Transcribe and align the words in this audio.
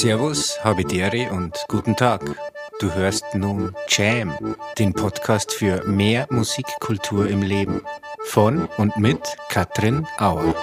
Servus, 0.00 0.62
Habidere 0.62 1.28
und 1.32 1.64
guten 1.66 1.96
Tag. 1.96 2.22
Du 2.78 2.94
hörst 2.94 3.34
nun 3.34 3.74
Jam, 3.88 4.54
den 4.78 4.94
Podcast 4.94 5.52
für 5.52 5.82
mehr 5.88 6.28
Musikkultur 6.30 7.28
im 7.28 7.42
Leben. 7.42 7.82
Von 8.26 8.68
und 8.76 8.96
mit 8.96 9.18
Katrin 9.48 10.06
Auer. 10.18 10.54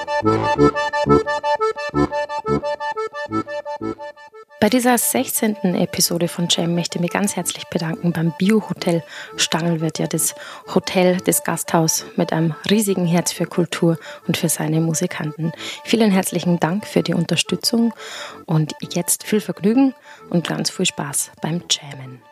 Bei 4.65 4.69
dieser 4.69 4.97
16. 4.97 5.75
Episode 5.75 6.27
von 6.27 6.47
Jam 6.49 6.73
möchte 6.73 6.97
ich 6.97 7.01
mich 7.03 7.11
ganz 7.11 7.35
herzlich 7.35 7.65
bedanken 7.67 8.13
beim 8.13 8.33
Bio-Hotel 8.39 9.03
Stangelwirt, 9.37 9.99
ja 9.99 10.07
das 10.07 10.33
Hotel, 10.73 11.17
das 11.23 11.43
Gasthaus 11.43 12.03
mit 12.15 12.33
einem 12.33 12.55
riesigen 12.67 13.05
Herz 13.05 13.31
für 13.31 13.45
Kultur 13.45 13.99
und 14.25 14.37
für 14.37 14.49
seine 14.49 14.81
Musikanten. 14.81 15.51
Vielen 15.83 16.09
herzlichen 16.09 16.59
Dank 16.59 16.87
für 16.87 17.03
die 17.03 17.13
Unterstützung 17.13 17.93
und 18.47 18.73
jetzt 18.91 19.23
viel 19.27 19.39
Vergnügen 19.39 19.93
und 20.31 20.47
ganz 20.47 20.71
viel 20.71 20.87
Spaß 20.87 21.33
beim 21.43 21.61
Jammen. 21.69 22.23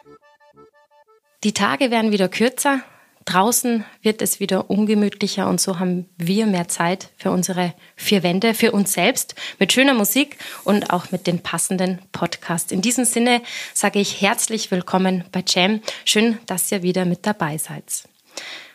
Die 1.43 1.53
Tage 1.53 1.91
werden 1.91 2.11
wieder 2.11 2.29
kürzer, 2.29 2.79
Draußen 3.25 3.85
wird 4.01 4.21
es 4.21 4.39
wieder 4.39 4.69
ungemütlicher 4.69 5.47
und 5.47 5.61
so 5.61 5.79
haben 5.79 6.09
wir 6.17 6.45
mehr 6.45 6.67
Zeit 6.67 7.09
für 7.17 7.31
unsere 7.31 7.73
vier 7.95 8.23
Wände, 8.23 8.53
für 8.53 8.71
uns 8.71 8.93
selbst, 8.93 9.35
mit 9.59 9.71
schöner 9.71 9.93
Musik 9.93 10.37
und 10.63 10.91
auch 10.91 11.11
mit 11.11 11.27
den 11.27 11.39
passenden 11.39 11.99
Podcasts. 12.11 12.71
In 12.71 12.81
diesem 12.81 13.05
Sinne 13.05 13.41
sage 13.73 13.99
ich 13.99 14.21
herzlich 14.21 14.71
willkommen 14.71 15.23
bei 15.31 15.43
Jam. 15.47 15.81
Schön, 16.05 16.37
dass 16.45 16.71
ihr 16.71 16.83
wieder 16.83 17.05
mit 17.05 17.25
dabei 17.25 17.57
seid. 17.57 18.03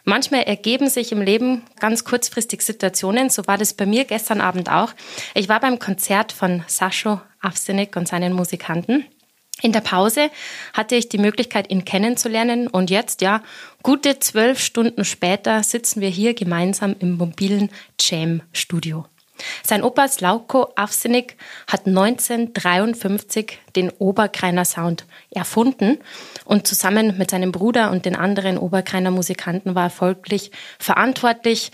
Manchmal 0.04 0.44
ergeben 0.44 0.88
sich 0.88 1.12
im 1.12 1.20
Leben 1.20 1.62
ganz 1.80 2.02
kurzfristig 2.04 2.62
Situationen. 2.62 3.28
So 3.28 3.46
war 3.46 3.58
das 3.58 3.74
bei 3.74 3.84
mir 3.84 4.06
gestern 4.06 4.40
Abend 4.40 4.70
auch. 4.70 4.94
Ich 5.34 5.50
war 5.50 5.60
beim 5.60 5.78
Konzert 5.78 6.32
von 6.32 6.64
Sascho 6.66 7.20
Avsenik 7.40 7.94
und 7.94 8.08
seinen 8.08 8.32
Musikanten. 8.32 9.04
In 9.60 9.72
der 9.72 9.80
Pause 9.80 10.30
hatte 10.72 10.94
ich 10.94 11.08
die 11.08 11.18
Möglichkeit, 11.18 11.70
ihn 11.70 11.84
kennenzulernen 11.84 12.68
und 12.68 12.90
jetzt, 12.90 13.22
ja, 13.22 13.42
gute 13.82 14.20
zwölf 14.20 14.60
Stunden 14.60 15.04
später 15.04 15.64
sitzen 15.64 16.00
wir 16.00 16.08
hier 16.10 16.34
gemeinsam 16.34 16.94
im 17.00 17.16
mobilen 17.16 17.70
Jam-Studio. 17.98 19.06
Sein 19.64 19.82
Opa 19.82 20.08
Slauko 20.08 20.72
Avsenik 20.76 21.36
hat 21.66 21.86
1953 21.86 23.58
den 23.76 23.90
Oberkreiner 23.90 24.64
Sound 24.64 25.06
erfunden 25.30 25.98
und 26.44 26.66
zusammen 26.66 27.18
mit 27.18 27.30
seinem 27.30 27.52
Bruder 27.52 27.90
und 27.90 28.04
den 28.04 28.16
anderen 28.16 28.58
Oberkreiner 28.58 29.10
Musikanten 29.10 29.74
war 29.74 29.84
er 29.84 29.90
folglich 29.90 30.50
verantwortlich, 30.78 31.72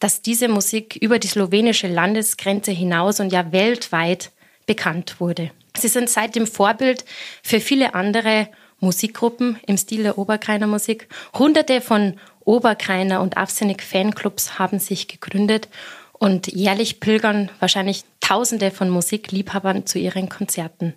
dass 0.00 0.22
diese 0.22 0.48
Musik 0.48 0.96
über 0.96 1.18
die 1.18 1.28
slowenische 1.28 1.88
Landesgrenze 1.88 2.70
hinaus 2.70 3.20
und 3.20 3.32
ja 3.32 3.52
weltweit 3.52 4.30
bekannt 4.66 5.18
wurde. 5.18 5.50
Sie 5.78 5.88
sind 5.88 6.10
seitdem 6.10 6.46
Vorbild 6.46 7.04
für 7.42 7.60
viele 7.60 7.94
andere 7.94 8.48
Musikgruppen 8.80 9.58
im 9.66 9.76
Stil 9.76 10.02
der 10.02 10.18
Oberkreiner 10.18 10.66
Musik. 10.66 11.08
Hunderte 11.36 11.80
von 11.80 12.18
Oberkreiner 12.44 13.20
und 13.20 13.36
Avsenik 13.36 13.82
Fanclubs 13.82 14.58
haben 14.58 14.78
sich 14.78 15.08
gegründet 15.08 15.68
und 16.12 16.48
jährlich 16.48 17.00
pilgern 17.00 17.50
wahrscheinlich 17.60 18.04
Tausende 18.20 18.70
von 18.70 18.90
Musikliebhabern 18.90 19.86
zu 19.86 19.98
ihren 19.98 20.28
Konzerten. 20.28 20.92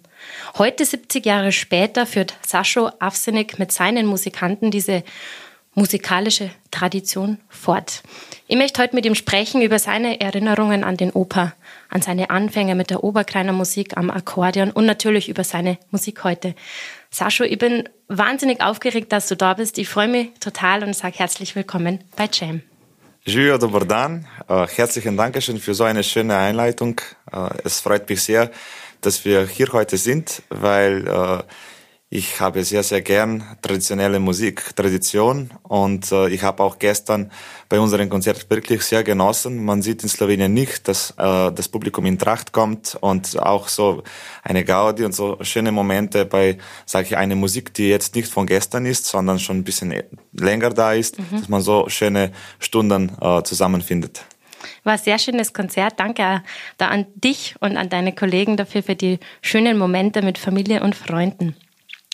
Heute, 0.58 0.84
70 0.84 1.26
Jahre 1.26 1.54
später, 1.54 2.06
führt 2.06 2.34
Sascho 2.46 2.92
Avsenik 3.00 3.58
mit 3.58 3.72
seinen 3.72 4.06
Musikanten 4.06 4.70
diese 4.70 5.04
musikalische 5.74 6.50
Tradition 6.72 7.38
fort. 7.48 8.04
Ich 8.48 8.58
möchte 8.58 8.82
heute 8.82 8.96
mit 8.96 9.06
ihm 9.06 9.16
sprechen 9.16 9.62
über 9.62 9.80
seine 9.80 10.20
Erinnerungen 10.20 10.84
an 10.84 10.98
den 10.98 11.12
Oper, 11.12 11.54
an 11.92 12.02
seine 12.02 12.30
Anfänge 12.30 12.74
mit 12.74 12.90
der 12.90 13.04
Oberkleiner 13.04 13.54
Musik 13.54 13.98
am 13.98 14.10
Akkordeon 14.10 14.72
und 14.72 14.86
natürlich 14.86 15.30
über 15.30 15.44
seine 15.44 15.78
Musik 15.92 16.24
heute. 16.24 16.56
Sascho, 17.12 17.44
ich 17.44 17.58
bin 17.58 17.88
wahnsinnig 18.08 18.62
aufgeregt, 18.62 19.12
dass 19.12 19.28
du 19.28 19.36
da 19.36 19.54
bist. 19.54 19.78
Ich 19.78 19.90
freue 19.90 20.08
mich 20.08 20.30
total 20.40 20.84
und 20.84 20.96
sage 20.96 21.20
herzlich 21.20 21.56
willkommen 21.56 22.00
bei 22.16 22.30
Jam. 22.32 22.62
Julio 23.24 23.58
Dobordan, 23.58 24.26
äh, 24.48 24.66
herzlichen 24.68 25.16
Dankeschön 25.16 25.60
für 25.60 25.76
so 25.76 25.84
eine 25.84 26.04
schöne 26.04 26.38
Einleitung. 26.38 27.02
Äh, 27.32 27.50
es 27.66 27.82
freut 27.82 28.10
mich 28.10 28.24
sehr, 28.24 28.50
dass 29.02 29.26
wir 29.26 29.46
hier 29.46 29.68
heute 29.74 29.98
sind, 29.98 30.42
weil 30.50 31.08
äh, 31.08 31.44
ich 32.14 32.42
habe 32.42 32.66
sehr, 32.66 32.84
sehr 32.84 33.02
gern 33.02 33.42
traditionelle 33.62 34.20
Musik, 34.20 34.76
Tradition 34.76 35.50
und 35.64 36.12
äh, 36.12 36.28
ich 36.28 36.44
habe 36.44 36.62
auch 36.62 36.78
gestern 36.78 37.32
bei 37.70 37.80
unserem 37.80 38.10
Konzert 38.10 38.50
wirklich 38.50 38.84
sehr 38.84 39.02
genossen. 39.06 39.64
Man 39.64 39.82
sieht 39.82 40.04
in 40.04 40.10
Slowenien 40.10 40.54
nicht, 40.54 40.90
dass 40.90 41.12
äh, 41.12 41.54
das 41.54 41.70
Publikum 41.70 42.06
in 42.06 42.20
Tracht 42.20 42.52
kommt 42.52 42.98
und 43.00 43.40
auch 43.40 43.70
so 43.70 44.04
eine 44.44 44.66
Gaudi 44.66 45.06
und 45.06 45.16
so 45.16 45.38
schöne 45.40 45.72
Momente 45.72 46.26
bei, 46.26 46.58
sage 46.86 47.08
ich, 47.08 47.18
eine 47.18 47.38
Musik, 47.38 47.74
die 47.76 47.88
jetzt 47.88 48.14
nicht 48.14 48.28
von 48.28 48.46
gestern 48.46 48.86
ist, 48.86 49.06
sondern 49.06 49.40
schon 49.40 49.60
ein 49.60 49.64
bisschen 49.64 50.04
länger 50.34 50.72
da 50.72 50.92
ist, 50.92 51.18
mhm. 51.18 51.40
dass 51.40 51.48
man 51.48 51.62
so 51.62 51.88
schöne 51.88 52.34
Stunden 52.60 53.16
äh, 53.22 53.42
zusammenfindet. 53.44 54.26
War 54.84 54.94
ein 54.94 55.00
sehr 55.00 55.18
schönes 55.18 55.54
Konzert. 55.54 55.94
Danke 55.98 56.44
da 56.78 56.90
an 56.90 57.06
dich 57.16 57.56
und 57.62 57.78
an 57.78 57.88
deine 57.88 58.14
Kollegen 58.14 58.58
dafür 58.58 58.84
für 58.84 58.96
die 58.96 59.20
schönen 59.42 59.78
Momente 59.78 60.22
mit 60.22 60.38
Familie 60.38 60.84
und 60.84 60.94
Freunden. 60.94 61.56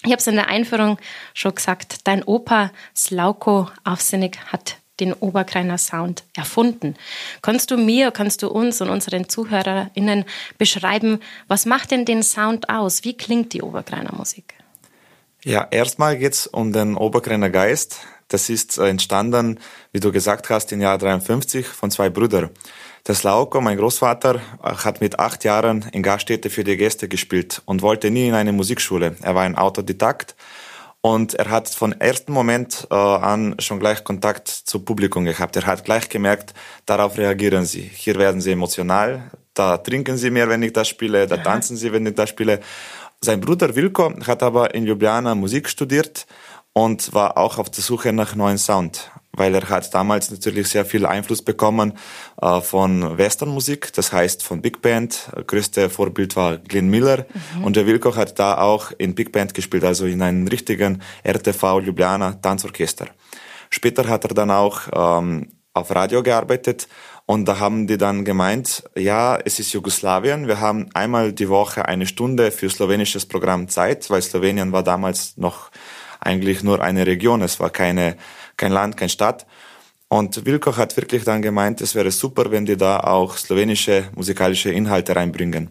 Ich 0.04 0.12
habe 0.12 0.20
es 0.20 0.28
in 0.28 0.36
der 0.36 0.48
Einführung 0.48 0.98
schon 1.34 1.56
gesagt, 1.56 2.08
dein 2.08 2.24
Opa 2.24 2.72
Slauko 2.96 3.70
Aufsinnig 3.84 4.38
hat 4.52 4.78
den 5.00 5.14
Oberkreiner 5.14 5.78
Sound 5.78 6.24
erfunden. 6.36 6.96
Kannst 7.42 7.72
du 7.72 7.78
mir, 7.78 8.12
kannst 8.12 8.42
du 8.42 8.48
uns 8.50 8.82
und 8.82 8.90
unseren 8.90 9.30
ZuhörerInnen 9.30 10.26
beschreiben, 10.58 11.20
was 11.48 11.66
macht 11.66 11.92
denn 11.92 12.06
den 12.06 12.24
Sound 12.24 12.70
aus? 12.70 13.04
Wie 13.04 13.16
klingt 13.16 13.54
die 13.54 13.62
Oberkreiner 13.62 14.14
Musik? 14.16 14.56
Ja, 15.44 15.68
erstmal 15.70 16.18
geht's 16.18 16.48
um 16.48 16.74
den 16.74 16.96
Oberkreiner 16.96 17.50
Geist. 17.50 18.00
Das 18.28 18.50
ist 18.50 18.78
entstanden, 18.78 19.60
wie 19.94 20.00
du 20.00 20.12
gesagt 20.12 20.50
hast, 20.50 20.72
im 20.72 20.82
Jahr 20.82 20.98
53 20.98 21.66
von 21.66 21.92
zwei 21.92 22.10
Brüdern. 22.10 22.50
Der 23.08 23.16
Slauko, 23.16 23.62
mein 23.62 23.78
Großvater, 23.78 24.42
hat 24.62 25.00
mit 25.00 25.18
acht 25.18 25.46
Jahren 25.46 25.86
in 25.94 26.04
Gaststätte 26.04 26.50
für 26.50 26.66
die 26.66 26.76
Gäste 26.76 27.08
gespielt 27.08 27.62
und 27.66 27.82
wollte 27.82 28.12
nie 28.12 28.28
in 28.28 28.34
eine 28.34 28.52
Musikschule. 28.52 29.16
Er 29.22 29.34
war 29.34 29.44
ein 29.44 29.56
Autodidakt 29.56 30.36
und 31.00 31.36
er 31.36 31.50
hat 31.50 31.70
von 31.70 31.94
ersten 31.94 32.34
Moment 32.34 32.86
äh, 32.92 32.96
an 32.96 33.56
schon 33.60 33.80
gleich 33.80 34.04
Kontakt 34.04 34.50
zum 34.50 34.84
Publikum 34.84 35.24
gehabt. 35.24 35.56
Er 35.56 35.66
hat 35.66 35.86
gleich 35.86 36.10
gemerkt, 36.10 36.54
darauf 36.86 37.18
reagieren 37.18 37.64
sie. 37.64 37.90
Hier 37.94 38.16
werden 38.16 38.42
sie 38.42 38.52
emotional, 38.52 39.32
da 39.54 39.78
trinken 39.78 40.18
sie 40.18 40.30
mehr, 40.30 40.50
wenn 40.50 40.64
ich 40.64 40.74
das 40.74 40.90
spiele, 40.90 41.28
da 41.28 41.38
tanzen 41.38 41.78
sie, 41.78 41.94
wenn 41.94 42.06
ich 42.06 42.16
das 42.16 42.30
spiele. 42.30 42.60
Sein 43.22 43.40
Bruder 43.40 43.74
Wilko 43.76 44.14
hat 44.28 44.44
aber 44.44 44.76
in 44.76 44.86
Ljubljana 44.86 45.34
Musik 45.34 45.70
studiert 45.70 46.28
und 46.78 47.12
war 47.14 47.38
auch 47.38 47.58
auf 47.58 47.72
der 47.72 47.84
Suche 47.84 48.14
nach 48.14 48.36
neuen 48.36 48.60
Sound 48.60 49.10
weil 49.34 49.54
er 49.54 49.70
hat 49.70 49.94
damals 49.94 50.32
natürlich 50.32 50.68
sehr 50.68 50.84
viel 50.84 51.06
Einfluss 51.06 51.44
bekommen 51.44 51.94
äh, 52.42 52.60
von 52.60 53.20
Westernmusik, 53.20 53.94
das 53.94 54.12
heißt 54.12 54.42
von 54.42 54.64
Big 54.64 54.82
Band. 54.82 55.30
Größte 55.46 55.92
Vorbild 55.92 56.36
war 56.36 56.58
Glenn 56.58 56.90
Miller 56.90 57.28
mhm. 57.56 57.64
und 57.64 57.76
der 57.76 57.86
Wilco 57.86 58.16
hat 58.16 58.40
da 58.40 58.58
auch 58.58 58.92
in 58.98 59.14
Big 59.14 59.32
Band 59.32 59.54
gespielt, 59.54 59.84
also 59.84 60.08
in 60.08 60.24
einem 60.24 60.48
richtigen 60.48 61.04
RTV 61.24 61.82
Ljubljana 61.82 62.34
Tanzorchester. 62.42 63.10
Später 63.70 64.08
hat 64.08 64.26
er 64.26 64.34
dann 64.34 64.50
auch 64.50 64.82
ähm, 64.92 65.50
auf 65.76 65.94
Radio 65.94 66.24
gearbeitet 66.24 66.88
und 67.28 67.46
da 67.46 67.60
haben 67.60 67.86
die 67.86 67.98
dann 67.98 68.26
gemeint, 68.26 68.84
ja, 68.96 69.38
es 69.38 69.60
ist 69.60 69.74
Jugoslawien, 69.74 70.48
wir 70.48 70.60
haben 70.60 70.90
einmal 70.96 71.32
die 71.32 71.50
Woche 71.50 71.86
eine 71.86 72.08
Stunde 72.08 72.52
für 72.52 72.70
slowenisches 72.70 73.28
Programm 73.28 73.68
Zeit, 73.68 74.10
weil 74.10 74.22
Slowenien 74.22 74.72
war 74.72 74.82
damals 74.82 75.38
noch 75.38 75.70
eigentlich 76.20 76.64
nur 76.64 76.82
eine 76.82 77.06
Region, 77.06 77.42
es 77.42 77.60
war 77.60 77.70
keine 77.70 78.18
kein 78.58 78.72
Land, 78.72 78.98
keine 78.98 79.10
Stadt. 79.10 79.46
Und 80.10 80.46
Wilko 80.46 80.76
hat 80.76 80.96
wirklich 80.98 81.24
dann 81.24 81.42
gemeint, 81.42 81.82
es 81.82 81.94
wäre 81.94 82.12
super, 82.12 82.50
wenn 82.52 82.66
die 82.66 82.78
da 82.78 83.02
auch 83.02 83.38
slowenische 83.38 84.06
musikalische 84.16 84.72
Inhalte 84.72 85.16
reinbringen. 85.16 85.70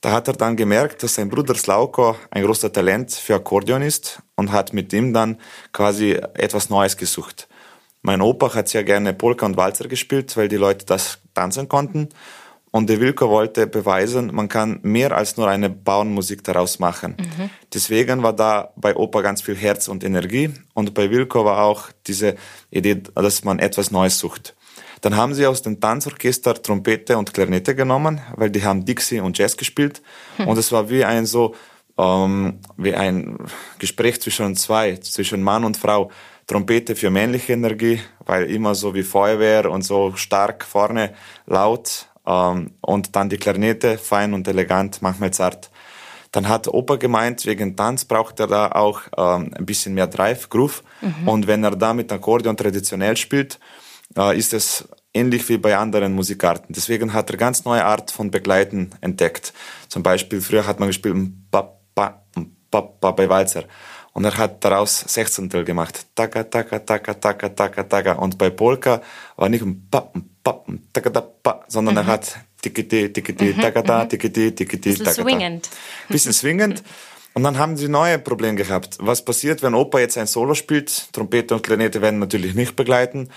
Da 0.00 0.12
hat 0.12 0.28
er 0.28 0.34
dann 0.34 0.54
gemerkt, 0.54 1.02
dass 1.02 1.14
sein 1.14 1.30
Bruder 1.30 1.54
Slauko 1.54 2.16
ein 2.30 2.44
großer 2.44 2.70
Talent 2.70 3.12
für 3.12 3.36
Akkordeon 3.36 3.80
ist 3.80 4.22
und 4.36 4.52
hat 4.52 4.74
mit 4.74 4.92
ihm 4.92 5.14
dann 5.14 5.38
quasi 5.72 6.12
etwas 6.34 6.68
Neues 6.68 6.96
gesucht. 6.98 7.48
Mein 8.02 8.20
Opa 8.20 8.54
hat 8.54 8.68
sehr 8.68 8.84
gerne 8.84 9.14
Polka 9.14 9.46
und 9.46 9.56
Walzer 9.56 9.88
gespielt, 9.88 10.36
weil 10.36 10.48
die 10.48 10.56
Leute 10.56 10.84
das 10.84 11.20
tanzen 11.32 11.68
konnten. 11.68 12.10
Und 12.74 12.90
der 12.90 13.00
Wilko 13.00 13.30
wollte 13.30 13.68
beweisen, 13.68 14.34
man 14.34 14.48
kann 14.48 14.80
mehr 14.82 15.16
als 15.16 15.36
nur 15.36 15.46
eine 15.46 15.70
Bauernmusik 15.70 16.42
daraus 16.42 16.80
machen. 16.80 17.14
Mhm. 17.16 17.50
Deswegen 17.72 18.24
war 18.24 18.32
da 18.32 18.72
bei 18.74 18.96
Opa 18.96 19.20
ganz 19.20 19.42
viel 19.42 19.54
Herz 19.54 19.86
und 19.86 20.02
Energie. 20.02 20.50
Und 20.74 20.92
bei 20.92 21.08
Wilko 21.08 21.44
war 21.44 21.62
auch 21.62 21.90
diese 22.08 22.34
Idee, 22.72 22.96
dass 23.14 23.44
man 23.44 23.60
etwas 23.60 23.92
Neues 23.92 24.18
sucht. 24.18 24.56
Dann 25.02 25.14
haben 25.14 25.34
sie 25.34 25.46
aus 25.46 25.62
dem 25.62 25.78
Tanzorchester 25.78 26.60
Trompete 26.60 27.16
und 27.16 27.32
Klarinette 27.32 27.76
genommen, 27.76 28.20
weil 28.34 28.50
die 28.50 28.64
haben 28.64 28.84
Dixie 28.84 29.20
und 29.20 29.38
Jazz 29.38 29.56
gespielt. 29.56 30.02
Mhm. 30.38 30.48
Und 30.48 30.58
es 30.58 30.72
war 30.72 30.90
wie 30.90 31.04
ein 31.04 31.26
so, 31.26 31.54
ähm, 31.96 32.58
wie 32.76 32.92
ein 32.92 33.38
Gespräch 33.78 34.20
zwischen 34.20 34.56
zwei, 34.56 34.96
zwischen 34.96 35.44
Mann 35.44 35.62
und 35.62 35.76
Frau. 35.76 36.10
Trompete 36.48 36.96
für 36.96 37.10
männliche 37.10 37.52
Energie, 37.52 38.00
weil 38.26 38.50
immer 38.50 38.74
so 38.74 38.96
wie 38.96 39.04
Feuerwehr 39.04 39.70
und 39.70 39.82
so 39.82 40.14
stark 40.16 40.64
vorne 40.64 41.14
laut 41.46 42.08
und 42.24 43.16
dann 43.16 43.28
die 43.28 43.36
Klarinette, 43.36 43.98
fein 43.98 44.32
und 44.34 44.48
elegant, 44.48 45.02
manchmal 45.02 45.30
zart. 45.32 45.70
Dann 46.32 46.48
hat 46.48 46.66
Opa 46.66 46.96
gemeint, 46.96 47.46
wegen 47.46 47.76
Tanz 47.76 48.04
braucht 48.06 48.40
er 48.40 48.48
da 48.48 48.72
auch 48.72 49.02
ähm, 49.16 49.52
ein 49.56 49.66
bisschen 49.66 49.94
mehr 49.94 50.08
Drive, 50.08 50.48
Groove. 50.48 50.82
Mhm. 51.00 51.28
Und 51.28 51.46
wenn 51.46 51.62
er 51.62 51.76
da 51.76 51.94
mit 51.94 52.10
Akkordeon 52.10 52.56
traditionell 52.56 53.16
spielt, 53.16 53.60
äh, 54.16 54.36
ist 54.36 54.52
es 54.52 54.88
ähnlich 55.12 55.48
wie 55.48 55.58
bei 55.58 55.76
anderen 55.76 56.12
Musikarten. 56.12 56.74
Deswegen 56.74 57.12
hat 57.12 57.30
er 57.30 57.36
ganz 57.36 57.64
neue 57.64 57.84
Art 57.84 58.10
von 58.10 58.32
Begleiten 58.32 58.90
entdeckt. 59.00 59.52
Zum 59.88 60.02
Beispiel 60.02 60.40
früher 60.40 60.66
hat 60.66 60.80
man 60.80 60.88
gespielt 60.88 61.16
ba, 61.52 61.78
bei 63.12 63.28
Walzer. 63.28 63.64
Und 64.12 64.24
er 64.24 64.36
hat 64.36 64.64
daraus 64.64 65.00
Sechzehntel 65.00 65.64
gemacht. 65.64 66.06
Taka, 66.16 66.42
taka, 66.44 66.80
taka, 66.80 67.14
taka, 67.14 67.48
taka, 67.48 67.82
taka. 67.84 68.12
Und 68.14 68.38
bei 68.38 68.50
Polka 68.50 69.02
war 69.36 69.48
nicht 69.48 69.62
ein 69.62 69.88
sondern 71.68 71.94
mhm. 71.94 72.00
er 72.00 72.06
hat 72.06 72.36
tikiti, 72.60 73.12
tikiti, 73.12 73.54
taka, 73.54 73.82
da, 73.82 74.04
mhm. 74.04 74.08
tikiti, 74.08 74.54
tikiti, 74.54 74.94
taka, 74.94 75.12
swingend. 75.12 75.70
Bisschen 76.08 76.32
swingend. 76.32 76.82
Und 77.34 77.42
dann 77.42 77.58
haben 77.58 77.76
sie 77.76 77.88
neue 77.88 78.18
Probleme 78.18 78.56
gehabt. 78.56 78.96
Was 79.00 79.24
passiert, 79.24 79.62
wenn 79.62 79.74
Opa 79.74 79.98
jetzt 79.98 80.16
ein 80.16 80.28
Solo 80.28 80.54
spielt? 80.54 81.12
Trompete 81.12 81.54
und 81.54 81.62
Klarinette 81.62 82.00
werden 82.00 82.20
natürlich 82.20 82.54
nicht 82.54 82.76
begleiten. 82.76 83.28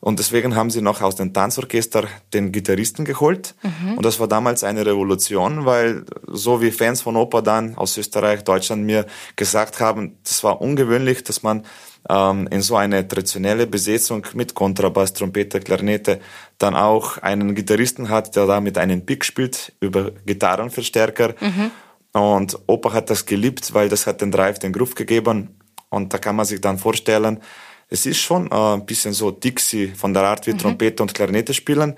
Und 0.00 0.18
deswegen 0.18 0.54
haben 0.54 0.70
sie 0.70 0.82
noch 0.82 1.00
aus 1.00 1.16
dem 1.16 1.32
Tanzorchester 1.32 2.06
den 2.34 2.52
Gitarristen 2.52 3.06
geholt. 3.06 3.54
Mhm. 3.62 3.96
Und 3.96 4.04
das 4.04 4.20
war 4.20 4.28
damals 4.28 4.62
eine 4.62 4.84
Revolution, 4.84 5.64
weil 5.64 6.04
so 6.26 6.60
wie 6.60 6.72
Fans 6.72 7.00
von 7.00 7.16
Opa 7.16 7.40
dann 7.40 7.76
aus 7.76 7.96
Österreich, 7.96 8.44
Deutschland 8.44 8.84
mir 8.84 9.06
gesagt 9.36 9.80
haben, 9.80 10.18
das 10.22 10.44
war 10.44 10.60
ungewöhnlich, 10.60 11.24
dass 11.24 11.42
man 11.42 11.64
ähm, 12.08 12.48
in 12.50 12.60
so 12.60 12.76
eine 12.76 13.06
traditionelle 13.06 13.66
Besetzung 13.66 14.26
mit 14.34 14.54
Kontrabass, 14.54 15.14
Trompete, 15.14 15.60
Klarinette 15.60 16.20
dann 16.58 16.74
auch 16.74 17.18
einen 17.18 17.54
Gitarristen 17.54 18.08
hat, 18.08 18.36
der 18.36 18.46
da 18.46 18.60
mit 18.60 18.78
einem 18.78 19.04
Pick 19.04 19.24
spielt 19.24 19.72
über 19.80 20.12
Gitarrenverstärker. 20.26 21.34
Mhm. 21.40 21.70
Und 22.12 22.58
Opa 22.66 22.92
hat 22.92 23.10
das 23.10 23.26
geliebt, 23.26 23.74
weil 23.74 23.88
das 23.88 24.06
hat 24.06 24.20
den 24.20 24.30
Drive, 24.30 24.58
den 24.58 24.72
Groove 24.72 24.94
gegeben. 24.94 25.60
Und 25.88 26.12
da 26.12 26.18
kann 26.18 26.36
man 26.36 26.46
sich 26.46 26.60
dann 26.60 26.78
vorstellen, 26.78 27.40
es 27.88 28.06
ist 28.06 28.18
schon 28.18 28.50
äh, 28.50 28.74
ein 28.74 28.86
bisschen 28.86 29.12
so 29.12 29.30
Dixie 29.30 29.88
von 29.88 30.14
der 30.14 30.24
Art 30.24 30.46
wie 30.46 30.52
mhm. 30.52 30.58
Trompete 30.58 31.02
und 31.02 31.14
Klarinette 31.14 31.54
spielen. 31.54 31.96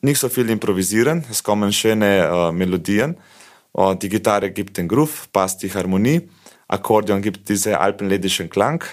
Nicht 0.00 0.18
so 0.18 0.28
viel 0.28 0.50
improvisieren, 0.50 1.24
es 1.30 1.42
kommen 1.42 1.72
schöne 1.72 2.26
äh, 2.26 2.52
Melodien. 2.52 3.16
Äh, 3.76 3.96
die 3.96 4.08
Gitarre 4.08 4.50
gibt 4.50 4.76
den 4.76 4.88
Groove, 4.88 5.28
passt 5.32 5.62
die 5.62 5.72
Harmonie. 5.72 6.28
Akkordeon 6.68 7.22
gibt 7.22 7.48
diese 7.48 7.80
alpenländischen 7.80 8.50
Klang. 8.50 8.84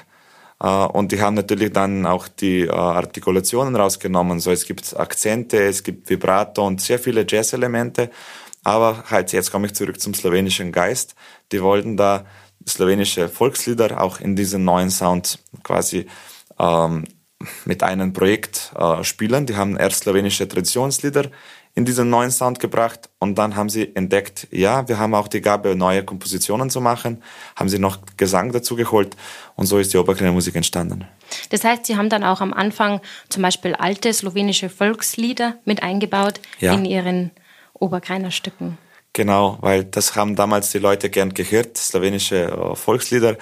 Äh, 0.61 0.67
und 0.67 1.11
die 1.11 1.21
haben 1.21 1.35
natürlich 1.35 1.73
dann 1.73 2.05
auch 2.05 2.27
die 2.27 2.61
äh, 2.61 2.71
Artikulationen 2.71 3.75
rausgenommen. 3.75 4.39
So, 4.39 4.51
es 4.51 4.65
gibt 4.65 4.95
Akzente, 4.97 5.57
es 5.63 5.83
gibt 5.83 6.09
Vibrato 6.09 6.65
und 6.65 6.81
sehr 6.81 6.99
viele 6.99 7.25
Jazz-Elemente. 7.27 8.09
Aber 8.63 9.05
halt, 9.09 9.31
jetzt 9.31 9.51
komme 9.51 9.65
ich 9.67 9.73
zurück 9.73 9.99
zum 9.99 10.13
slowenischen 10.13 10.71
Geist. 10.71 11.15
Die 11.51 11.61
wollten 11.63 11.97
da 11.97 12.25
slowenische 12.67 13.27
Volkslieder 13.27 13.99
auch 14.01 14.19
in 14.19 14.35
diesen 14.35 14.63
neuen 14.63 14.91
Sound 14.91 15.39
quasi 15.63 16.05
ähm, 16.59 17.05
mit 17.65 17.81
einem 17.81 18.13
Projekt 18.13 18.71
äh, 18.77 19.03
spielen. 19.03 19.47
Die 19.47 19.55
haben 19.55 19.77
erst 19.77 20.03
slowenische 20.03 20.47
Traditionslieder 20.47 21.31
in 21.73 21.85
diesen 21.85 22.09
neuen 22.09 22.31
Sound 22.31 22.59
gebracht 22.59 23.09
und 23.19 23.35
dann 23.37 23.55
haben 23.55 23.69
sie 23.69 23.95
entdeckt, 23.95 24.47
ja, 24.51 24.87
wir 24.87 24.99
haben 24.99 25.13
auch 25.13 25.27
die 25.27 25.41
Gabe, 25.41 25.75
neue 25.75 26.03
Kompositionen 26.03 26.69
zu 26.69 26.81
machen, 26.81 27.23
haben 27.55 27.69
sie 27.69 27.79
noch 27.79 27.99
Gesang 28.17 28.51
dazu 28.51 28.75
geholt 28.75 29.15
und 29.55 29.65
so 29.67 29.77
ist 29.77 29.93
die 29.93 29.97
Oberkleine 29.97 30.33
Musik 30.33 30.55
entstanden. 30.55 31.05
Das 31.49 31.63
heißt, 31.63 31.85
Sie 31.85 31.95
haben 31.95 32.09
dann 32.09 32.25
auch 32.25 32.41
am 32.41 32.53
Anfang 32.53 32.99
zum 33.29 33.41
Beispiel 33.41 33.73
alte 33.75 34.13
slowenische 34.13 34.69
Volkslieder 34.69 35.55
mit 35.63 35.81
eingebaut 35.81 36.41
ja. 36.59 36.73
in 36.73 36.83
Ihren 36.83 37.31
Oberkreiner 37.73 38.31
Stücken. 38.31 38.77
Genau, 39.13 39.57
weil 39.61 39.85
das 39.85 40.15
haben 40.15 40.35
damals 40.35 40.71
die 40.71 40.79
Leute 40.79 41.09
gern 41.09 41.33
gehört, 41.33 41.77
slowenische 41.77 42.47
äh, 42.47 42.75
Volkslieder 42.75 43.37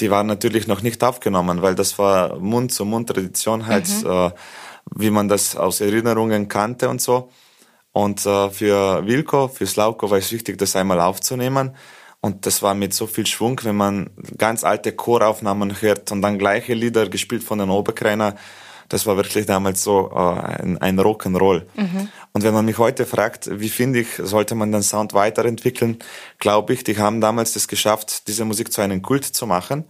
die 0.00 0.10
waren 0.10 0.26
natürlich 0.26 0.66
noch 0.66 0.82
nicht 0.82 1.02
aufgenommen, 1.02 1.62
weil 1.62 1.74
das 1.74 1.98
war 1.98 2.38
Mund-zu-Mund-Tradition 2.38 3.66
halt, 3.66 3.88
mhm. 3.88 4.10
äh, 4.10 4.30
wie 4.94 5.10
man 5.10 5.28
das 5.28 5.56
aus 5.56 5.80
Erinnerungen 5.80 6.48
kannte 6.48 6.88
und 6.88 7.00
so. 7.02 7.30
Und 7.98 8.24
äh, 8.26 8.48
für 8.50 9.04
Wilko, 9.08 9.48
für 9.48 9.66
Slauko 9.66 10.08
war 10.08 10.18
es 10.18 10.30
wichtig, 10.30 10.56
das 10.56 10.76
einmal 10.76 11.00
aufzunehmen. 11.00 11.74
Und 12.20 12.46
das 12.46 12.62
war 12.62 12.74
mit 12.74 12.94
so 12.94 13.08
viel 13.08 13.26
Schwung, 13.26 13.58
wenn 13.64 13.74
man 13.74 14.10
ganz 14.36 14.62
alte 14.62 14.92
Choraufnahmen 14.92 15.82
hört 15.82 16.12
und 16.12 16.22
dann 16.22 16.38
gleiche 16.38 16.74
Lieder 16.74 17.08
gespielt 17.08 17.42
von 17.42 17.58
den 17.58 17.70
Oberkreiner 17.70 18.36
das 18.88 19.04
war 19.06 19.16
wirklich 19.16 19.46
damals 19.46 19.82
so 19.82 20.10
äh, 20.14 20.18
ein, 20.18 20.78
ein 20.78 20.98
Rock'n'Roll. 20.98 21.64
Mhm. 21.76 22.08
Und 22.32 22.42
wenn 22.42 22.54
man 22.54 22.64
mich 22.64 22.78
heute 22.78 23.04
fragt, 23.04 23.50
wie 23.60 23.68
finde 23.68 24.00
ich, 24.00 24.08
sollte 24.16 24.54
man 24.54 24.72
den 24.72 24.82
Sound 24.82 25.12
weiterentwickeln, 25.12 25.98
glaube 26.38 26.72
ich, 26.72 26.84
die 26.84 26.96
haben 26.96 27.20
damals 27.20 27.52
das 27.52 27.68
geschafft, 27.68 28.28
diese 28.28 28.44
Musik 28.44 28.72
zu 28.72 28.80
einem 28.80 29.02
Kult 29.02 29.24
zu 29.24 29.46
machen. 29.46 29.84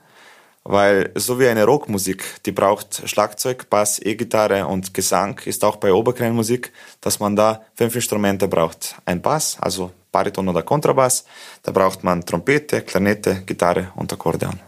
Weil 0.64 1.12
so 1.14 1.38
wie 1.38 1.48
eine 1.48 1.64
Rockmusik, 1.64 2.42
die 2.44 2.52
braucht 2.52 3.08
Schlagzeug, 3.08 3.70
Bass, 3.70 4.00
E-Gitarre 4.00 4.66
und 4.66 4.92
Gesang, 4.92 5.40
ist 5.44 5.64
auch 5.64 5.76
bei 5.76 5.92
Oberkreienmusik, 5.92 6.72
dass 7.00 7.20
man 7.20 7.36
da 7.36 7.62
fünf 7.74 7.94
Instrumente 7.94 8.48
braucht. 8.48 8.96
Ein 9.06 9.22
Bass, 9.22 9.56
also 9.60 9.92
Bariton 10.12 10.48
oder 10.48 10.62
Kontrabass, 10.62 11.24
da 11.62 11.72
braucht 11.72 12.04
man 12.04 12.24
Trompete, 12.24 12.82
Klarinette, 12.82 13.42
Gitarre 13.46 13.92
und 13.96 14.12
Akkordeon. 14.12 14.60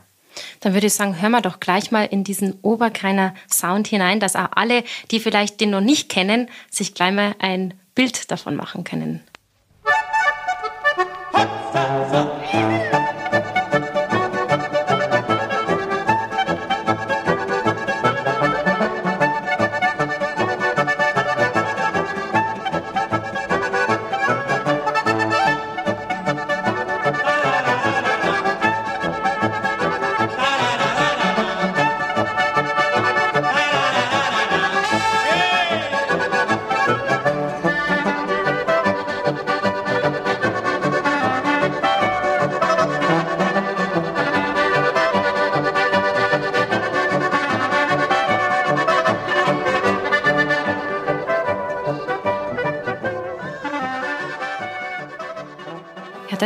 Dann 0.60 0.74
würde 0.74 0.86
ich 0.86 0.94
sagen, 0.94 1.20
hören 1.20 1.32
wir 1.32 1.40
doch 1.40 1.60
gleich 1.60 1.90
mal 1.90 2.04
in 2.04 2.24
diesen 2.24 2.58
Oberkreiner 2.62 3.34
Sound 3.52 3.88
hinein, 3.88 4.20
dass 4.20 4.36
auch 4.36 4.48
alle, 4.52 4.84
die 5.10 5.20
vielleicht 5.20 5.60
den 5.60 5.70
noch 5.70 5.80
nicht 5.80 6.08
kennen, 6.08 6.48
sich 6.70 6.94
gleich 6.94 7.12
mal 7.12 7.34
ein 7.38 7.74
Bild 7.94 8.30
davon 8.30 8.56
machen 8.56 8.84
können. 8.84 9.22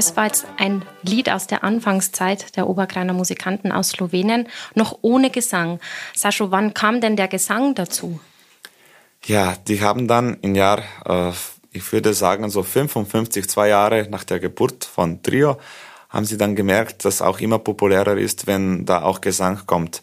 Das 0.05 0.19
war 0.19 0.27
jetzt 0.27 0.45
ein 0.59 0.85
Lied 1.01 1.31
aus 1.31 1.47
der 1.47 1.65
Anfangszeit 1.65 2.59
der 2.59 2.69
Oberkreiner 2.69 3.15
Musikanten 3.15 3.73
aus 3.73 3.89
Slowenien, 3.89 4.49
noch 4.75 4.99
ohne 5.01 5.31
Gesang. 5.31 5.81
Sascho, 6.15 6.51
wann 6.51 6.75
kam 6.75 7.01
denn 7.01 7.17
der 7.17 7.27
Gesang 7.27 7.75
dazu? 7.75 8.21
Ja, 9.25 9.55
die 9.67 9.81
haben 9.81 10.07
dann 10.07 10.37
im 10.43 10.57
Jahr, 10.57 10.83
äh, 11.07 11.33
ich 11.73 11.91
würde 11.91 12.13
sagen 12.13 12.51
so 12.51 12.63
55, 12.63 13.49
zwei 13.49 13.69
Jahre 13.69 14.07
nach 14.11 14.25
der 14.25 14.41
Geburt 14.41 14.85
von 14.85 15.23
Trio, 15.23 15.57
haben 16.11 16.27
sie 16.27 16.37
dann 16.37 16.55
gemerkt, 16.55 17.07
dass 17.07 17.23
auch 17.23 17.41
immer 17.41 17.59
populärer 17.59 18.19
ist, 18.19 18.47
wenn 18.47 18.85
da 18.85 19.01
auch 19.01 19.23
Gesang 19.23 19.63
kommt. 19.65 20.03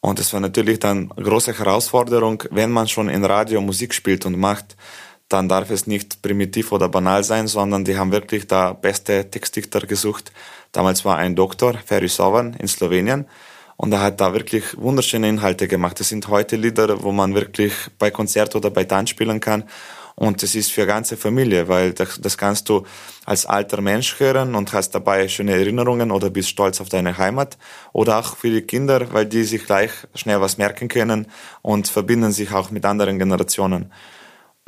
Und 0.00 0.20
es 0.20 0.30
war 0.34 0.40
natürlich 0.40 0.78
dann 0.78 1.10
eine 1.16 1.24
große 1.24 1.58
Herausforderung, 1.58 2.44
wenn 2.50 2.70
man 2.70 2.86
schon 2.86 3.08
in 3.08 3.24
Radio 3.24 3.62
Musik 3.62 3.94
spielt 3.94 4.26
und 4.26 4.38
macht, 4.38 4.76
dann 5.28 5.48
darf 5.48 5.70
es 5.70 5.86
nicht 5.86 6.22
primitiv 6.22 6.72
oder 6.72 6.88
banal 6.88 7.22
sein, 7.24 7.46
sondern 7.46 7.84
die 7.84 7.96
haben 7.96 8.12
wirklich 8.12 8.46
da 8.46 8.72
beste 8.72 9.30
Textdichter 9.30 9.80
gesucht. 9.80 10.32
Damals 10.72 11.04
war 11.04 11.16
ein 11.16 11.36
Doktor, 11.36 11.74
Ferry 11.84 12.08
Sovan 12.08 12.54
in 12.54 12.68
Slowenien, 12.68 13.26
und 13.80 13.92
er 13.92 14.00
hat 14.00 14.20
da 14.20 14.34
wirklich 14.34 14.76
wunderschöne 14.76 15.28
Inhalte 15.28 15.68
gemacht. 15.68 16.00
Das 16.00 16.08
sind 16.08 16.26
heute 16.26 16.56
Lieder, 16.56 17.00
wo 17.04 17.12
man 17.12 17.36
wirklich 17.36 17.72
bei 17.96 18.10
Konzert 18.10 18.56
oder 18.56 18.70
bei 18.70 18.82
Tanz 18.82 19.10
spielen 19.10 19.38
kann. 19.38 19.62
Und 20.16 20.42
es 20.42 20.56
ist 20.56 20.72
für 20.72 20.84
ganze 20.84 21.16
Familie, 21.16 21.68
weil 21.68 21.92
das, 21.92 22.20
das 22.20 22.36
kannst 22.36 22.68
du 22.68 22.84
als 23.24 23.46
alter 23.46 23.80
Mensch 23.80 24.18
hören 24.18 24.56
und 24.56 24.72
hast 24.72 24.90
dabei 24.96 25.28
schöne 25.28 25.52
Erinnerungen 25.52 26.10
oder 26.10 26.28
bist 26.28 26.48
stolz 26.48 26.80
auf 26.80 26.88
deine 26.88 27.18
Heimat. 27.18 27.56
Oder 27.92 28.18
auch 28.18 28.36
für 28.36 28.50
die 28.50 28.62
Kinder, 28.62 29.12
weil 29.12 29.26
die 29.26 29.44
sich 29.44 29.64
gleich 29.64 29.92
schnell 30.16 30.40
was 30.40 30.58
merken 30.58 30.88
können 30.88 31.28
und 31.62 31.86
verbinden 31.86 32.32
sich 32.32 32.50
auch 32.50 32.72
mit 32.72 32.84
anderen 32.84 33.20
Generationen. 33.20 33.92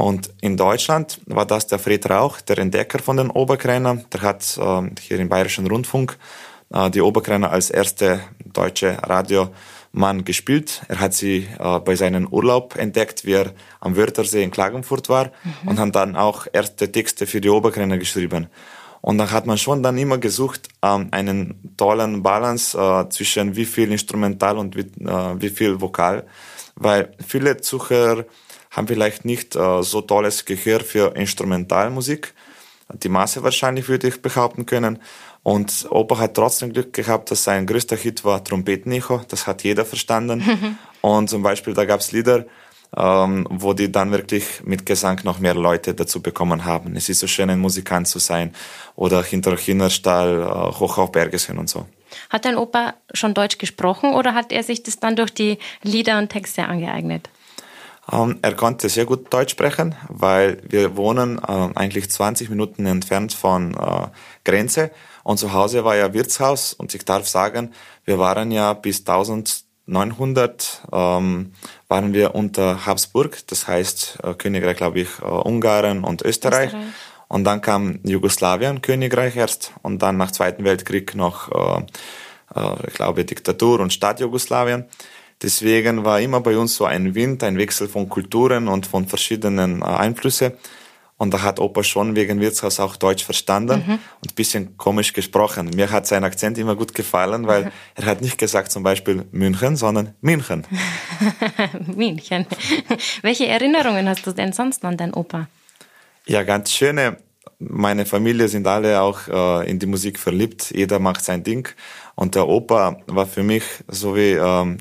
Und 0.00 0.30
in 0.40 0.57
Deutschland 0.57 1.21
war 1.26 1.45
das 1.45 1.66
der 1.66 1.78
Fred 1.78 2.09
Rauch, 2.09 2.40
der 2.40 2.57
Entdecker 2.57 3.00
von 3.00 3.19
den 3.19 3.28
Oberkräner. 3.28 3.99
Der 4.11 4.23
hat 4.23 4.57
äh, 4.57 4.83
hier 4.99 5.19
im 5.19 5.28
Bayerischen 5.28 5.66
Rundfunk 5.66 6.16
äh, 6.73 6.90
die 6.90 7.02
Oberkräner 7.02 7.50
als 7.50 7.69
erste 7.69 8.21
deutsche 8.47 8.97
Radiomann 9.02 10.25
gespielt. 10.25 10.80
Er 10.88 11.00
hat 11.00 11.12
sie 11.12 11.47
äh, 11.59 11.80
bei 11.80 11.97
seinem 11.97 12.28
Urlaub 12.28 12.76
entdeckt, 12.76 13.26
wie 13.26 13.35
er 13.35 13.52
am 13.80 13.95
Wörthersee 13.95 14.42
in 14.42 14.50
Klagenfurt 14.50 15.11
war 15.11 15.33
mhm. 15.45 15.69
und 15.69 15.78
hat 15.78 15.95
dann 15.95 16.16
auch 16.16 16.47
erste 16.50 16.90
Texte 16.90 17.26
für 17.26 17.42
die 17.42 17.50
Oberkräner 17.50 17.99
geschrieben. 17.99 18.47
Und 19.02 19.19
dann 19.19 19.30
hat 19.30 19.47
man 19.47 19.59
schon 19.59 19.83
dann 19.83 19.99
immer 19.99 20.16
gesucht, 20.16 20.69
ähm, 20.80 21.09
einen 21.11 21.75
tollen 21.76 22.23
Balance 22.23 22.78
äh, 22.78 23.07
zwischen 23.11 23.54
wie 23.54 23.66
viel 23.66 23.92
Instrumental 23.92 24.57
und 24.57 24.76
wie, 24.76 25.04
äh, 25.04 25.42
wie 25.42 25.50
viel 25.50 25.78
Vokal, 25.78 26.26
weil 26.75 27.12
viele 27.26 27.59
Zuhörer 27.59 28.25
haben 28.70 28.86
vielleicht 28.86 29.24
nicht 29.24 29.56
äh, 29.56 29.82
so 29.82 30.00
tolles 30.00 30.44
Gehör 30.44 30.80
für 30.80 31.16
Instrumentalmusik. 31.16 32.34
Die 32.92 33.08
Masse 33.08 33.42
wahrscheinlich 33.42 33.88
würde 33.88 34.08
ich 34.08 34.22
behaupten 34.22 34.66
können. 34.66 34.98
Und 35.42 35.86
Opa 35.90 36.18
hat 36.18 36.34
trotzdem 36.34 36.72
Glück 36.72 36.92
gehabt, 36.92 37.30
dass 37.30 37.44
sein 37.44 37.66
größter 37.66 37.96
Hit 37.96 38.24
war 38.24 38.44
Trompetenecho. 38.44 39.22
Das 39.28 39.46
hat 39.46 39.62
jeder 39.62 39.84
verstanden. 39.84 40.78
und 41.00 41.30
zum 41.30 41.42
Beispiel, 41.42 41.72
da 41.72 41.84
gab's 41.84 42.12
Lieder, 42.12 42.46
ähm, 42.96 43.46
wo 43.48 43.72
die 43.72 43.90
dann 43.90 44.10
wirklich 44.10 44.62
mit 44.64 44.84
Gesang 44.84 45.20
noch 45.24 45.38
mehr 45.38 45.54
Leute 45.54 45.94
dazu 45.94 46.20
bekommen 46.20 46.64
haben. 46.64 46.96
Es 46.96 47.08
ist 47.08 47.20
so 47.20 47.26
schön, 47.26 47.48
ein 47.48 47.60
Musikant 47.60 48.06
zu 48.08 48.18
sein. 48.18 48.52
Oder 48.96 49.22
hinter 49.22 49.56
Hinnerstall, 49.56 50.42
äh, 50.42 50.78
hoch 50.78 50.98
auf 50.98 51.12
Bergesön 51.12 51.58
und 51.58 51.70
so. 51.70 51.86
Hat 52.28 52.44
dein 52.44 52.56
Opa 52.56 52.94
schon 53.14 53.34
Deutsch 53.34 53.58
gesprochen 53.58 54.14
oder 54.14 54.34
hat 54.34 54.52
er 54.52 54.62
sich 54.62 54.82
das 54.82 54.98
dann 54.98 55.16
durch 55.16 55.32
die 55.32 55.58
Lieder 55.82 56.18
und 56.18 56.28
Texte 56.28 56.64
angeeignet? 56.64 57.30
Ähm, 58.12 58.38
er 58.42 58.54
konnte 58.54 58.88
sehr 58.88 59.06
gut 59.06 59.32
Deutsch 59.32 59.52
sprechen, 59.52 59.94
weil 60.08 60.58
wir 60.68 60.96
wohnen 60.96 61.38
äh, 61.38 61.68
eigentlich 61.74 62.10
20 62.10 62.50
Minuten 62.50 62.86
entfernt 62.86 63.32
von 63.32 63.74
äh, 63.74 64.08
Grenze 64.44 64.90
und 65.22 65.38
zu 65.38 65.52
Hause 65.52 65.84
war 65.84 65.96
ja 65.96 66.12
Wirtshaus 66.12 66.72
und 66.72 66.94
ich 66.94 67.04
darf 67.04 67.28
sagen, 67.28 67.72
wir 68.04 68.18
waren 68.18 68.50
ja 68.50 68.72
bis 68.72 69.00
1900 69.00 70.82
ähm, 70.92 71.52
waren 71.88 72.12
wir 72.12 72.34
unter 72.34 72.86
Habsburg, 72.86 73.38
das 73.46 73.68
heißt 73.68 74.18
äh, 74.22 74.34
Königreich, 74.34 74.76
glaube 74.76 75.00
ich, 75.00 75.08
äh, 75.22 75.26
Ungarn 75.26 76.04
und 76.04 76.22
Österreich. 76.22 76.72
Österreich. 76.72 76.94
Und 77.30 77.44
dann 77.44 77.60
kam 77.60 78.00
Jugoslawien, 78.02 78.82
Königreich 78.82 79.36
erst 79.36 79.72
und 79.82 80.02
dann 80.02 80.16
nach 80.16 80.32
Zweiten 80.32 80.64
Weltkrieg 80.64 81.14
noch, 81.14 81.48
äh, 81.52 81.82
äh, 82.56 82.88
ich 82.88 82.94
glaube, 82.94 83.24
Diktatur 83.24 83.78
und 83.78 83.92
Staat 83.92 84.18
Jugoslawien. 84.18 84.86
Deswegen 85.42 86.04
war 86.04 86.20
immer 86.20 86.40
bei 86.40 86.56
uns 86.56 86.75
so 86.75 86.85
ein 86.85 87.14
Wind, 87.14 87.42
ein 87.42 87.56
Wechsel 87.56 87.88
von 87.88 88.09
Kulturen 88.09 88.68
und 88.68 88.87
von 88.87 89.06
verschiedenen 89.06 89.80
äh, 89.80 89.85
Einflüsse. 89.85 90.56
Und 91.16 91.35
da 91.35 91.42
hat 91.42 91.61
Opa 91.61 91.82
schon 91.82 92.16
wegen 92.16 92.40
Wirtshaus 92.40 92.80
auch 92.80 92.97
Deutsch 92.97 93.25
verstanden 93.25 93.85
mhm. 93.87 93.99
und 94.23 94.35
bisschen 94.37 94.78
komisch 94.78 95.12
gesprochen. 95.12 95.68
Mir 95.75 95.90
hat 95.90 96.06
sein 96.06 96.25
Akzent 96.25 96.56
immer 96.56 96.76
gut 96.76 96.94
gefallen, 96.94 97.47
weil 97.47 97.64
mhm. 97.64 97.70
er 97.97 98.06
hat 98.06 98.23
nicht 98.23 98.38
gesagt 98.38 98.73
zum 98.73 98.82
Beispiel 98.82 99.26
München, 99.30 99.76
sondern 99.76 100.14
München. 100.23 100.66
München. 101.94 102.47
Welche 103.20 103.47
Erinnerungen 103.47 104.09
hast 104.09 104.26
du 104.26 104.32
denn 104.32 104.54
sonst 104.54 104.82
an 104.82 104.97
deinen 104.97 105.12
Opa? 105.12 105.49
Ja, 106.26 106.42
ganz 106.42 106.73
schöne. 106.73 107.18
Meine 107.59 108.06
Familie 108.06 108.49
sind 108.49 108.66
alle 108.66 109.02
auch 109.02 109.28
äh, 109.28 109.70
in 109.70 109.78
die 109.78 109.87
Musik 109.87 110.18
verliebt. 110.18 110.70
Jeder 110.75 110.99
macht 111.00 111.23
sein 111.23 111.42
Ding. 111.42 111.68
Und 112.14 112.35
der 112.35 112.49
Opa 112.49 112.97
war 113.06 113.26
für 113.26 113.42
mich 113.42 113.64
so 113.88 114.16
wie 114.16 114.32
ähm, 114.32 114.78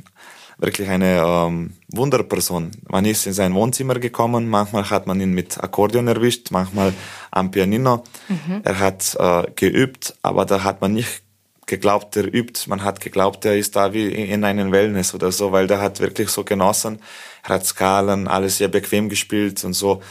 wirklich 0.60 0.89
eine 0.89 1.24
ähm, 1.25 1.74
Wunderperson. 1.88 2.72
Man 2.88 3.06
ist 3.06 3.25
in 3.25 3.34
sein 3.34 3.54
Wohnzimmer 3.54 3.96
gekommen, 3.96 4.48
manchmal 4.50 4.89
hat 4.89 5.08
man 5.08 5.20
ihn 5.22 5.34
mit 5.34 5.62
Akkordeon 5.63 6.08
erwischt, 6.08 6.51
manchmal 6.51 6.94
am 7.32 7.50
Pianino. 7.50 8.04
Mhm. 8.28 8.62
Er 8.63 8.80
hat 8.80 9.16
äh, 9.18 9.50
geübt, 9.56 10.16
aber 10.22 10.46
da 10.46 10.63
hat 10.63 10.82
man 10.82 10.94
nicht 10.94 11.24
geglaubt, 11.66 12.18
er 12.18 12.34
übt. 12.34 12.68
Man 12.68 12.84
hat 12.84 13.00
geglaubt, 13.00 13.46
er 13.46 13.58
ist 13.58 13.75
da 13.75 13.94
wie 13.94 14.12
in 14.12 14.44
einem 14.44 14.72
Wellness 14.72 15.13
oder 15.13 15.32
so, 15.32 15.51
weil 15.51 15.68
der 15.68 15.80
hat 15.80 16.01
wirklich 16.01 16.30
so 16.30 16.44
genossen. 16.44 17.00
Er 17.44 17.56
hat 17.56 17.66
Skalen, 17.66 18.28
alles 18.28 18.58
sehr 18.58 18.68
bequem 18.68 19.08
gespielt 19.08 19.63
und 19.63 19.74
so 19.74 20.01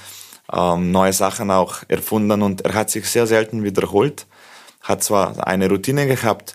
ähm, 0.51 0.91
neue 0.91 1.13
Sachen 1.13 1.51
auch 1.51 1.83
erfunden 1.89 2.41
und 2.43 2.63
er 2.63 2.75
hat 2.75 2.91
sich 2.91 3.07
sehr 3.07 3.27
selten 3.27 3.65
wiederholt. 3.65 4.27
Hat 4.83 5.05
zwar 5.05 5.47
eine 5.47 5.69
Routine 5.69 6.07
gehabt, 6.07 6.55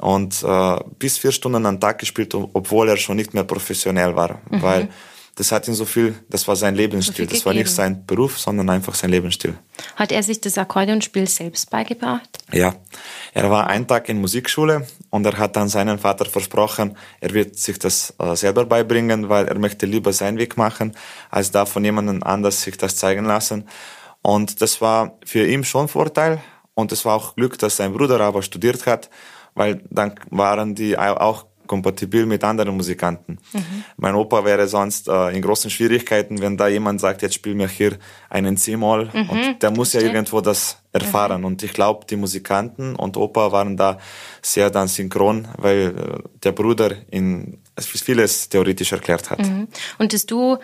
und 0.00 0.42
äh, 0.42 0.76
bis 0.98 1.18
vier 1.18 1.32
Stunden 1.32 1.66
am 1.66 1.78
Tag 1.78 1.98
gespielt, 1.98 2.34
obwohl 2.34 2.88
er 2.88 2.96
schon 2.96 3.16
nicht 3.16 3.34
mehr 3.34 3.44
professionell 3.44 4.16
war, 4.16 4.40
mhm. 4.50 4.62
weil 4.62 4.88
das 5.36 5.52
hat 5.52 5.68
ihn 5.68 5.74
so 5.74 5.84
viel, 5.84 6.14
das 6.28 6.46
war 6.48 6.56
sein 6.56 6.74
Lebensstil, 6.74 7.26
so 7.26 7.34
das 7.34 7.46
war 7.46 7.54
nicht 7.54 7.70
sein 7.70 8.04
Beruf, 8.04 8.38
sondern 8.38 8.68
einfach 8.68 8.94
sein 8.94 9.10
Lebensstil. 9.10 9.54
Hat 9.96 10.12
er 10.12 10.22
sich 10.22 10.40
das 10.40 10.58
Akkordeonspiel 10.58 11.26
selbst 11.28 11.70
beigebracht? 11.70 12.38
Ja, 12.52 12.74
er 13.32 13.50
war 13.50 13.66
einen 13.66 13.86
Tag 13.86 14.08
in 14.08 14.20
Musikschule 14.20 14.86
und 15.08 15.24
er 15.24 15.38
hat 15.38 15.56
dann 15.56 15.68
seinen 15.68 15.98
Vater 15.98 16.24
versprochen, 16.24 16.96
er 17.20 17.32
wird 17.32 17.56
sich 17.56 17.78
das 17.78 18.14
äh, 18.18 18.34
selber 18.36 18.64
beibringen, 18.66 19.28
weil 19.28 19.48
er 19.48 19.58
möchte 19.58 19.86
lieber 19.86 20.12
seinen 20.12 20.38
Weg 20.38 20.56
machen, 20.56 20.94
als 21.30 21.50
da 21.50 21.64
von 21.64 21.84
jemandem 21.84 22.22
anders 22.22 22.62
sich 22.62 22.76
das 22.76 22.96
zeigen 22.96 23.24
lassen. 23.24 23.68
Und 24.22 24.60
das 24.60 24.80
war 24.80 25.18
für 25.24 25.46
ihn 25.46 25.64
schon 25.64 25.88
Vorteil 25.88 26.42
und 26.74 26.92
es 26.92 27.04
war 27.04 27.14
auch 27.14 27.34
Glück, 27.34 27.58
dass 27.58 27.76
sein 27.76 27.92
Bruder 27.92 28.20
aber 28.20 28.42
studiert 28.42 28.84
hat 28.86 29.08
weil 29.60 29.82
dann 29.90 30.14
waren 30.30 30.74
die 30.74 30.96
auch 30.96 31.44
kompatibel 31.66 32.24
mit 32.24 32.42
anderen 32.42 32.74
Musikanten. 32.74 33.38
Mhm. 33.52 33.84
Mein 33.98 34.14
Opa 34.14 34.42
wäre 34.44 34.66
sonst 34.66 35.06
äh, 35.06 35.36
in 35.36 35.42
großen 35.42 35.70
Schwierigkeiten, 35.70 36.40
wenn 36.40 36.56
da 36.56 36.66
jemand 36.66 36.98
sagt, 37.00 37.20
jetzt 37.20 37.34
spiel 37.34 37.54
mir 37.54 37.68
hier 37.68 37.92
einen 38.30 38.56
C-Moll 38.56 39.10
mhm. 39.12 39.30
und 39.30 39.62
der 39.62 39.70
muss 39.70 39.92
ja 39.92 40.00
irgendwo 40.00 40.40
das 40.40 40.78
erfahren. 40.92 41.42
Mhm. 41.42 41.46
Und 41.48 41.62
ich 41.62 41.74
glaube, 41.74 42.06
die 42.08 42.16
Musikanten 42.16 42.96
und 42.96 43.18
Opa 43.18 43.52
waren 43.52 43.76
da 43.76 43.98
sehr 44.40 44.70
dann 44.70 44.88
synchron, 44.88 45.46
weil 45.58 45.78
äh, 45.78 46.28
der 46.42 46.52
Bruder 46.52 46.90
in 47.10 47.58
vieles 47.78 48.48
theoretisch 48.48 48.92
erklärt 48.92 49.30
hat. 49.30 49.40
Mhm. 49.40 49.68
Und 49.98 50.14
das 50.14 50.24
du 50.24 50.56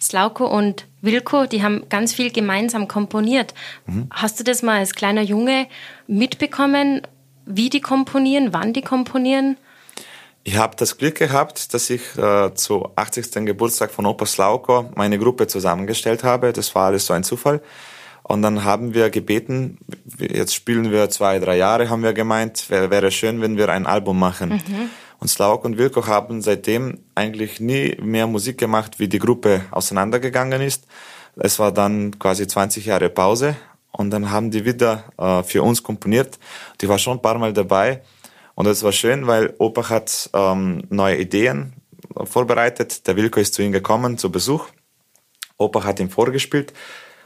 Slauko 0.00 0.46
und 0.46 0.86
Wilko, 1.02 1.44
die 1.44 1.62
haben 1.62 1.88
ganz 1.90 2.14
viel 2.14 2.30
gemeinsam 2.32 2.88
komponiert. 2.88 3.52
Mhm. 3.86 4.06
Hast 4.10 4.40
du 4.40 4.44
das 4.44 4.62
mal 4.62 4.78
als 4.78 4.94
kleiner 4.94 5.22
Junge 5.22 5.66
mitbekommen? 6.06 7.02
Wie 7.48 7.70
die 7.70 7.80
komponieren, 7.80 8.52
wann 8.52 8.72
die 8.72 8.82
komponieren? 8.82 9.56
Ich 10.44 10.56
habe 10.56 10.76
das 10.76 10.96
Glück 10.96 11.16
gehabt, 11.16 11.74
dass 11.74 11.90
ich 11.90 12.16
äh, 12.16 12.54
zu 12.54 12.88
80. 12.96 13.44
Geburtstag 13.44 13.90
von 13.90 14.06
Opa 14.06 14.24
Slauko 14.24 14.90
meine 14.94 15.18
Gruppe 15.18 15.46
zusammengestellt 15.46 16.24
habe. 16.24 16.52
Das 16.52 16.74
war 16.74 16.86
alles 16.86 17.06
so 17.06 17.12
ein 17.12 17.24
Zufall. 17.24 17.60
Und 18.22 18.42
dann 18.42 18.64
haben 18.64 18.94
wir 18.94 19.10
gebeten, 19.10 19.78
jetzt 20.18 20.54
spielen 20.54 20.90
wir 20.92 21.08
zwei, 21.10 21.38
drei 21.38 21.56
Jahre, 21.56 21.88
haben 21.88 22.02
wir 22.02 22.12
gemeint, 22.12 22.68
wäre, 22.68 22.90
wäre 22.90 23.10
schön, 23.10 23.40
wenn 23.40 23.56
wir 23.56 23.70
ein 23.70 23.86
Album 23.86 24.18
machen. 24.18 24.50
Mhm. 24.50 24.90
Und 25.18 25.28
Slauk 25.28 25.64
und 25.64 25.78
Wilko 25.78 26.06
haben 26.06 26.42
seitdem 26.42 26.98
eigentlich 27.14 27.58
nie 27.58 27.96
mehr 28.00 28.26
Musik 28.26 28.58
gemacht, 28.58 28.98
wie 28.98 29.08
die 29.08 29.18
Gruppe 29.18 29.62
auseinandergegangen 29.70 30.60
ist. 30.60 30.86
Es 31.36 31.58
war 31.58 31.72
dann 31.72 32.18
quasi 32.18 32.46
20 32.46 32.86
Jahre 32.86 33.08
Pause 33.08 33.56
und 33.92 34.10
dann 34.10 34.30
haben 34.30 34.50
die 34.50 34.64
wieder 34.64 35.04
äh, 35.18 35.42
für 35.42 35.62
uns 35.62 35.82
komponiert. 35.82 36.38
Die 36.80 36.88
war 36.88 36.98
schon 36.98 37.18
ein 37.18 37.22
paar 37.22 37.38
Mal 37.38 37.52
dabei 37.52 38.02
und 38.54 38.66
es 38.66 38.82
war 38.82 38.92
schön, 38.92 39.26
weil 39.26 39.54
Opa 39.58 39.88
hat 39.88 40.30
ähm, 40.34 40.82
neue 40.90 41.16
Ideen 41.16 41.74
vorbereitet. 42.24 43.06
Der 43.06 43.16
Wilko 43.16 43.40
ist 43.40 43.54
zu 43.54 43.62
ihm 43.62 43.72
gekommen 43.72 44.18
zu 44.18 44.30
Besuch. 44.30 44.66
Opa 45.56 45.84
hat 45.84 46.00
ihm 46.00 46.10
vorgespielt 46.10 46.72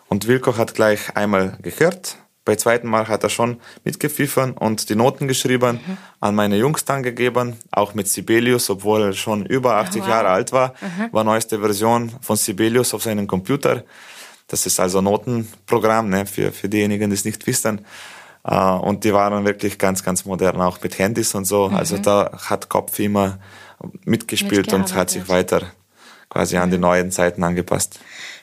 und 0.08 0.26
Wilko 0.26 0.56
hat 0.56 0.74
gleich 0.74 1.16
einmal 1.16 1.58
gehört. 1.62 2.18
Bei 2.44 2.56
zweiten 2.56 2.88
Mal 2.88 3.06
hat 3.06 3.22
er 3.22 3.28
schon 3.28 3.60
mitgepfiffen 3.84 4.52
und 4.52 4.88
die 4.88 4.96
Noten 4.96 5.28
geschrieben, 5.28 5.80
mhm. 5.86 5.96
an 6.18 6.34
meine 6.34 6.56
Jungs 6.56 6.84
dann 6.84 7.04
gegeben, 7.04 7.56
auch 7.70 7.94
mit 7.94 8.08
Sibelius, 8.08 8.68
obwohl 8.68 9.02
er 9.02 9.12
schon 9.12 9.46
über 9.46 9.76
80 9.76 10.02
wow. 10.02 10.08
Jahre 10.08 10.28
alt 10.28 10.50
war, 10.50 10.74
mhm. 10.80 11.12
war 11.12 11.22
neueste 11.22 11.60
Version 11.60 12.12
von 12.20 12.36
Sibelius 12.36 12.94
auf 12.94 13.04
seinem 13.04 13.28
Computer. 13.28 13.84
Das 14.52 14.66
ist 14.66 14.78
also 14.78 15.00
Notenprogramm 15.00 16.10
ne, 16.10 16.26
für, 16.26 16.52
für 16.52 16.68
diejenigen, 16.68 17.08
die 17.08 17.14
es 17.14 17.24
nicht 17.24 17.46
wissen. 17.46 17.86
Uh, 18.44 18.76
und 18.82 19.04
die 19.04 19.14
waren 19.14 19.44
wirklich 19.44 19.78
ganz, 19.78 20.02
ganz 20.02 20.24
modern, 20.24 20.60
auch 20.60 20.82
mit 20.82 20.98
Handys 20.98 21.34
und 21.34 21.46
so. 21.46 21.68
Mhm. 21.68 21.76
Also 21.76 21.96
da 21.96 22.32
hat 22.50 22.68
Kopf 22.68 22.98
immer 22.98 23.38
mitgespielt 24.04 24.72
und 24.74 24.94
hat 24.94 25.10
sich 25.10 25.28
weiter 25.28 25.62
quasi 26.28 26.56
an 26.56 26.70
die 26.70 26.78
neuen 26.78 27.10
Zeiten 27.10 27.44
angepasst. 27.44 28.00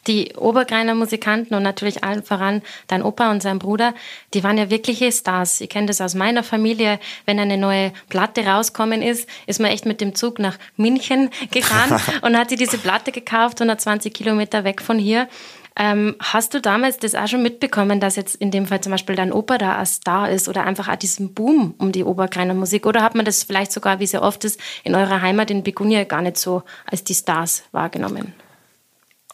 Die 0.08 0.34
Obergreiner 0.36 0.96
Musikanten 0.96 1.54
und 1.54 1.64
natürlich 1.64 2.04
allen 2.04 2.24
voran 2.24 2.62
dein 2.88 3.04
Opa 3.04 3.30
und 3.30 3.42
sein 3.44 3.60
Bruder, 3.60 3.94
die 4.34 4.44
waren 4.44 4.58
ja 4.58 4.70
wirkliche 4.70 5.12
Stars. 5.12 5.60
Ich 5.62 5.70
kenne 5.70 5.88
das 5.88 6.00
aus 6.00 6.16
meiner 6.16 6.44
Familie. 6.44 7.00
Wenn 7.26 7.40
eine 7.40 7.58
neue 7.58 7.92
Platte 8.08 8.46
rauskommen 8.46 9.02
ist, 9.02 9.28
ist 9.48 9.60
man 9.60 9.72
echt 9.72 9.86
mit 9.86 10.02
dem 10.02 10.16
Zug 10.16 10.40
nach 10.40 10.58
München 10.78 11.30
gefahren 11.52 12.02
und 12.22 12.38
hat 12.38 12.50
sich 12.50 12.58
diese 12.58 12.78
Platte 12.78 13.12
gekauft, 13.12 13.60
120 13.60 14.14
Kilometer 14.14 14.64
weg 14.64 14.82
von 14.82 14.98
hier. 14.98 15.28
Ähm, 15.76 16.16
hast 16.20 16.54
du 16.54 16.62
damals 16.62 16.98
das 16.98 17.16
auch 17.16 17.28
schon 17.28 17.42
mitbekommen, 17.42 18.00
dass 18.00 18.16
jetzt 18.16 18.36
in 18.36 18.52
dem 18.52 18.66
Fall 18.66 18.82
zum 18.82 18.92
Beispiel 18.92 19.16
dein 19.16 19.32
Opa 19.32 19.58
da 19.58 19.76
als 19.76 19.96
Star 19.96 20.30
ist 20.30 20.50
oder 20.50 20.66
einfach 20.66 20.90
auch 20.90 20.96
diesen 20.96 21.34
Boom 21.34 21.74
um 21.78 21.92
die 21.92 22.04
Oberkreiner 22.04 22.54
Musik? 22.54 22.86
Oder 22.86 23.02
hat 23.02 23.16
man 23.16 23.26
das 23.26 23.44
vielleicht 23.44 23.72
sogar, 23.72 24.00
wie 24.00 24.08
sehr 24.08 24.22
oft 24.22 24.44
ist, 24.44 24.60
in 24.84 24.96
eurer 24.96 25.22
Heimat 25.22 25.52
in 25.52 25.64
Begunia 25.64 26.04
gar 26.04 26.22
nicht 26.22 26.38
so 26.38 26.64
als 26.86 27.04
die 27.04 27.16
Stars 27.16 27.64
wahrgenommen? 27.72 28.34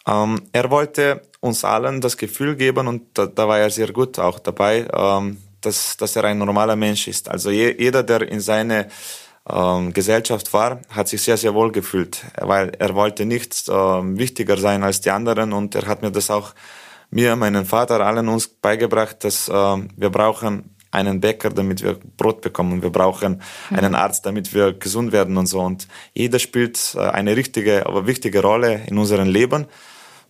Ähm, 0.08 0.42
er 0.51 0.70
wollte 0.70 1.22
uns 1.39 1.65
allen 1.65 2.01
das 2.01 2.18
Gefühl 2.18 2.56
geben 2.56 2.88
und 2.88 3.04
da, 3.13 3.25
da 3.25 3.48
war 3.48 3.60
er 3.60 3.70
sehr 3.70 3.92
gut 3.92 4.20
auch 4.20 4.39
dabei, 4.39 4.88
ähm, 4.94 5.38
dass, 5.62 5.98
dass 5.98 6.15
er 6.15 6.25
ein 6.25 6.38
normaler 6.38 6.75
Mensch 6.75 7.08
ist. 7.08 7.30
Also 7.30 7.50
je, 7.50 7.75
jeder, 7.77 8.04
der 8.04 8.22
in 8.22 8.39
seine 8.39 8.88
ähm, 9.49 9.93
Gesellschaft 9.93 10.51
war, 10.53 10.81
hat 10.89 11.07
sich 11.07 11.21
sehr, 11.21 11.37
sehr 11.37 11.53
wohl 11.53 11.71
gefühlt, 11.71 12.25
weil 12.39 12.71
er 12.79 12.95
wollte 12.95 13.25
nicht 13.25 13.69
ähm, 13.69 14.17
wichtiger 14.17 14.57
sein 14.57 14.83
als 14.83 15.01
die 15.01 15.11
anderen 15.11 15.53
und 15.53 15.75
er 15.75 15.85
hat 15.87 16.01
mir 16.01 16.11
das 16.11 16.29
auch 16.29 16.53
mir, 17.11 17.35
meinen 17.35 17.65
Vater, 17.65 18.01
allen 18.05 18.27
uns 18.27 18.47
beigebracht, 18.47 19.23
dass 19.23 19.49
ähm, 19.53 19.89
wir 19.95 20.09
brauchen 20.09 20.75
einen 20.91 21.19
Bäcker, 21.19 21.49
damit 21.49 21.83
wir 21.83 21.99
Brot 22.17 22.41
bekommen. 22.41 22.81
Wir 22.81 22.89
brauchen 22.89 23.41
mhm. 23.69 23.77
einen 23.77 23.95
Arzt, 23.95 24.25
damit 24.25 24.53
wir 24.53 24.73
gesund 24.73 25.11
werden 25.11 25.37
und 25.37 25.45
so. 25.45 25.59
Und 25.59 25.87
jeder 26.13 26.39
spielt 26.39 26.95
äh, 26.95 26.99
eine 26.99 27.35
richtige, 27.35 27.85
aber 27.85 28.07
wichtige 28.07 28.41
Rolle 28.41 28.81
in 28.87 28.97
unserem 28.97 29.27
Leben. 29.27 29.65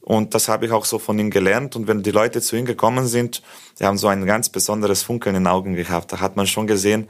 Und 0.02 0.36
das 0.36 0.50
habe 0.50 0.66
ich 0.66 0.72
auch 0.72 0.86
so 0.86 1.00
von 1.00 1.18
ihm 1.18 1.32
gelernt. 1.32 1.76
Und 1.76 1.88
wenn 1.88 2.04
die 2.04 2.12
Leute 2.12 2.42
zu 2.42 2.56
ihm 2.56 2.66
gekommen 2.66 3.08
sind, 3.08 3.42
die 3.80 3.86
haben 3.86 3.98
so 3.98 4.08
ein 4.08 4.26
ganz 4.26 4.50
besonderes 4.50 5.04
Funkeln 5.04 5.36
in 5.36 5.44
den 5.44 5.48
Augen 5.52 5.76
gehabt. 5.76 6.12
Da 6.12 6.20
hat 6.20 6.36
man 6.36 6.46
schon 6.46 6.68
gesehen, 6.68 7.08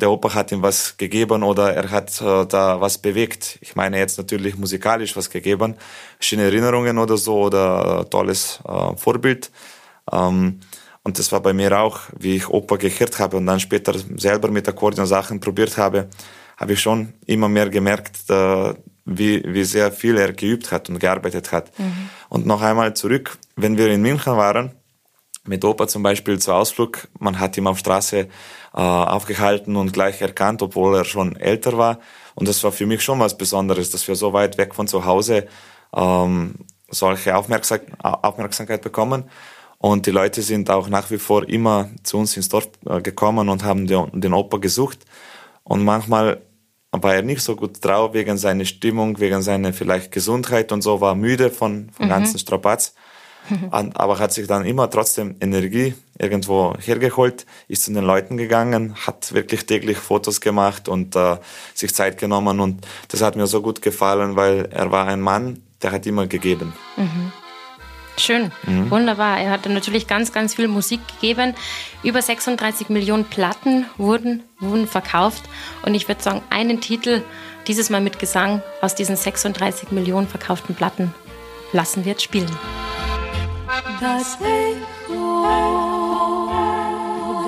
der 0.00 0.10
Opa 0.10 0.34
hat 0.34 0.52
ihm 0.52 0.62
was 0.62 0.96
gegeben 0.96 1.42
oder 1.42 1.74
er 1.74 1.90
hat 1.90 2.20
äh, 2.20 2.46
da 2.46 2.80
was 2.80 2.98
bewegt. 2.98 3.58
Ich 3.60 3.76
meine 3.76 3.98
jetzt 3.98 4.18
natürlich 4.18 4.56
musikalisch 4.56 5.16
was 5.16 5.30
gegeben, 5.30 5.76
schöne 6.18 6.44
Erinnerungen 6.44 6.98
oder 6.98 7.16
so 7.16 7.38
oder 7.42 8.00
äh, 8.00 8.10
tolles 8.10 8.60
äh, 8.66 8.96
Vorbild. 8.96 9.50
Ähm, 10.10 10.60
und 11.02 11.18
das 11.18 11.32
war 11.32 11.40
bei 11.40 11.52
mir 11.52 11.78
auch, 11.78 12.00
wie 12.18 12.36
ich 12.36 12.48
Opa 12.48 12.76
gehört 12.76 13.18
habe 13.18 13.36
und 13.36 13.46
dann 13.46 13.60
später 13.60 13.94
selber 14.16 14.50
mit 14.50 14.68
Akkordeon 14.68 15.06
Sachen 15.06 15.40
probiert 15.40 15.78
habe, 15.78 16.08
habe 16.56 16.74
ich 16.74 16.80
schon 16.80 17.14
immer 17.26 17.48
mehr 17.48 17.70
gemerkt, 17.70 18.28
äh, 18.28 18.74
wie, 19.06 19.42
wie 19.46 19.64
sehr 19.64 19.92
viel 19.92 20.16
er 20.18 20.32
geübt 20.32 20.70
hat 20.72 20.88
und 20.88 20.98
gearbeitet 20.98 21.52
hat. 21.52 21.76
Mhm. 21.78 22.10
Und 22.28 22.46
noch 22.46 22.62
einmal 22.62 22.94
zurück, 22.94 23.38
wenn 23.56 23.78
wir 23.78 23.88
in 23.88 24.02
München 24.02 24.36
waren, 24.36 24.72
mit 25.50 25.64
Opa 25.64 25.88
zum 25.88 26.04
Beispiel 26.04 26.38
zu 26.38 26.52
Ausflug, 26.52 27.08
man 27.18 27.40
hat 27.40 27.58
ihn 27.58 27.66
auf 27.66 27.78
Straße 27.78 28.18
äh, 28.20 28.28
aufgehalten 28.72 29.74
und 29.74 29.92
gleich 29.92 30.22
erkannt, 30.22 30.62
obwohl 30.62 30.94
er 30.96 31.04
schon 31.04 31.34
älter 31.34 31.76
war. 31.76 31.98
Und 32.36 32.46
das 32.46 32.62
war 32.62 32.70
für 32.70 32.86
mich 32.86 33.02
schon 33.02 33.18
was 33.18 33.36
Besonderes, 33.36 33.90
dass 33.90 34.06
wir 34.06 34.14
so 34.14 34.32
weit 34.32 34.58
weg 34.58 34.76
von 34.76 34.86
zu 34.86 35.04
Hause 35.04 35.48
ähm, 35.94 36.54
solche 36.88 37.36
Aufmerksam 37.36 37.80
Aufmerksamkeit 38.00 38.80
bekommen. 38.80 39.24
Und 39.78 40.06
die 40.06 40.12
Leute 40.12 40.40
sind 40.42 40.70
auch 40.70 40.88
nach 40.88 41.10
wie 41.10 41.18
vor 41.18 41.48
immer 41.48 41.88
zu 42.04 42.18
uns 42.18 42.36
ins 42.36 42.48
Dorf 42.48 42.68
äh, 42.86 43.00
gekommen 43.00 43.48
und 43.48 43.64
haben 43.64 43.88
den, 43.88 44.20
den 44.20 44.32
Opa 44.32 44.58
gesucht. 44.58 45.00
Und 45.64 45.84
manchmal 45.84 46.40
war 46.92 47.14
er 47.14 47.22
nicht 47.22 47.42
so 47.42 47.56
gut 47.56 47.84
drauf 47.84 48.14
wegen 48.14 48.36
seiner 48.36 48.66
Stimmung, 48.66 49.18
wegen 49.18 49.42
seiner 49.42 49.72
vielleicht 49.72 50.12
Gesundheit 50.12 50.70
und 50.70 50.82
so, 50.82 51.00
war 51.00 51.16
müde 51.16 51.50
von, 51.50 51.90
vom 51.92 52.06
mhm. 52.06 52.10
ganzen 52.10 52.38
Strapaz. 52.38 52.94
Aber 53.70 54.18
hat 54.18 54.32
sich 54.32 54.46
dann 54.46 54.64
immer 54.64 54.90
trotzdem 54.90 55.36
Energie 55.40 55.94
irgendwo 56.18 56.74
hergeholt, 56.78 57.46
ist 57.68 57.84
zu 57.84 57.92
den 57.92 58.04
Leuten 58.04 58.36
gegangen, 58.36 58.94
hat 59.06 59.32
wirklich 59.32 59.66
täglich 59.66 59.98
Fotos 59.98 60.40
gemacht 60.40 60.88
und 60.88 61.16
äh, 61.16 61.36
sich 61.74 61.94
Zeit 61.94 62.18
genommen 62.18 62.60
und 62.60 62.86
das 63.08 63.22
hat 63.22 63.36
mir 63.36 63.46
so 63.46 63.62
gut 63.62 63.82
gefallen, 63.82 64.36
weil 64.36 64.68
er 64.70 64.90
war 64.90 65.06
ein 65.06 65.20
Mann, 65.20 65.62
der 65.82 65.92
hat 65.92 66.06
immer 66.06 66.26
gegeben. 66.26 66.72
Mhm. 66.96 67.32
Schön, 68.18 68.52
mhm. 68.66 68.90
wunderbar. 68.90 69.40
Er 69.40 69.50
hat 69.50 69.66
natürlich 69.66 70.06
ganz, 70.06 70.30
ganz 70.30 70.54
viel 70.54 70.68
Musik 70.68 71.00
gegeben. 71.08 71.54
Über 72.02 72.20
36 72.20 72.90
Millionen 72.90 73.24
Platten 73.24 73.86
wurden, 73.96 74.42
wurden 74.58 74.86
verkauft. 74.86 75.44
Und 75.86 75.94
ich 75.94 76.06
würde 76.06 76.22
sagen, 76.22 76.42
einen 76.50 76.82
Titel, 76.82 77.22
dieses 77.66 77.88
Mal 77.88 78.02
mit 78.02 78.18
Gesang, 78.18 78.62
aus 78.82 78.94
diesen 78.94 79.16
36 79.16 79.90
Millionen 79.90 80.28
verkauften 80.28 80.74
Platten 80.74 81.14
lassen 81.72 82.04
wir 82.04 82.12
jetzt 82.12 82.22
spielen. 82.22 82.50
Das 84.00 84.36
Echo 84.40 85.46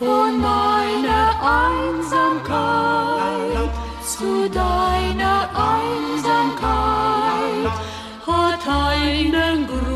Von 0.00 0.32
meiner 0.40 1.26
Einsamkeit 1.70 2.50
zu 4.02 4.50
deiner 4.50 5.38
Einsamkeit 5.76 6.64
hat 8.26 8.64
einen 8.66 9.68
Gruß 9.68 9.95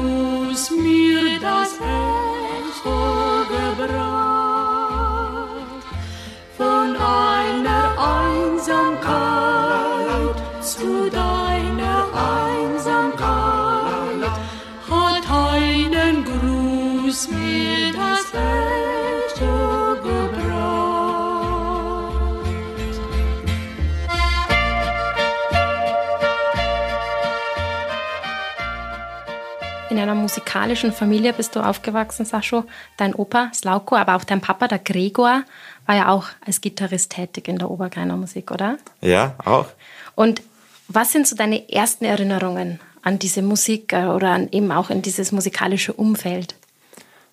musikalischen 30.30 30.92
Familie 30.92 31.32
bist 31.32 31.56
du 31.56 31.60
aufgewachsen, 31.60 32.24
Sascho. 32.24 32.64
Dein 32.96 33.16
Opa, 33.16 33.50
Slauko, 33.52 33.96
aber 33.96 34.14
auch 34.14 34.22
dein 34.22 34.40
Papa, 34.40 34.68
der 34.68 34.78
Gregor, 34.78 35.42
war 35.86 35.96
ja 35.96 36.08
auch 36.08 36.28
als 36.46 36.60
Gitarrist 36.60 37.10
tätig 37.10 37.48
in 37.48 37.58
der 37.58 37.68
Obergreiner 37.68 38.16
Musik, 38.16 38.52
oder? 38.52 38.78
Ja, 39.00 39.34
auch. 39.44 39.66
Und 40.14 40.40
was 40.86 41.10
sind 41.10 41.26
so 41.26 41.34
deine 41.34 41.68
ersten 41.72 42.04
Erinnerungen 42.04 42.78
an 43.02 43.18
diese 43.18 43.42
Musik 43.42 43.92
äh, 43.92 44.04
oder 44.04 44.30
an 44.30 44.48
eben 44.52 44.70
auch 44.70 44.90
in 44.90 45.02
dieses 45.02 45.32
musikalische 45.32 45.94
Umfeld? 45.94 46.54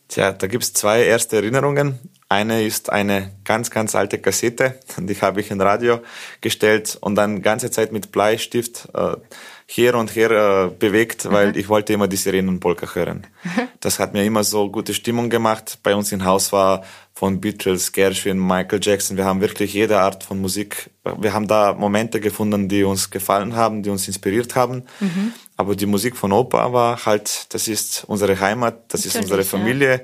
Tja, 0.07 0.31
da 0.31 0.47
gibt 0.47 0.63
es 0.63 0.73
zwei 0.73 1.03
erste 1.03 1.35
Erinnerungen. 1.35 1.99
Eine 2.29 2.63
ist 2.63 2.91
eine 2.91 3.31
ganz, 3.43 3.69
ganz 3.69 3.93
alte 3.93 4.17
Kassette, 4.17 4.79
die 4.97 5.21
habe 5.21 5.39
ich 5.39 5.51
in 5.51 5.61
Radio 5.61 5.99
gestellt 6.41 6.97
und 6.99 7.13
dann 7.13 7.43
ganze 7.43 7.69
Zeit 7.69 7.91
mit 7.91 8.11
Bleistift 8.11 8.89
äh, 8.95 9.17
her 9.69 9.95
und 9.95 10.15
her 10.15 10.31
äh, 10.31 10.69
bewegt, 10.69 11.29
weil 11.29 11.49
mhm. 11.49 11.59
ich 11.59 11.67
wollte 11.67 11.93
immer 11.93 12.07
die 12.07 12.15
Sirenenpolka 12.15 12.87
hören. 12.93 13.27
Das 13.79 13.99
hat 13.99 14.13
mir 14.13 14.25
immer 14.25 14.43
so 14.43 14.71
gute 14.71 14.93
Stimmung 14.95 15.29
gemacht. 15.29 15.77
Bei 15.83 15.93
uns 15.93 16.11
im 16.11 16.25
Haus 16.25 16.51
war 16.51 16.83
von 17.13 17.39
Beatles, 17.39 17.91
Gershwin, 17.91 18.39
Michael 18.39 18.79
Jackson. 18.81 19.17
Wir 19.17 19.25
haben 19.25 19.39
wirklich 19.39 19.71
jede 19.71 19.99
Art 19.99 20.23
von 20.23 20.41
Musik. 20.41 20.89
Wir 21.03 21.31
haben 21.31 21.47
da 21.47 21.73
Momente 21.73 22.19
gefunden, 22.19 22.67
die 22.67 22.83
uns 22.83 23.11
gefallen 23.11 23.55
haben, 23.55 23.83
die 23.83 23.91
uns 23.91 24.07
inspiriert 24.07 24.55
haben. 24.55 24.83
Mhm. 24.99 25.31
Aber 25.57 25.75
die 25.75 25.85
Musik 25.85 26.17
von 26.17 26.31
Opa 26.31 26.73
war 26.73 27.05
halt, 27.05 27.53
das 27.53 27.67
ist 27.67 28.03
unsere 28.07 28.39
Heimat, 28.39 28.85
das 28.87 29.01
Natürlich, 29.01 29.15
ist 29.15 29.21
unsere 29.31 29.43
Familie. 29.43 29.91
Ja. 29.91 29.99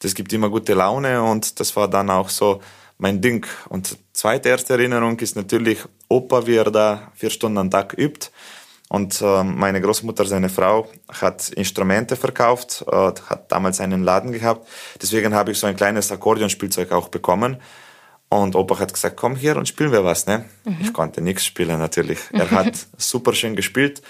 Das 0.00 0.14
gibt 0.14 0.32
immer 0.34 0.50
gute 0.50 0.74
Laune 0.74 1.22
und 1.22 1.60
das 1.60 1.74
war 1.76 1.88
dann 1.88 2.10
auch 2.10 2.28
so 2.28 2.60
mein 2.98 3.22
Ding. 3.22 3.46
Und 3.70 3.96
zweite 4.12 4.50
erste 4.50 4.74
Erinnerung 4.74 5.18
ist 5.20 5.34
natürlich 5.34 5.78
Opa, 6.08 6.46
wie 6.46 6.56
er 6.56 6.70
da 6.70 7.10
vier 7.14 7.30
Stunden 7.30 7.58
am 7.58 7.70
Tag 7.70 7.94
übt. 7.96 8.28
Und 8.88 9.20
äh, 9.22 9.42
meine 9.42 9.80
Großmutter, 9.80 10.24
seine 10.26 10.48
Frau, 10.48 10.88
hat 11.08 11.48
Instrumente 11.50 12.16
verkauft, 12.16 12.84
äh, 12.86 13.12
hat 13.26 13.50
damals 13.50 13.80
einen 13.80 14.02
Laden 14.02 14.32
gehabt. 14.32 14.68
Deswegen 15.00 15.34
habe 15.34 15.52
ich 15.52 15.58
so 15.58 15.66
ein 15.66 15.76
kleines 15.76 16.12
Akkordeonspielzeug 16.12 16.92
auch 16.92 17.08
bekommen. 17.08 17.56
Und 18.28 18.56
Opa 18.56 18.78
hat 18.78 18.92
gesagt, 18.92 19.16
komm 19.16 19.36
hier 19.36 19.56
und 19.56 19.68
spielen 19.68 19.92
wir 19.92 20.04
was. 20.04 20.26
Ne? 20.26 20.44
Mhm. 20.64 20.78
Ich 20.80 20.92
konnte 20.92 21.20
nichts 21.20 21.44
spielen 21.44 21.78
natürlich. 21.78 22.18
Er 22.32 22.50
hat 22.50 22.74
super 22.96 23.32
schön 23.32 23.56
gespielt 23.56 24.02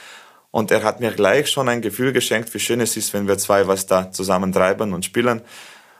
und 0.50 0.70
er 0.70 0.82
hat 0.82 1.00
mir 1.00 1.12
gleich 1.12 1.50
schon 1.50 1.68
ein 1.68 1.82
Gefühl 1.82 2.12
geschenkt, 2.12 2.52
wie 2.54 2.60
schön 2.60 2.80
es 2.80 2.96
ist, 2.96 3.12
wenn 3.12 3.28
wir 3.28 3.38
zwei 3.38 3.66
was 3.66 3.86
da 3.86 4.10
zusammen 4.10 4.52
treiben 4.52 4.92
und 4.92 5.04
spielen. 5.04 5.42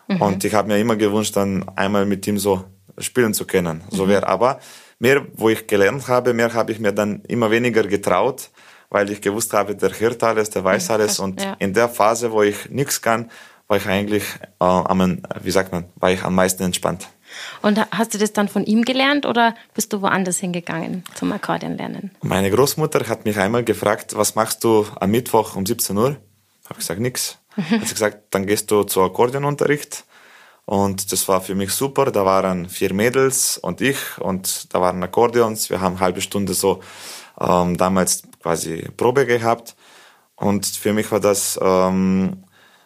Mhm. 0.09 0.23
Und 0.23 0.45
ich 0.45 0.55
habe 0.55 0.69
mir 0.69 0.79
immer 0.79 0.97
gewünscht, 0.97 1.37
dann 1.37 1.69
einmal 1.77 2.07
mit 2.07 2.27
ihm 2.27 2.39
so 2.39 2.65
spielen 2.99 3.35
zu 3.35 3.47
können. 3.47 3.83
So 3.91 4.07
mhm. 4.07 4.11
wäre 4.11 4.27
aber 4.27 4.61
mehr, 5.05 5.19
wo 5.35 5.49
ich 5.55 5.67
gelernt 5.67 6.09
habe, 6.09 6.35
mehr 6.35 6.53
habe 6.53 6.73
ich 6.73 6.79
mir 6.85 6.93
dann 6.93 7.23
immer 7.35 7.49
weniger 7.51 7.85
getraut 7.97 8.51
weil 8.95 9.11
ich 9.11 9.21
gewusst 9.21 9.53
habe, 9.53 9.75
der 9.75 9.91
hört 9.99 10.23
alles, 10.23 10.51
der 10.51 10.63
weiß 10.63 10.91
alles. 10.91 11.19
Und 11.19 11.43
ja. 11.43 11.57
in 11.59 11.75
der 11.75 11.89
Phase, 11.89 12.31
wo 12.31 12.43
ich 12.43 12.71
nichts 12.71 13.03
kann, 13.03 13.29
war 13.67 13.77
ich 13.77 13.87
eigentlich 13.87 14.23
äh, 14.61 14.65
am, 14.65 15.21
wie 15.43 15.51
sagt 15.51 15.73
man, 15.73 15.87
war 15.97 16.13
ich 16.13 16.23
am 16.23 16.37
meisten 16.37 16.63
entspannt. 16.63 17.09
Und 17.61 17.81
hast 17.91 18.15
du 18.15 18.19
das 18.19 18.33
dann 18.33 18.47
von 18.47 18.65
ihm 18.65 18.85
gelernt 18.85 19.27
oder 19.27 19.57
bist 19.75 19.93
du 19.93 20.01
woanders 20.01 20.39
hingegangen 20.39 21.03
zum 21.17 21.33
Akkordeon 21.33 21.77
lernen? 21.77 22.13
Meine 22.23 22.53
Großmutter 22.53 23.09
hat 23.09 23.25
mich 23.25 23.37
einmal 23.37 23.65
gefragt, 23.65 24.17
was 24.17 24.37
machst 24.37 24.63
du 24.63 24.87
am 25.01 25.11
Mittwoch 25.11 25.57
um 25.57 25.67
17 25.67 25.97
Uhr? 25.97 26.17
Habe 26.69 26.79
gesagt, 26.79 27.01
nix. 27.01 27.39
hat 27.57 27.89
sie 27.89 27.95
gesagt, 27.95 28.19
dann 28.31 28.47
gehst 28.47 28.71
du 28.71 28.85
zu 28.85 29.03
Akkordeonunterricht. 29.03 30.05
Und 30.67 31.13
das 31.13 31.29
war 31.29 31.41
für 31.41 31.55
mich 31.55 31.73
super. 31.73 32.11
Da 32.11 32.25
waren 32.25 32.69
vier 32.69 32.95
Mädels 32.95 33.59
und 33.59 33.81
ich 33.81 33.99
und 34.19 34.73
da 34.73 34.81
waren 34.81 35.03
Akkordeons. 35.03 35.71
Wir 35.71 35.81
haben 35.81 35.97
eine 35.97 36.01
halbe 36.01 36.21
Stunde 36.21 36.55
so 36.55 36.81
ähm, 37.41 37.77
damals 37.77 38.23
quasi 38.43 38.89
Probe 38.97 39.27
gehabt. 39.27 39.77
Und 40.37 40.67
für 40.67 40.93
mich 40.93 41.13
war 41.13 41.21
das 41.21 41.59
ähm, 41.63 42.45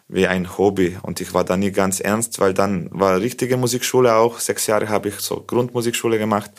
wie 0.09 0.27
ein 0.27 0.59
Hobby. 0.59 0.99
Und 1.03 1.21
ich 1.21 1.35
war 1.35 1.45
da 1.45 1.57
nie 1.57 1.71
ganz 1.71 2.01
ernst, 2.01 2.41
weil 2.41 2.55
dann 2.55 2.88
war 2.91 3.21
richtige 3.21 3.57
Musikschule 3.57 4.14
auch. 4.17 4.41
Sechs 4.41 4.67
Jahre 4.67 4.88
habe 4.88 5.09
ich 5.09 5.17
so 5.21 5.43
Grundmusikschule 5.47 6.19
gemacht. 6.19 6.51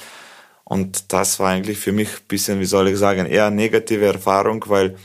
Und 0.64 1.12
das 1.14 1.40
war 1.40 1.50
eigentlich 1.50 1.80
für 1.80 1.92
mich 1.92 2.10
ein 2.10 2.28
bisschen, 2.28 2.60
wie 2.60 2.66
soll 2.66 2.88
ich 2.90 2.98
sagen, 2.98 3.26
eher 3.26 3.50
negative 3.50 4.06
Erfahrung, 4.06 4.64
weil 4.68 4.96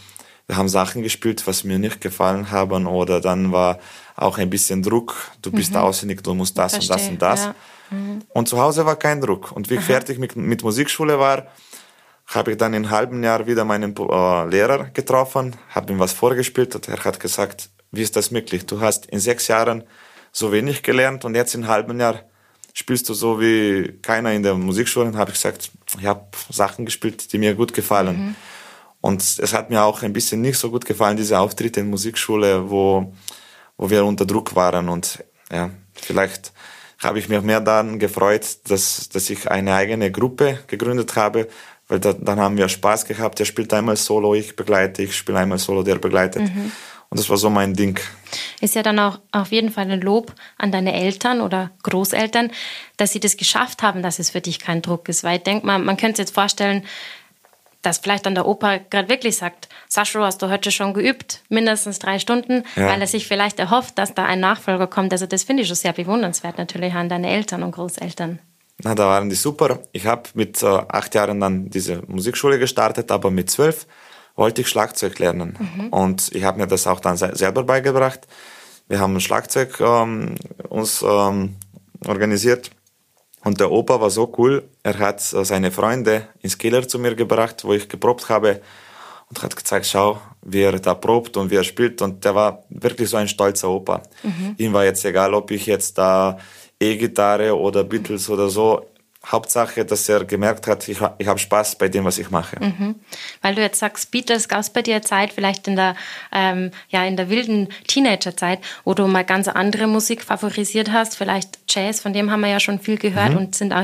wir 0.47 0.57
haben 0.59 0.69
Sachen 0.69 1.03
gespielt, 1.03 1.47
was 1.47 1.65
mir 1.65 1.79
nicht 1.79 2.03
gefallen 2.03 2.51
haben. 2.51 2.87
Oder 2.87 3.21
dann 3.21 3.51
war 3.51 3.79
auch 4.17 4.39
ein 4.39 4.51
bisschen 4.51 4.83
Druck. 4.83 5.15
Du 5.43 5.51
bist 5.51 5.73
mhm. 5.73 5.79
auswendig, 5.79 6.23
du 6.23 6.35
musst 6.35 6.57
das 6.57 6.73
Verstehe, 6.73 6.95
und 6.95 7.01
das 7.01 7.09
und 7.09 7.23
das. 7.23 7.45
Ja. 7.45 7.55
Mhm. 7.91 8.23
Und 8.29 8.49
zu 8.49 8.61
Hause 8.61 8.87
war 8.87 8.97
kein 8.97 9.21
Druck. 9.21 9.53
Und 9.53 9.71
wie 9.71 9.75
ich 9.75 9.81
Aha. 9.81 9.87
fertig 9.87 10.19
mit, 10.19 10.37
mit 10.37 10.63
Musikschule 10.63 11.19
war, 11.19 11.47
habe 12.27 12.53
ich 12.53 12.57
dann 12.57 12.73
in 12.73 12.85
einem 12.85 12.91
halben 12.91 13.23
Jahr 13.23 13.47
wieder 13.47 13.65
meinen 13.65 13.95
äh, 13.97 14.49
Lehrer 14.49 14.85
getroffen, 14.91 15.57
habe 15.71 15.93
ihm 15.93 15.99
was 15.99 16.13
vorgespielt 16.13 16.75
und 16.75 16.89
er 16.89 17.05
hat 17.05 17.21
gesagt, 17.21 17.69
wie 17.93 18.03
ist 18.03 18.17
das 18.17 18.31
möglich? 18.31 18.67
Du 18.67 18.81
hast 18.81 19.07
in 19.07 19.21
sechs 19.21 19.49
Jahren 19.49 19.85
so 20.33 20.51
wenig 20.51 20.83
gelernt 20.83 21.25
und 21.25 21.35
jetzt 21.35 21.55
in 21.55 21.63
einem 21.63 21.71
halben 21.71 22.01
Jahr 22.01 22.21
spielst 22.73 23.09
du 23.09 23.15
so 23.15 23.41
wie 23.41 23.99
keiner 24.03 24.33
in 24.33 24.43
der 24.43 24.55
Musikschule. 24.55 25.07
Und 25.07 25.17
habe 25.17 25.31
ich 25.31 25.37
gesagt, 25.37 25.71
ich 25.99 26.07
habe 26.07 26.27
Sachen 26.51 26.85
gespielt, 26.85 27.33
die 27.33 27.39
mir 27.39 27.55
gut 27.55 27.73
gefallen. 27.73 28.17
Mhm. 28.17 28.37
Und 29.01 29.23
es 29.23 29.53
hat 29.53 29.71
mir 29.71 29.83
auch 29.83 30.03
ein 30.03 30.13
bisschen 30.13 30.41
nicht 30.41 30.59
so 30.59 30.71
gut 30.71 30.85
gefallen, 30.85 31.17
diese 31.17 31.39
Auftritte 31.39 31.81
in 31.81 31.91
Musikschule, 31.91 32.71
wo, 32.71 33.13
wo 33.77 33.91
wir 33.91 34.05
unter 34.05 34.27
Druck 34.27 34.55
waren. 34.55 34.89
Und 34.89 35.25
ja, 35.51 35.71
vielleicht 35.95 36.53
habe 36.99 37.19
ich 37.19 37.29
mich 37.29 37.43
mehr 37.43 37.61
daran 37.61 37.99
gefreut, 37.99 38.47
dass, 38.69 39.09
dass 39.09 39.31
ich 39.31 39.51
eine 39.51 39.75
eigene 39.75 40.11
Gruppe 40.11 40.61
gegründet 40.67 41.17
habe, 41.17 41.49
weil 41.89 42.01
da, 42.01 42.13
dann 42.13 42.41
haben 42.41 42.57
wir 42.57 42.69
Spaß 42.69 43.05
gehabt. 43.05 43.39
Der 43.39 43.45
spielt 43.45 43.73
einmal 43.73 43.97
Solo, 43.97 44.35
ich 44.35 44.57
begleite, 44.57 45.03
ich 45.03 45.17
spiele 45.17 45.39
einmal 45.39 45.59
Solo, 45.59 45.83
der 45.83 45.97
begleitet. 45.97 46.43
Mhm. 46.43 46.73
Und 47.11 47.21
das 47.21 47.31
war 47.31 47.37
so 47.37 47.51
mein 47.51 47.75
Ding. 47.75 48.01
Ist 48.61 48.75
ja 48.75 48.83
dann 48.83 48.99
auch 48.99 49.21
auf 49.31 49.53
jeden 49.53 49.71
Fall 49.71 49.89
ein 49.89 50.01
Lob 50.01 50.35
an 50.59 50.73
deine 50.73 50.95
Eltern 50.95 51.41
oder 51.41 51.71
Großeltern, 51.85 52.51
dass 52.97 53.13
sie 53.13 53.21
das 53.21 53.37
geschafft 53.37 53.83
haben, 53.83 54.03
dass 54.03 54.19
es 54.19 54.31
für 54.31 54.41
dich 54.41 54.59
kein 54.59 54.83
Druck 54.83 55.09
ist. 55.09 55.23
Weil 55.23 55.37
ich 55.37 55.45
denke 55.45 55.65
mal, 55.65 55.79
man 55.79 55.97
könnte 55.97 56.17
sich 56.17 56.25
jetzt 56.25 56.35
vorstellen, 56.35 56.83
dass 57.85 57.99
vielleicht 57.99 58.27
dann 58.27 58.35
der 58.35 58.47
Opa 58.47 58.79
gerade 58.79 59.09
wirklich 59.09 59.37
sagt, 59.37 59.69
Sascha, 59.89 60.21
hast 60.21 60.43
du 60.43 60.49
heute 60.49 60.71
schon 60.71 60.95
geübt, 60.95 61.43
mindestens 61.49 61.99
drei 61.99 62.19
Stunden, 62.19 62.65
ja. 62.77 62.89
weil 62.89 63.01
er 63.01 63.07
sich 63.07 63.27
vielleicht 63.27 63.59
erhofft, 63.59 63.99
dass 63.99 64.15
da 64.15 64.25
ein 64.25 64.41
Nachfolger 64.41 64.87
kommt. 64.87 65.13
Also 65.13 65.27
das 65.27 65.45
finde 65.45 65.63
ich 65.63 65.69
schon 65.69 65.77
sehr 65.77 65.93
bewundernswert 65.93 66.59
natürlich 66.59 66.95
an 66.95 67.09
deine 67.09 67.31
Eltern 67.31 67.63
und 67.63 67.73
Großeltern. 67.73 68.39
Na, 68.83 68.95
da 68.95 69.07
waren 69.07 69.29
die 69.29 69.37
super. 69.37 69.81
Ich 69.93 70.07
habe 70.07 70.23
mit 70.35 70.63
äh, 70.63 70.67
acht 70.67 71.15
Jahren 71.15 71.41
dann 71.41 71.71
diese 71.71 72.03
Musikschule 72.07 72.59
gestartet, 72.59 73.11
aber 73.11 73.31
mit 73.31 73.51
zwölf 73.51 73.87
wollte 74.37 74.63
ich 74.63 74.69
Schlagzeug 74.69 75.19
lernen. 75.19 75.57
Mhm. 75.59 75.89
Und 75.89 76.35
ich 76.35 76.45
habe 76.45 76.59
mir 76.59 76.67
das 76.67 76.87
auch 76.87 77.01
dann 77.01 77.17
selber 77.17 77.63
beigebracht. 77.63 78.27
Wir 78.89 79.01
haben 79.01 79.19
Schlagzeug 79.21 79.81
ähm, 79.81 80.35
uns 80.69 81.03
ähm, 81.03 81.57
organisiert. 82.05 82.71
Und 83.45 83.61
der 83.61 83.71
Opa 83.71 84.01
war 84.01 84.11
so 84.11 84.33
cool, 84.39 84.65
er 84.83 84.99
hat 84.99 85.21
äh, 85.33 85.45
seine 85.45 85.71
Freunde 85.71 86.29
ins 86.41 86.59
Keller 86.59 86.89
zu 86.89 86.99
mir 86.99 87.15
gebracht, 87.15 87.65
wo 87.65 87.75
ich 87.75 87.89
geprobt 87.89 88.29
habe 88.29 88.61
und 89.29 89.43
hat 89.43 89.55
gezeigt, 89.55 89.87
schau, 89.87 90.21
wie 90.43 90.63
er 90.63 90.79
da 90.79 90.95
probt 90.95 91.37
und 91.37 91.51
wie 91.51 91.57
er 91.57 91.65
spielt. 91.65 92.01
Und 92.03 92.25
der 92.25 92.35
war 92.35 92.65
wirklich 92.71 93.11
so 93.11 93.17
ein 93.17 93.29
stolzer 93.29 93.69
Opa. 93.69 94.03
Mhm. 94.23 94.55
Ihm 94.59 94.73
war 94.73 94.85
jetzt 94.85 95.05
egal, 95.05 95.35
ob 95.35 95.51
ich 95.51 95.67
jetzt 95.67 95.99
da 95.99 96.39
E-Gitarre 96.81 97.57
oder 97.57 97.85
Beatles 97.85 98.29
oder 98.29 98.49
so. 98.49 98.87
Hauptsache, 99.27 99.85
dass 99.85 100.09
er 100.09 100.25
gemerkt 100.25 100.67
hat, 100.67 100.89
ich, 100.89 100.99
ich 101.19 101.27
habe 101.27 101.39
Spaß 101.39 101.77
bei 101.77 101.89
dem, 101.89 102.05
was 102.05 102.19
ich 102.19 102.31
mache. 102.31 102.57
Mhm. 102.63 102.97
Weil 103.43 103.55
du 103.55 103.63
jetzt 103.63 103.79
sagst, 103.79 104.11
Beatles, 104.11 104.49
gab 104.49 104.61
es 104.61 104.71
bei 104.71 104.83
dir 104.83 105.03
Zeit, 105.03 105.33
vielleicht 105.33 105.67
in 105.67 105.77
der, 105.77 105.97
ähm, 106.33 106.71
ja, 106.89 107.05
in 107.05 107.17
der 107.17 107.31
wilden 107.31 107.69
Teenagerzeit, 107.87 108.61
wo 108.85 108.95
du 108.95 109.07
mal 109.07 109.25
ganz 109.25 109.49
andere 109.49 109.87
Musik 109.87 110.23
favorisiert 110.23 110.93
hast, 110.93 111.17
vielleicht 111.17 111.59
Jazz, 111.69 112.01
von 112.01 112.13
dem 112.13 112.31
haben 112.31 112.41
wir 112.41 112.49
ja 112.49 112.61
schon 112.61 112.79
viel 112.79 112.99
gehört 112.99 113.31
mhm. 113.31 113.39
und 113.39 113.55
sind 113.55 113.75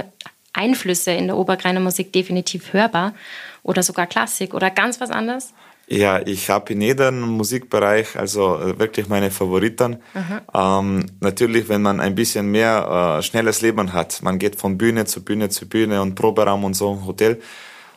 Einflüsse 0.52 1.12
in 1.12 1.26
der 1.26 1.36
Obergreiner 1.36 1.80
Musik 1.80 2.12
definitiv 2.12 2.72
hörbar 2.72 3.14
oder 3.62 3.82
sogar 3.82 4.06
Klassik 4.06 4.54
oder 4.54 4.70
ganz 4.70 5.00
was 5.00 5.10
anderes? 5.10 5.52
Ja, 5.92 6.20
ich 6.24 6.48
habe 6.48 6.72
in 6.72 6.82
jedem 6.82 7.20
Musikbereich 7.20 8.16
also 8.16 8.60
äh, 8.60 8.78
wirklich 8.78 9.08
meine 9.08 9.32
Favoriten. 9.32 9.96
Ähm, 10.54 11.06
natürlich, 11.20 11.68
wenn 11.68 11.82
man 11.82 11.98
ein 11.98 12.14
bisschen 12.14 12.48
mehr 12.48 13.18
äh, 13.18 13.22
schnelles 13.24 13.60
Leben 13.60 13.92
hat, 13.92 14.22
man 14.22 14.38
geht 14.38 14.54
von 14.54 14.78
Bühne 14.78 15.04
zu 15.06 15.24
Bühne 15.24 15.48
zu 15.48 15.68
Bühne 15.68 16.00
und 16.00 16.14
Proberaum 16.14 16.62
und 16.62 16.74
so, 16.74 17.02
Hotel. 17.04 17.40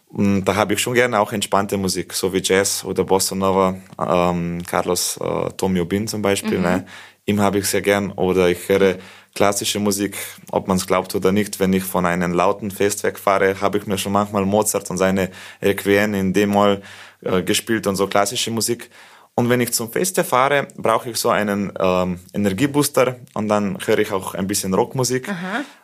Und 0.07 0.45
da 0.45 0.55
habe 0.55 0.73
ich 0.73 0.79
schon 0.79 0.95
gerne 0.95 1.19
auch 1.19 1.33
entspannte 1.33 1.77
Musik, 1.77 2.13
so 2.13 2.33
wie 2.33 2.41
Jazz 2.43 2.83
oder 2.83 3.03
Bossa 3.03 3.35
Nova, 3.35 3.75
ähm, 3.99 4.63
Carlos 4.65 5.17
äh, 5.17 5.51
Tom 5.57 5.75
Jobin 5.75 6.07
zum 6.07 6.23
Beispiel. 6.23 6.57
Mhm. 6.57 6.63
Ne? 6.63 6.85
Ihm 7.25 7.41
habe 7.41 7.59
ich 7.59 7.65
sehr 7.65 7.81
gern. 7.81 8.11
Oder 8.11 8.49
ich 8.49 8.69
höre 8.69 8.97
klassische 9.35 9.79
Musik, 9.79 10.17
ob 10.51 10.67
man 10.67 10.77
es 10.77 10.87
glaubt 10.87 11.13
oder 11.15 11.31
nicht. 11.31 11.59
Wenn 11.59 11.73
ich 11.73 11.83
von 11.83 12.05
einem 12.05 12.33
lauten 12.33 12.69
Fest 12.69 13.03
wegfahre, 13.03 13.61
habe 13.61 13.77
ich 13.77 13.87
mir 13.87 13.97
schon 13.97 14.11
manchmal 14.11 14.45
Mozart 14.45 14.89
und 14.89 14.97
seine 14.97 15.29
Requiem 15.61 16.13
in 16.13 16.33
D-Moll 16.33 16.81
äh, 17.23 17.43
gespielt 17.43 17.87
und 17.87 17.95
so 17.95 18.07
klassische 18.07 18.51
Musik. 18.51 18.89
Und 19.35 19.49
wenn 19.49 19.61
ich 19.61 19.73
zum 19.73 19.91
Feste 19.91 20.23
fahre, 20.23 20.67
brauche 20.77 21.09
ich 21.09 21.17
so 21.17 21.29
einen 21.29 21.73
ähm, 21.79 22.19
Energiebooster 22.33 23.15
und 23.33 23.47
dann 23.47 23.79
höre 23.83 23.97
ich 23.97 24.11
auch 24.11 24.35
ein 24.35 24.45
bisschen 24.45 24.75
Rockmusik, 24.75 25.27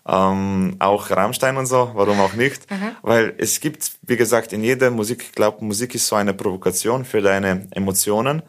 ähm, 0.08 0.75
auch 0.78 1.10
Rammstein 1.10 1.58
und 1.58 1.65
so, 1.65 1.89
warum 1.95 2.19
auch 2.19 2.34
nicht? 2.34 2.71
Aha. 2.71 2.91
Weil 3.02 3.34
es 3.39 3.60
gibt, 3.60 3.91
wie 4.04 4.17
gesagt, 4.17 4.54
in 4.54 4.63
jeder 4.63 4.91
Musik, 4.91 5.23
ich 5.23 5.32
glaube, 5.32 5.65
Musik 5.65 5.95
ist 5.95 6.06
so 6.06 6.15
eine 6.15 6.36
Provokation 6.36 7.06
für 7.06 7.21
deine 7.21 7.67
Emotionen 7.71 8.43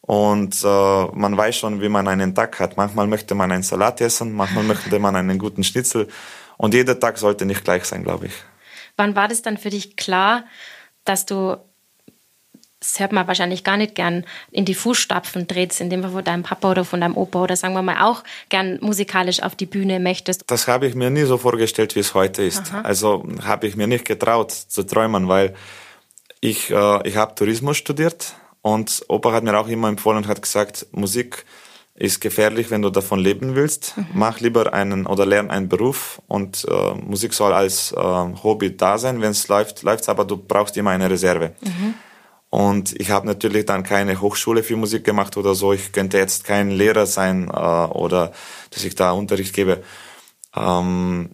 und 0.00 0.62
äh, 0.62 1.04
man 1.12 1.36
weiß 1.36 1.56
schon, 1.56 1.80
wie 1.80 1.88
man 1.88 2.06
einen 2.06 2.32
Tag 2.32 2.60
hat. 2.60 2.76
Manchmal 2.76 3.08
möchte 3.08 3.34
man 3.34 3.50
einen 3.50 3.64
Salat 3.64 4.00
essen, 4.00 4.32
manchmal 4.32 4.62
möchte 4.72 4.96
man 5.00 5.16
einen 5.16 5.40
guten 5.40 5.64
Schnitzel 5.64 6.06
und 6.56 6.72
jeder 6.72 7.00
Tag 7.00 7.18
sollte 7.18 7.46
nicht 7.46 7.64
gleich 7.64 7.84
sein, 7.84 8.04
glaube 8.04 8.26
ich. 8.26 8.32
Wann 8.96 9.16
war 9.16 9.26
das 9.26 9.42
dann 9.42 9.58
für 9.58 9.70
dich 9.70 9.96
klar, 9.96 10.44
dass 11.04 11.26
du 11.26 11.56
das 12.80 13.00
hört 13.00 13.12
man 13.12 13.26
wahrscheinlich 13.26 13.64
gar 13.64 13.76
nicht 13.76 13.94
gern, 13.94 14.24
in 14.50 14.64
die 14.64 14.74
Fußstapfen 14.74 15.48
trittst, 15.48 15.80
indem 15.80 16.02
du 16.02 16.10
von 16.10 16.22
deinem 16.22 16.42
Papa 16.42 16.70
oder 16.70 16.84
von 16.84 17.00
deinem 17.00 17.16
Opa 17.16 17.42
oder 17.42 17.56
sagen 17.56 17.74
wir 17.74 17.82
mal 17.82 18.02
auch 18.02 18.22
gern 18.48 18.78
musikalisch 18.80 19.42
auf 19.42 19.54
die 19.54 19.66
Bühne 19.66 19.98
möchtest? 19.98 20.42
Das 20.46 20.68
habe 20.68 20.86
ich 20.86 20.94
mir 20.94 21.10
nie 21.10 21.24
so 21.24 21.38
vorgestellt, 21.38 21.96
wie 21.96 22.00
es 22.00 22.14
heute 22.14 22.42
ist. 22.42 22.72
Aha. 22.72 22.82
Also 22.82 23.24
habe 23.42 23.66
ich 23.66 23.76
mir 23.76 23.86
nicht 23.86 24.04
getraut 24.04 24.52
zu 24.52 24.82
träumen, 24.82 25.26
weil 25.28 25.54
ich, 26.40 26.70
äh, 26.70 27.08
ich 27.08 27.16
habe 27.16 27.34
Tourismus 27.34 27.78
studiert 27.78 28.34
und 28.60 29.04
Opa 29.08 29.32
hat 29.32 29.42
mir 29.42 29.58
auch 29.58 29.68
immer 29.68 29.88
empfohlen 29.88 30.18
und 30.18 30.28
hat 30.28 30.42
gesagt, 30.42 30.86
Musik 30.92 31.46
ist 31.94 32.20
gefährlich, 32.20 32.70
wenn 32.70 32.82
du 32.82 32.90
davon 32.90 33.20
leben 33.20 33.54
willst. 33.54 33.96
Mhm. 33.96 34.06
Mach 34.12 34.40
lieber 34.40 34.74
einen 34.74 35.06
oder 35.06 35.24
lern 35.24 35.50
einen 35.50 35.70
Beruf 35.70 36.20
und 36.28 36.66
äh, 36.68 36.94
Musik 36.94 37.32
soll 37.32 37.54
als 37.54 37.92
äh, 37.92 37.96
Hobby 37.96 38.76
da 38.76 38.98
sein. 38.98 39.22
Wenn 39.22 39.30
es 39.30 39.48
läuft, 39.48 39.82
läuft's, 39.82 40.10
aber 40.10 40.26
du 40.26 40.36
brauchst 40.36 40.76
immer 40.76 40.90
eine 40.90 41.08
Reserve. 41.08 41.52
Mhm. 41.62 41.94
Und 42.48 42.98
ich 43.00 43.10
habe 43.10 43.26
natürlich 43.26 43.66
dann 43.66 43.82
keine 43.82 44.20
Hochschule 44.20 44.62
für 44.62 44.76
Musik 44.76 45.04
gemacht 45.04 45.36
oder 45.36 45.54
so. 45.54 45.72
Ich 45.72 45.92
könnte 45.92 46.18
jetzt 46.18 46.44
kein 46.44 46.70
Lehrer 46.70 47.06
sein 47.06 47.48
äh, 47.48 47.52
oder 47.52 48.32
dass 48.70 48.84
ich 48.84 48.94
da 48.94 49.12
Unterricht 49.12 49.54
gebe. 49.54 49.82
Ähm, 50.54 51.30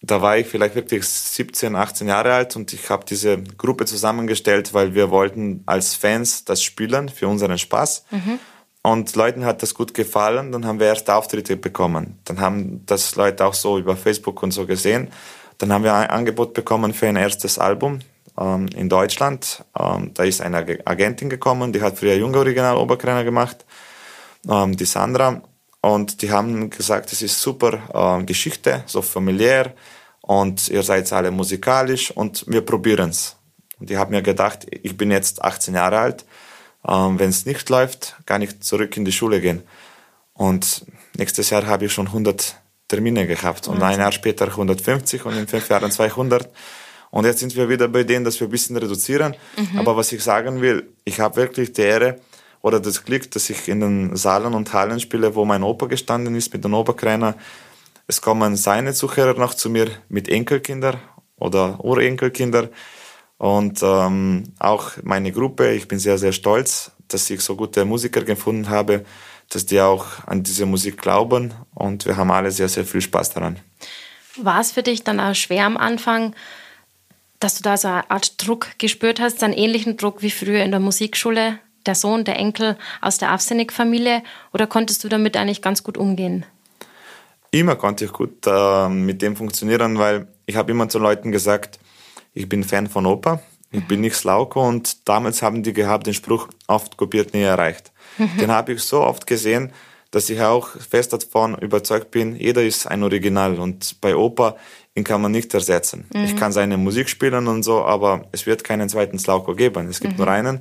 da 0.00 0.22
war 0.22 0.38
ich 0.38 0.46
vielleicht 0.46 0.74
wirklich 0.74 1.06
17, 1.06 1.74
18 1.74 2.08
Jahre 2.08 2.32
alt 2.32 2.54
und 2.54 2.72
ich 2.72 2.88
habe 2.88 3.04
diese 3.04 3.42
Gruppe 3.42 3.84
zusammengestellt, 3.84 4.72
weil 4.74 4.94
wir 4.94 5.10
wollten 5.10 5.62
als 5.66 5.94
Fans 5.94 6.44
das 6.44 6.62
spielen 6.62 7.08
für 7.08 7.26
unseren 7.26 7.58
Spaß. 7.58 8.04
Mhm. 8.10 8.38
Und 8.82 9.14
Leuten 9.16 9.44
hat 9.44 9.62
das 9.62 9.74
gut 9.74 9.92
gefallen, 9.92 10.52
dann 10.52 10.64
haben 10.64 10.78
wir 10.78 10.86
erste 10.86 11.14
Auftritte 11.14 11.56
bekommen. 11.56 12.18
Dann 12.24 12.40
haben 12.40 12.86
das 12.86 13.16
Leute 13.16 13.44
auch 13.44 13.54
so 13.54 13.78
über 13.78 13.96
Facebook 13.96 14.42
und 14.42 14.52
so 14.52 14.66
gesehen. 14.66 15.08
Dann 15.58 15.72
haben 15.72 15.82
wir 15.82 15.94
ein 15.94 16.10
Angebot 16.10 16.54
bekommen 16.54 16.94
für 16.94 17.08
ein 17.08 17.16
erstes 17.16 17.58
Album 17.58 17.98
ähm, 18.38 18.68
in 18.74 18.88
Deutschland. 18.88 19.64
Ähm, 19.78 20.12
da 20.14 20.24
ist 20.24 20.40
eine 20.40 20.58
Agentin 20.84 21.28
gekommen, 21.28 21.72
die 21.72 21.82
hat 21.82 21.98
früher 21.98 22.14
junge 22.14 22.38
Original 22.38 22.76
Oberkrenner 22.76 23.24
gemacht, 23.24 23.64
ähm, 24.48 24.76
die 24.76 24.84
Sandra. 24.84 25.42
Und 25.80 26.22
die 26.22 26.30
haben 26.30 26.70
gesagt, 26.70 27.12
es 27.12 27.22
ist 27.22 27.40
super 27.40 28.20
äh, 28.20 28.24
Geschichte, 28.24 28.82
so 28.86 29.02
familiär 29.02 29.74
und 30.20 30.68
ihr 30.68 30.82
seid 30.82 31.12
alle 31.12 31.30
musikalisch 31.30 32.10
und 32.10 32.44
wir 32.48 32.62
probieren's. 32.62 33.36
Und 33.78 33.90
ich 33.90 33.96
habe 33.96 34.10
mir 34.10 34.22
gedacht, 34.22 34.66
ich 34.70 34.96
bin 34.96 35.10
jetzt 35.10 35.42
18 35.42 35.74
Jahre 35.74 35.98
alt, 35.98 36.24
ähm, 36.86 37.18
wenn 37.18 37.30
es 37.30 37.46
nicht 37.46 37.68
läuft, 37.70 38.16
kann 38.26 38.42
ich 38.42 38.60
zurück 38.60 38.96
in 38.96 39.04
die 39.04 39.12
Schule 39.12 39.40
gehen. 39.40 39.62
Und 40.34 40.84
nächstes 41.16 41.50
Jahr 41.50 41.66
habe 41.66 41.86
ich 41.86 41.92
schon 41.92 42.08
100 42.08 42.56
Termine 42.88 43.26
gehabt 43.26 43.68
und 43.68 43.82
ein 43.82 43.98
Jahr 43.98 44.12
später 44.12 44.46
150 44.46 45.24
und 45.24 45.36
in 45.36 45.46
fünf 45.46 45.68
Jahren 45.68 45.90
200. 45.90 46.48
Und 47.10 47.24
jetzt 47.24 47.40
sind 47.40 47.56
wir 47.56 47.68
wieder 47.68 47.88
bei 47.88 48.04
denen, 48.04 48.24
dass 48.24 48.38
wir 48.40 48.48
ein 48.48 48.50
bisschen 48.50 48.76
reduzieren. 48.76 49.34
Mhm. 49.56 49.78
Aber 49.78 49.96
was 49.96 50.12
ich 50.12 50.22
sagen 50.22 50.60
will, 50.60 50.88
ich 51.04 51.20
habe 51.20 51.36
wirklich 51.36 51.72
die 51.72 51.82
Ehre 51.82 52.20
oder 52.60 52.80
das 52.80 53.04
Glück, 53.04 53.30
dass 53.30 53.48
ich 53.50 53.68
in 53.68 53.80
den 53.80 54.16
Saalen 54.16 54.54
und 54.54 54.72
Hallen 54.72 55.00
spiele, 55.00 55.34
wo 55.34 55.44
mein 55.44 55.62
Opa 55.62 55.86
gestanden 55.86 56.34
ist 56.34 56.52
mit 56.52 56.64
den 56.64 56.74
Oberkreiner. 56.74 57.34
Es 58.06 58.20
kommen 58.20 58.56
seine 58.56 58.94
Zuhörer 58.94 59.38
noch 59.38 59.54
zu 59.54 59.70
mir 59.70 59.88
mit 60.08 60.28
Enkelkinder 60.28 61.00
oder 61.36 61.82
Urenkelkinder. 61.82 62.68
Und 63.38 63.80
ähm, 63.82 64.44
auch 64.58 64.92
meine 65.02 65.30
Gruppe, 65.30 65.72
ich 65.72 65.86
bin 65.86 65.98
sehr, 65.98 66.18
sehr 66.18 66.32
stolz, 66.32 66.90
dass 67.06 67.30
ich 67.30 67.40
so 67.40 67.54
gute 67.54 67.84
Musiker 67.84 68.22
gefunden 68.22 68.68
habe, 68.68 69.04
dass 69.48 69.64
die 69.64 69.80
auch 69.80 70.06
an 70.26 70.42
diese 70.42 70.66
Musik 70.66 71.00
glauben 71.00 71.54
und 71.74 72.04
wir 72.04 72.16
haben 72.16 72.30
alle 72.30 72.50
sehr, 72.50 72.68
sehr 72.68 72.84
viel 72.84 73.00
Spaß 73.00 73.30
daran. 73.30 73.58
War 74.36 74.60
es 74.60 74.72
für 74.72 74.82
dich 74.82 75.04
dann 75.04 75.20
auch 75.20 75.34
schwer 75.34 75.64
am 75.64 75.76
Anfang, 75.76 76.34
dass 77.40 77.56
du 77.56 77.62
da 77.62 77.76
so 77.76 77.88
eine 77.88 78.10
Art 78.10 78.44
Druck 78.44 78.78
gespürt 78.78 79.20
hast, 79.20 79.42
einen 79.42 79.54
ähnlichen 79.54 79.96
Druck 79.96 80.22
wie 80.22 80.30
früher 80.30 80.62
in 80.62 80.70
der 80.70 80.80
Musikschule, 80.80 81.58
der 81.86 81.94
Sohn, 81.94 82.24
der 82.24 82.36
Enkel 82.36 82.76
aus 83.00 83.18
der 83.18 83.30
Avsenik-Familie, 83.30 84.22
oder 84.52 84.66
konntest 84.66 85.04
du 85.04 85.08
damit 85.08 85.36
eigentlich 85.36 85.62
ganz 85.62 85.82
gut 85.82 85.96
umgehen? 85.96 86.44
Immer 87.50 87.76
konnte 87.76 88.04
ich 88.04 88.12
gut 88.12 88.46
äh, 88.46 88.88
mit 88.88 89.22
dem 89.22 89.36
funktionieren, 89.36 89.98
weil 89.98 90.28
ich 90.46 90.56
habe 90.56 90.70
immer 90.70 90.88
zu 90.88 90.98
Leuten 90.98 91.32
gesagt, 91.32 91.78
ich 92.34 92.48
bin 92.48 92.62
Fan 92.62 92.88
von 92.88 93.06
Oper, 93.06 93.40
ich 93.70 93.86
bin 93.86 94.00
nicht 94.00 94.16
Slauko 94.16 94.66
und 94.66 95.08
damals 95.08 95.42
haben 95.42 95.62
die 95.62 95.72
gehabt 95.72 96.06
den 96.06 96.14
Spruch, 96.14 96.48
oft 96.66 96.96
kopiert, 96.96 97.34
nie 97.34 97.42
erreicht. 97.42 97.92
Mhm. 98.18 98.38
Den 98.38 98.50
habe 98.50 98.72
ich 98.72 98.80
so 98.80 99.00
oft 99.00 99.26
gesehen, 99.26 99.72
dass 100.10 100.30
ich 100.30 100.40
auch 100.40 100.68
fest 100.68 101.12
davon 101.12 101.56
überzeugt 101.56 102.10
bin, 102.10 102.36
jeder 102.36 102.62
ist 102.62 102.86
ein 102.86 103.02
Original 103.02 103.58
und 103.58 104.00
bei 104.00 104.16
Oper, 104.16 104.56
ihn 104.94 105.04
kann 105.04 105.20
man 105.20 105.32
nicht 105.32 105.52
ersetzen. 105.54 106.06
Mhm. 106.14 106.24
Ich 106.24 106.36
kann 106.36 106.52
seine 106.52 106.76
Musik 106.76 107.08
spielen 107.08 107.46
und 107.46 107.62
so, 107.62 107.84
aber 107.84 108.26
es 108.32 108.46
wird 108.46 108.64
keinen 108.64 108.88
zweiten 108.88 109.18
Slauko 109.18 109.54
geben. 109.54 109.88
Es 109.88 110.00
gibt 110.00 110.14
mhm. 110.14 110.24
nur 110.24 110.28
einen. 110.28 110.60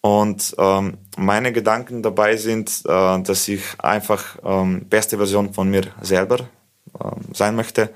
Und 0.00 0.54
ähm, 0.58 0.98
meine 1.16 1.52
Gedanken 1.52 2.02
dabei 2.02 2.36
sind, 2.36 2.82
äh, 2.84 3.22
dass 3.22 3.48
ich 3.48 3.62
einfach 3.78 4.36
ähm, 4.44 4.86
beste 4.88 5.16
Version 5.16 5.54
von 5.54 5.70
mir 5.70 5.84
selber 6.02 6.40
äh, 7.00 7.10
sein 7.32 7.56
möchte. 7.56 7.90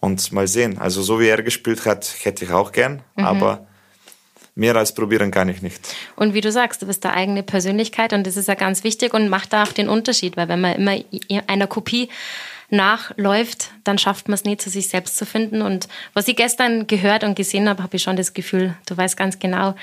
Und 0.00 0.32
mal 0.32 0.48
sehen. 0.48 0.78
Also 0.78 1.02
so 1.02 1.20
wie 1.20 1.28
er 1.28 1.42
gespielt 1.42 1.84
hat, 1.84 2.10
hätte 2.22 2.46
ich 2.46 2.52
auch 2.52 2.72
gern, 2.72 3.02
mhm. 3.16 3.24
aber 3.24 3.66
mehr 4.60 4.76
als 4.76 4.94
probieren 4.94 5.30
kann 5.30 5.48
ich 5.48 5.62
nicht. 5.62 5.96
Und 6.16 6.34
wie 6.34 6.42
du 6.42 6.52
sagst, 6.52 6.82
du 6.82 6.86
bist 6.86 7.02
der 7.02 7.14
eigene 7.14 7.42
Persönlichkeit 7.42 8.12
und 8.12 8.26
das 8.26 8.36
ist 8.36 8.46
ja 8.46 8.54
ganz 8.54 8.84
wichtig 8.84 9.14
und 9.14 9.28
macht 9.28 9.52
da 9.52 9.64
auch 9.64 9.72
den 9.72 9.88
Unterschied, 9.88 10.36
weil 10.36 10.48
wenn 10.48 10.60
man 10.60 10.74
immer 10.74 10.96
einer 11.46 11.66
Kopie 11.66 12.10
nachläuft, 12.68 13.70
dann 13.82 13.98
schafft 13.98 14.28
man 14.28 14.34
es 14.34 14.44
nie, 14.44 14.58
zu 14.58 14.70
sich 14.70 14.88
selbst 14.88 15.16
zu 15.16 15.26
finden. 15.26 15.62
Und 15.62 15.88
was 16.12 16.28
ich 16.28 16.36
gestern 16.36 16.86
gehört 16.86 17.24
und 17.24 17.34
gesehen 17.34 17.68
habe, 17.68 17.82
habe 17.82 17.96
ich 17.96 18.02
schon 18.02 18.16
das 18.16 18.34
Gefühl, 18.34 18.76
du 18.86 18.96
weißt 18.96 19.16
ganz 19.16 19.38
genau, 19.38 19.74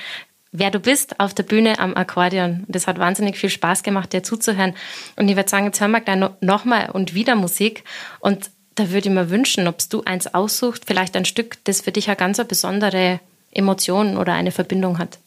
wer 0.52 0.70
du 0.70 0.78
bist 0.78 1.18
auf 1.20 1.34
der 1.34 1.42
Bühne 1.42 1.80
am 1.80 1.94
Akkordeon. 1.94 2.64
Das 2.68 2.86
hat 2.86 2.98
wahnsinnig 2.98 3.36
viel 3.36 3.50
Spaß 3.50 3.82
gemacht, 3.82 4.12
dir 4.12 4.22
zuzuhören. 4.22 4.74
Und 5.16 5.28
ich 5.28 5.36
würde 5.36 5.50
sagen, 5.50 5.66
jetzt 5.66 5.80
hören 5.80 5.90
wir 5.90 6.00
gleich 6.00 6.30
nochmal 6.40 6.90
und 6.90 7.14
wieder 7.14 7.34
Musik. 7.34 7.82
Und 8.20 8.48
da 8.76 8.90
würde 8.90 9.08
ich 9.08 9.14
mir 9.14 9.28
wünschen, 9.28 9.66
ob 9.66 9.78
du 9.90 10.04
eins 10.04 10.32
aussuchst, 10.32 10.84
vielleicht 10.86 11.16
ein 11.16 11.24
Stück, 11.24 11.56
das 11.64 11.80
für 11.80 11.92
dich 11.92 12.06
eine 12.08 12.16
ganz 12.16 12.42
besondere 12.44 13.18
Emotion 13.58 14.16
oder 14.16 14.32
eine 14.32 14.52
Verbindung 14.52 14.98
hat. 14.98 15.18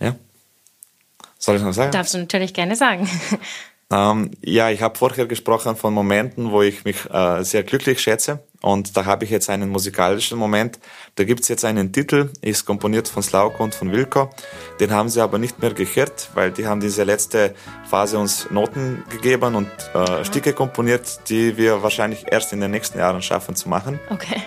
Ja. 0.00 0.14
Soll 1.38 1.56
ich 1.56 1.62
noch 1.62 1.72
sagen? 1.72 1.92
Darfst 1.92 2.14
du 2.14 2.18
natürlich 2.18 2.52
gerne 2.54 2.76
sagen. 2.76 3.08
Ähm, 3.92 4.30
ja, 4.42 4.70
ich 4.70 4.80
habe 4.80 4.96
vorher 4.96 5.26
gesprochen 5.26 5.76
von 5.76 5.92
Momenten, 5.92 6.50
wo 6.50 6.62
ich 6.62 6.84
mich 6.84 7.10
äh, 7.10 7.42
sehr 7.42 7.62
glücklich 7.62 8.00
schätze. 8.00 8.42
Und 8.62 8.96
da 8.96 9.04
habe 9.04 9.24
ich 9.24 9.30
jetzt 9.30 9.50
einen 9.50 9.68
musikalischen 9.68 10.38
Moment. 10.38 10.78
Da 11.16 11.24
gibt's 11.24 11.48
jetzt 11.48 11.64
einen 11.64 11.92
Titel, 11.92 12.30
ist 12.40 12.64
komponiert 12.64 13.08
von 13.08 13.22
Slauko 13.22 13.62
und 13.62 13.74
von 13.74 13.92
Wilko. 13.92 14.30
Den 14.80 14.92
haben 14.92 15.10
sie 15.10 15.20
aber 15.20 15.38
nicht 15.38 15.60
mehr 15.60 15.74
gehört, 15.74 16.30
weil 16.34 16.52
die 16.52 16.66
haben 16.66 16.80
diese 16.80 17.04
letzte 17.04 17.54
Phase 17.88 18.18
uns 18.18 18.50
Noten 18.50 19.04
gegeben 19.10 19.56
und 19.56 19.68
äh, 19.94 20.24
Stücke 20.24 20.54
komponiert, 20.54 21.28
die 21.28 21.58
wir 21.58 21.82
wahrscheinlich 21.82 22.24
erst 22.30 22.52
in 22.54 22.60
den 22.60 22.70
nächsten 22.70 22.98
Jahren 22.98 23.20
schaffen 23.20 23.56
zu 23.56 23.68
machen. 23.68 24.00
Okay. 24.08 24.40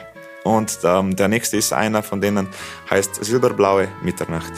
Und 0.46 0.78
ähm, 0.84 1.16
der 1.16 1.28
nächste 1.28 1.58
ist 1.58 1.74
einer 1.74 2.04
von 2.04 2.22
denen, 2.22 2.48
heißt 2.90 3.26
Silberblaue 3.26 3.88
Mitternacht. 4.04 4.54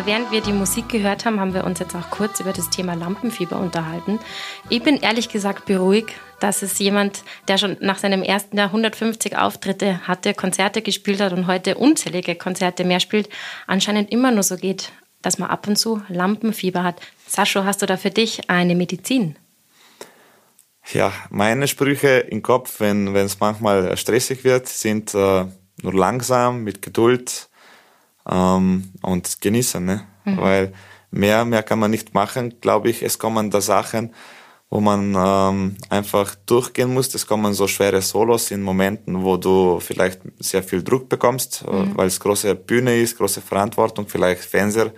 Ja, 0.00 0.06
während 0.06 0.30
wir 0.30 0.40
die 0.40 0.54
Musik 0.54 0.88
gehört 0.88 1.26
haben, 1.26 1.40
haben 1.40 1.52
wir 1.52 1.64
uns 1.64 1.78
jetzt 1.78 1.94
auch 1.94 2.08
kurz 2.08 2.40
über 2.40 2.54
das 2.54 2.70
Thema 2.70 2.94
Lampenfieber 2.94 3.58
unterhalten. 3.58 4.18
Ich 4.70 4.82
bin 4.82 4.96
ehrlich 4.96 5.28
gesagt 5.28 5.66
beruhigt, 5.66 6.08
dass 6.38 6.62
es 6.62 6.78
jemand, 6.78 7.22
der 7.48 7.58
schon 7.58 7.76
nach 7.80 7.98
seinem 7.98 8.22
ersten 8.22 8.56
Jahr 8.56 8.68
150 8.68 9.36
Auftritte 9.36 10.08
hatte, 10.08 10.32
Konzerte 10.32 10.80
gespielt 10.80 11.20
hat 11.20 11.34
und 11.34 11.46
heute 11.46 11.74
unzählige 11.74 12.34
Konzerte 12.34 12.84
mehr 12.84 12.98
spielt, 12.98 13.28
anscheinend 13.66 14.10
immer 14.10 14.30
nur 14.30 14.42
so 14.42 14.56
geht, 14.56 14.90
dass 15.20 15.38
man 15.38 15.50
ab 15.50 15.66
und 15.66 15.76
zu 15.76 16.00
Lampenfieber 16.08 16.82
hat. 16.82 16.98
Sascho, 17.26 17.64
hast 17.64 17.82
du 17.82 17.86
da 17.86 17.98
für 17.98 18.10
dich 18.10 18.48
eine 18.48 18.74
Medizin? 18.74 19.36
Ja, 20.94 21.12
meine 21.28 21.68
Sprüche 21.68 22.20
im 22.20 22.40
Kopf, 22.40 22.80
wenn 22.80 23.14
es 23.14 23.38
manchmal 23.38 23.94
stressig 23.98 24.44
wird, 24.44 24.66
sind 24.66 25.14
äh, 25.14 25.44
nur 25.82 25.94
langsam, 25.94 26.64
mit 26.64 26.80
Geduld, 26.80 27.49
ähm, 28.28 28.92
und 29.02 29.40
genießen, 29.40 29.84
ne? 29.84 30.06
Mhm. 30.24 30.36
weil 30.38 30.72
mehr, 31.10 31.44
mehr 31.44 31.62
kann 31.62 31.78
man 31.78 31.90
nicht 31.90 32.14
machen, 32.14 32.60
glaube 32.60 32.90
ich. 32.90 33.02
Es 33.02 33.18
kommen 33.18 33.50
da 33.50 33.60
Sachen, 33.60 34.14
wo 34.68 34.80
man 34.80 35.14
ähm, 35.16 35.76
einfach 35.88 36.34
durchgehen 36.46 36.92
muss. 36.94 37.14
Es 37.14 37.26
kommen 37.26 37.54
so 37.54 37.66
schwere 37.66 38.00
Solos 38.02 38.50
in 38.50 38.62
Momenten, 38.62 39.22
wo 39.22 39.36
du 39.36 39.80
vielleicht 39.80 40.20
sehr 40.38 40.62
viel 40.62 40.82
Druck 40.82 41.08
bekommst, 41.08 41.64
äh, 41.66 41.72
mhm. 41.72 41.96
weil 41.96 42.06
es 42.06 42.20
große 42.20 42.54
Bühne 42.54 42.96
ist, 42.96 43.18
große 43.18 43.40
Verantwortung, 43.40 44.06
vielleicht 44.06 44.44
Fernseher 44.44 44.92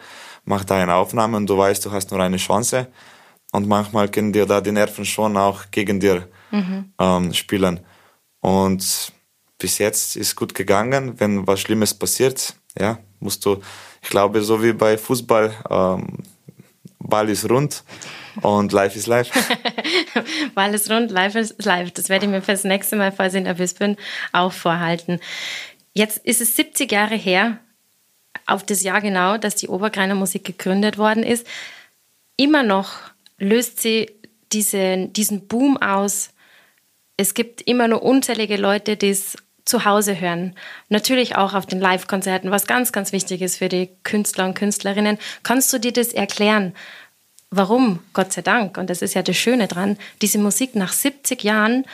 macht 0.44 0.70
da 0.70 0.76
eine 0.76 0.94
Aufnahme 0.94 1.36
und 1.36 1.48
du 1.48 1.56
weißt, 1.56 1.86
du 1.86 1.92
hast 1.92 2.10
nur 2.10 2.20
eine 2.20 2.36
Chance. 2.36 2.88
Und 3.52 3.68
manchmal 3.68 4.08
können 4.08 4.32
dir 4.32 4.46
da 4.46 4.60
die 4.60 4.72
Nerven 4.72 5.04
schon 5.04 5.36
auch 5.36 5.70
gegen 5.70 6.00
dir 6.00 6.28
mhm. 6.50 6.92
ähm, 6.98 7.34
spielen. 7.34 7.80
Und 8.40 9.12
bis 9.58 9.78
jetzt 9.78 10.16
ist 10.16 10.34
gut 10.34 10.54
gegangen. 10.54 11.20
Wenn 11.20 11.46
was 11.46 11.60
Schlimmes 11.60 11.94
passiert, 11.94 12.56
ja, 12.78 12.98
musst 13.22 13.44
du, 13.46 13.62
ich 14.02 14.10
glaube, 14.10 14.42
so 14.42 14.62
wie 14.62 14.72
bei 14.72 14.98
Fußball, 14.98 15.54
ähm, 15.70 16.18
Ball 16.98 17.28
ist 17.28 17.48
rund 17.48 17.84
und 18.42 18.72
life 18.72 18.96
is 18.98 19.06
life. 19.06 19.32
Ball 20.54 20.72
ist 20.74 20.90
rund, 20.90 21.10
life 21.10 21.38
is 21.38 21.54
life. 21.58 21.90
Das 21.92 22.08
werde 22.08 22.26
ich 22.26 22.30
mir 22.30 22.42
fürs 22.42 22.64
nächste 22.64 22.96
Mal, 22.96 23.12
falls 23.12 23.34
ich 23.34 23.44
in 23.44 23.58
Wiss 23.58 23.74
bin, 23.74 23.96
auch 24.32 24.52
vorhalten. 24.52 25.20
Jetzt 25.94 26.18
ist 26.24 26.40
es 26.40 26.56
70 26.56 26.90
Jahre 26.90 27.16
her, 27.16 27.58
auf 28.46 28.64
das 28.64 28.82
Jahr 28.82 29.00
genau, 29.00 29.36
dass 29.36 29.56
die 29.56 29.68
Obergreiner 29.68 30.14
Musik 30.14 30.44
gegründet 30.44 30.96
worden 30.96 31.22
ist. 31.22 31.46
Immer 32.36 32.62
noch 32.62 32.94
löst 33.38 33.80
sie 33.80 34.10
diese, 34.52 35.08
diesen 35.08 35.48
Boom 35.48 35.76
aus. 35.76 36.30
Es 37.16 37.34
gibt 37.34 37.62
immer 37.62 37.88
nur 37.88 38.02
unzählige 38.02 38.56
Leute, 38.56 38.96
die 38.96 39.10
es 39.10 39.36
zu 39.72 39.86
Hause 39.86 40.20
hören. 40.20 40.54
Natürlich 40.90 41.36
auch 41.36 41.54
auf 41.54 41.64
den 41.64 41.80
Live-Konzerten, 41.80 42.50
was 42.50 42.66
ganz, 42.66 42.92
ganz 42.92 43.10
wichtig 43.12 43.40
ist 43.40 43.56
für 43.56 43.70
die 43.70 43.88
Künstler 44.02 44.44
und 44.44 44.52
Künstlerinnen. 44.52 45.16
Kannst 45.44 45.72
du 45.72 45.78
dir 45.78 45.94
das 45.94 46.08
erklären? 46.08 46.74
Warum, 47.50 48.00
Gott 48.12 48.34
sei 48.34 48.42
Dank, 48.42 48.76
und 48.76 48.90
das 48.90 49.00
ist 49.00 49.14
ja 49.14 49.22
das 49.22 49.36
Schöne 49.36 49.68
dran, 49.68 49.96
diese 50.20 50.38
Musik 50.38 50.74
nach 50.74 50.92
70 50.92 51.42
Jahren, 51.42 51.86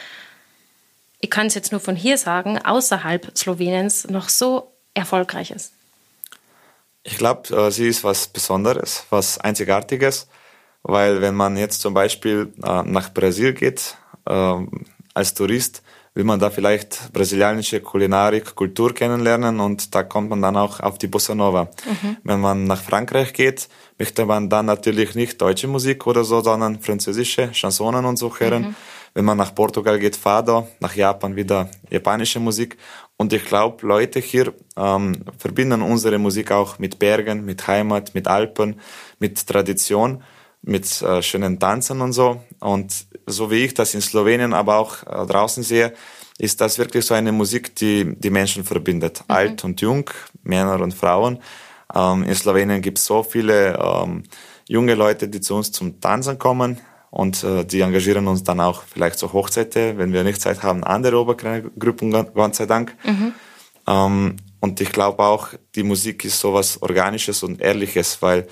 ich 1.20 1.30
kann 1.30 1.46
es 1.46 1.54
jetzt 1.54 1.70
nur 1.70 1.80
von 1.80 1.94
hier 1.94 2.18
sagen, 2.18 2.58
außerhalb 2.58 3.30
Sloweniens 3.36 4.08
noch 4.08 4.28
so 4.28 4.72
erfolgreich 4.94 5.52
ist? 5.52 5.72
Ich 7.04 7.16
glaube, 7.16 7.56
äh, 7.56 7.70
sie 7.70 7.86
ist 7.86 8.02
was 8.02 8.26
Besonderes, 8.26 9.04
was 9.10 9.38
Einzigartiges, 9.38 10.26
weil 10.82 11.20
wenn 11.20 11.36
man 11.36 11.56
jetzt 11.56 11.80
zum 11.80 11.94
Beispiel 11.94 12.52
äh, 12.60 12.82
nach 12.82 13.14
Brasil 13.14 13.52
geht, 13.52 13.96
ähm, 14.28 14.84
als 15.14 15.34
Tourist, 15.34 15.82
will 16.18 16.24
man 16.24 16.40
da 16.40 16.50
vielleicht 16.50 17.12
brasilianische 17.12 17.80
Kulinarik, 17.80 18.56
Kultur 18.56 18.92
kennenlernen 18.92 19.60
und 19.60 19.94
da 19.94 20.02
kommt 20.02 20.30
man 20.30 20.42
dann 20.42 20.56
auch 20.56 20.80
auf 20.80 20.98
die 20.98 21.06
Bossa 21.06 21.32
Nova. 21.32 21.70
Mhm. 21.86 22.16
Wenn 22.24 22.40
man 22.40 22.64
nach 22.64 22.82
Frankreich 22.82 23.32
geht, 23.32 23.68
möchte 24.00 24.26
man 24.26 24.48
dann 24.48 24.66
natürlich 24.66 25.14
nicht 25.14 25.40
deutsche 25.40 25.68
Musik 25.68 26.08
oder 26.08 26.24
so, 26.24 26.40
sondern 26.40 26.80
französische 26.80 27.54
Chansonen 27.54 28.04
und 28.04 28.16
so 28.16 28.34
hören. 28.36 28.62
Mhm. 28.62 28.74
Wenn 29.14 29.26
man 29.26 29.38
nach 29.38 29.54
Portugal 29.54 29.96
geht, 30.00 30.16
Fado, 30.16 30.66
nach 30.80 30.96
Japan 30.96 31.36
wieder 31.36 31.70
japanische 31.88 32.40
Musik. 32.40 32.76
Und 33.16 33.32
ich 33.32 33.44
glaube, 33.44 33.86
Leute 33.86 34.18
hier 34.18 34.52
ähm, 34.76 35.22
verbinden 35.38 35.82
unsere 35.82 36.18
Musik 36.18 36.50
auch 36.50 36.80
mit 36.80 36.98
Bergen, 36.98 37.44
mit 37.44 37.68
Heimat, 37.68 38.16
mit 38.16 38.26
Alpen, 38.26 38.80
mit 39.20 39.46
Tradition, 39.46 40.24
mit 40.62 41.02
äh, 41.02 41.22
schönen 41.22 41.58
Tanzen 41.58 42.00
und 42.00 42.12
so. 42.12 42.42
Und 42.60 43.06
so 43.26 43.50
wie 43.50 43.64
ich 43.64 43.74
das 43.74 43.94
in 43.94 44.00
Slowenien, 44.00 44.52
aber 44.52 44.78
auch 44.78 45.02
äh, 45.06 45.26
draußen 45.26 45.62
sehe, 45.62 45.92
ist 46.38 46.60
das 46.60 46.78
wirklich 46.78 47.04
so 47.04 47.14
eine 47.14 47.32
Musik, 47.32 47.74
die 47.76 48.14
die 48.16 48.30
Menschen 48.30 48.64
verbindet. 48.64 49.20
Mhm. 49.20 49.34
Alt 49.34 49.64
und 49.64 49.80
jung, 49.80 50.08
Männer 50.42 50.80
und 50.80 50.94
Frauen. 50.94 51.40
Ähm, 51.94 52.24
in 52.24 52.34
Slowenien 52.34 52.80
gibt 52.80 52.98
es 52.98 53.06
so 53.06 53.22
viele 53.22 53.76
ähm, 53.78 54.22
junge 54.68 54.94
Leute, 54.94 55.28
die 55.28 55.40
zu 55.40 55.56
uns 55.56 55.72
zum 55.72 56.00
Tanzen 56.00 56.38
kommen 56.38 56.80
und 57.10 57.42
äh, 57.42 57.64
die 57.64 57.80
engagieren 57.80 58.26
uns 58.28 58.44
dann 58.44 58.60
auch 58.60 58.82
vielleicht 58.82 59.18
zur 59.18 59.32
Hochzeiten, 59.32 59.98
wenn 59.98 60.12
wir 60.12 60.24
nicht 60.24 60.40
Zeit 60.40 60.62
haben, 60.62 60.84
andere 60.84 61.18
Obergruppen, 61.18 62.10
Gott 62.10 62.54
sei 62.54 62.66
Dank. 62.66 62.94
Mhm. 63.04 63.32
Ähm, 63.86 64.36
und 64.60 64.80
ich 64.80 64.92
glaube 64.92 65.22
auch, 65.22 65.48
die 65.74 65.82
Musik 65.82 66.24
ist 66.24 66.38
sowas 66.38 66.80
Organisches 66.82 67.42
und 67.42 67.60
Ehrliches, 67.60 68.20
weil 68.20 68.46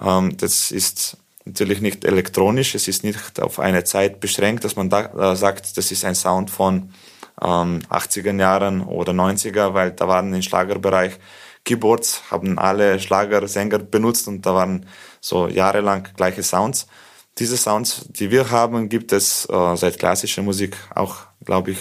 ähm, 0.00 0.36
das 0.36 0.70
ist 0.70 1.16
natürlich 1.48 1.80
nicht 1.80 2.04
elektronisch, 2.04 2.74
es 2.74 2.88
ist 2.88 3.04
nicht 3.04 3.40
auf 3.40 3.58
eine 3.58 3.84
Zeit 3.84 4.20
beschränkt, 4.20 4.64
dass 4.64 4.76
man 4.76 4.88
da 4.88 5.32
äh, 5.32 5.36
sagt, 5.36 5.76
das 5.76 5.90
ist 5.90 6.04
ein 6.04 6.14
Sound 6.14 6.50
von 6.50 6.90
ähm, 7.42 7.80
80er 7.90 8.38
Jahren 8.38 8.82
oder 8.82 9.12
90er, 9.12 9.74
weil 9.74 9.92
da 9.92 10.06
waren 10.08 10.32
im 10.32 10.42
Schlagerbereich 10.42 11.18
Keyboards, 11.64 12.22
haben 12.30 12.58
alle 12.58 12.98
Schlagersänger 13.00 13.78
benutzt 13.78 14.28
und 14.28 14.46
da 14.46 14.54
waren 14.54 14.86
so 15.20 15.48
jahrelang 15.48 16.08
gleiche 16.16 16.42
Sounds. 16.42 16.86
Diese 17.38 17.56
Sounds, 17.56 18.06
die 18.08 18.30
wir 18.30 18.50
haben, 18.50 18.88
gibt 18.88 19.12
es 19.12 19.46
äh, 19.50 19.76
seit 19.76 19.98
klassischer 19.98 20.42
Musik 20.42 20.76
auch, 20.94 21.16
glaube 21.44 21.72
ich, 21.72 21.78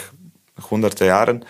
hunderte 0.70 1.06
Jahren. 1.06 1.46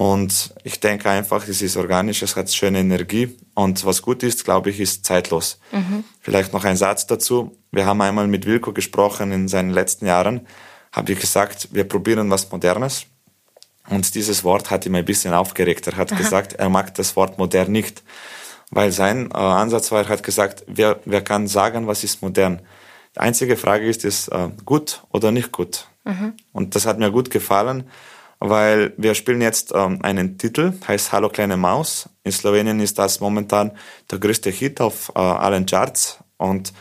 Und 0.00 0.54
ich 0.64 0.80
denke 0.80 1.10
einfach, 1.10 1.46
es 1.46 1.60
ist 1.60 1.76
organisch, 1.76 2.22
es 2.22 2.34
hat 2.34 2.50
schöne 2.50 2.78
Energie. 2.78 3.36
Und 3.52 3.84
was 3.84 4.00
gut 4.00 4.22
ist, 4.22 4.46
glaube 4.46 4.70
ich, 4.70 4.80
ist 4.80 5.04
zeitlos. 5.04 5.60
Mhm. 5.72 6.04
Vielleicht 6.20 6.54
noch 6.54 6.64
ein 6.64 6.78
Satz 6.78 7.06
dazu. 7.06 7.54
Wir 7.70 7.84
haben 7.84 8.00
einmal 8.00 8.26
mit 8.26 8.46
Wilko 8.46 8.72
gesprochen 8.72 9.30
in 9.30 9.46
seinen 9.46 9.68
letzten 9.68 10.06
Jahren. 10.06 10.46
Habe 10.90 11.12
ich 11.12 11.20
gesagt, 11.20 11.68
wir 11.72 11.84
probieren 11.84 12.30
was 12.30 12.50
Modernes. 12.50 13.04
Und 13.90 14.14
dieses 14.14 14.42
Wort 14.42 14.70
hat 14.70 14.86
ihn 14.86 14.96
ein 14.96 15.04
bisschen 15.04 15.34
aufgeregt. 15.34 15.86
Er 15.88 15.98
hat 15.98 16.12
Aha. 16.12 16.18
gesagt, 16.18 16.54
er 16.54 16.70
mag 16.70 16.94
das 16.94 17.14
Wort 17.14 17.36
modern 17.36 17.70
nicht. 17.70 18.02
Weil 18.70 18.92
sein 18.92 19.30
äh, 19.30 19.36
Ansatz 19.36 19.92
war, 19.92 20.04
er 20.04 20.08
hat 20.08 20.22
gesagt, 20.22 20.64
wer, 20.66 21.00
wer 21.04 21.20
kann 21.20 21.46
sagen, 21.46 21.86
was 21.86 22.04
ist 22.04 22.22
modern? 22.22 22.62
Die 23.16 23.20
einzige 23.20 23.58
Frage 23.58 23.86
ist, 23.86 24.06
ist 24.06 24.28
äh, 24.28 24.48
gut 24.64 25.02
oder 25.10 25.30
nicht 25.30 25.52
gut? 25.52 25.88
Mhm. 26.04 26.32
Und 26.54 26.74
das 26.74 26.86
hat 26.86 26.98
mir 26.98 27.10
gut 27.10 27.30
gefallen, 27.30 27.84
weil 28.40 28.94
wir 28.96 29.14
spielen 29.14 29.42
jetzt 29.42 29.72
ähm, 29.74 29.98
einen 30.02 30.38
Titel, 30.38 30.72
heißt 30.88 31.12
Hallo 31.12 31.28
kleine 31.28 31.56
Maus. 31.56 32.08
In 32.24 32.32
Slowenien 32.32 32.80
ist 32.80 32.98
das 32.98 33.20
momentan 33.20 33.72
der 34.10 34.18
größte 34.18 34.50
Hit 34.50 34.80
auf 34.80 35.12
äh, 35.14 35.20
allen 35.20 35.66
Charts 35.66 36.18
und 36.38 36.72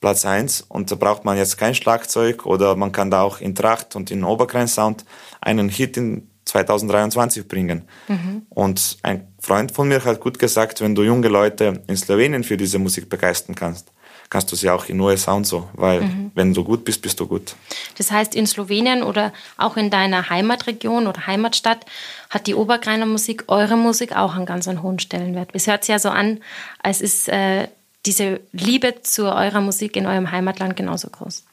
Platz 0.00 0.26
eins. 0.26 0.60
Und 0.60 0.90
da 0.90 0.94
braucht 0.94 1.24
man 1.24 1.38
jetzt 1.38 1.56
kein 1.56 1.74
Schlagzeug 1.74 2.44
oder 2.44 2.76
man 2.76 2.92
kann 2.92 3.10
da 3.10 3.22
auch 3.22 3.40
in 3.40 3.54
Tracht 3.54 3.96
und 3.96 4.10
in 4.10 4.24
Oberkrein-Sound 4.24 5.04
einen 5.40 5.70
Hit 5.70 5.96
in 5.96 6.30
2023 6.44 7.48
bringen. 7.48 7.88
Mhm. 8.08 8.42
Und 8.50 8.98
ein 9.02 9.26
Freund 9.40 9.72
von 9.72 9.88
mir 9.88 10.04
hat 10.04 10.20
gut 10.20 10.38
gesagt, 10.38 10.80
wenn 10.80 10.94
du 10.94 11.02
junge 11.02 11.28
Leute 11.28 11.82
in 11.88 11.96
Slowenien 11.96 12.44
für 12.44 12.56
diese 12.56 12.78
Musik 12.78 13.08
begeistern 13.08 13.54
kannst, 13.54 13.92
kannst 14.30 14.50
du 14.50 14.56
sie 14.56 14.70
auch 14.70 14.86
in 14.86 15.00
USA 15.00 15.32
und 15.32 15.46
so, 15.46 15.68
weil 15.74 16.02
mhm. 16.02 16.30
wenn 16.34 16.52
du 16.54 16.64
gut 16.64 16.84
bist, 16.84 17.02
bist 17.02 17.20
du 17.20 17.26
gut. 17.26 17.54
Das 17.98 18.10
heißt, 18.10 18.34
in 18.34 18.46
Slowenien 18.46 19.02
oder 19.02 19.32
auch 19.56 19.76
in 19.76 19.90
deiner 19.90 20.28
Heimatregion 20.30 21.06
oder 21.06 21.26
Heimatstadt 21.26 21.86
hat 22.30 22.46
die 22.46 22.54
Obergreiner 22.54 23.06
Musik, 23.06 23.44
eure 23.48 23.76
Musik 23.76 24.16
auch 24.16 24.34
einen 24.34 24.46
ganz 24.46 24.68
einen 24.68 24.82
hohen 24.82 24.98
Stellenwert. 24.98 25.50
Es 25.52 25.66
hört 25.66 25.84
sich 25.84 25.92
ja 25.92 25.98
so 25.98 26.10
an, 26.10 26.40
als 26.82 27.00
ist 27.00 27.28
äh, 27.28 27.68
diese 28.04 28.40
Liebe 28.52 29.02
zu 29.02 29.26
eurer 29.26 29.60
Musik 29.60 29.96
in 29.96 30.06
eurem 30.06 30.30
Heimatland 30.30 30.76
genauso 30.76 31.08
groß. 31.08 31.44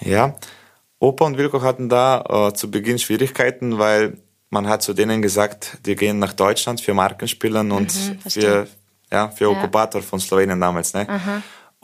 Ja, 0.00 0.36
Opa 0.98 1.24
und 1.24 1.36
Wilko 1.36 1.62
hatten 1.62 1.88
da 1.88 2.48
äh, 2.48 2.54
zu 2.54 2.70
Beginn 2.70 2.98
Schwierigkeiten, 2.98 3.78
weil 3.78 4.18
man 4.50 4.68
hat 4.68 4.82
zu 4.82 4.92
denen 4.92 5.22
gesagt, 5.22 5.78
die 5.86 5.96
gehen 5.96 6.18
nach 6.18 6.32
Deutschland 6.32 6.80
für 6.80 6.94
Markenspielen 6.94 7.72
und 7.72 7.94
mhm, 7.94 8.18
für, 8.30 8.68
ja, 9.10 9.28
für 9.28 9.44
ja. 9.44 9.50
Okkupator 9.50 10.02
von 10.02 10.20
Slowenien 10.20 10.60
damals. 10.60 10.94
Ne? 10.94 11.06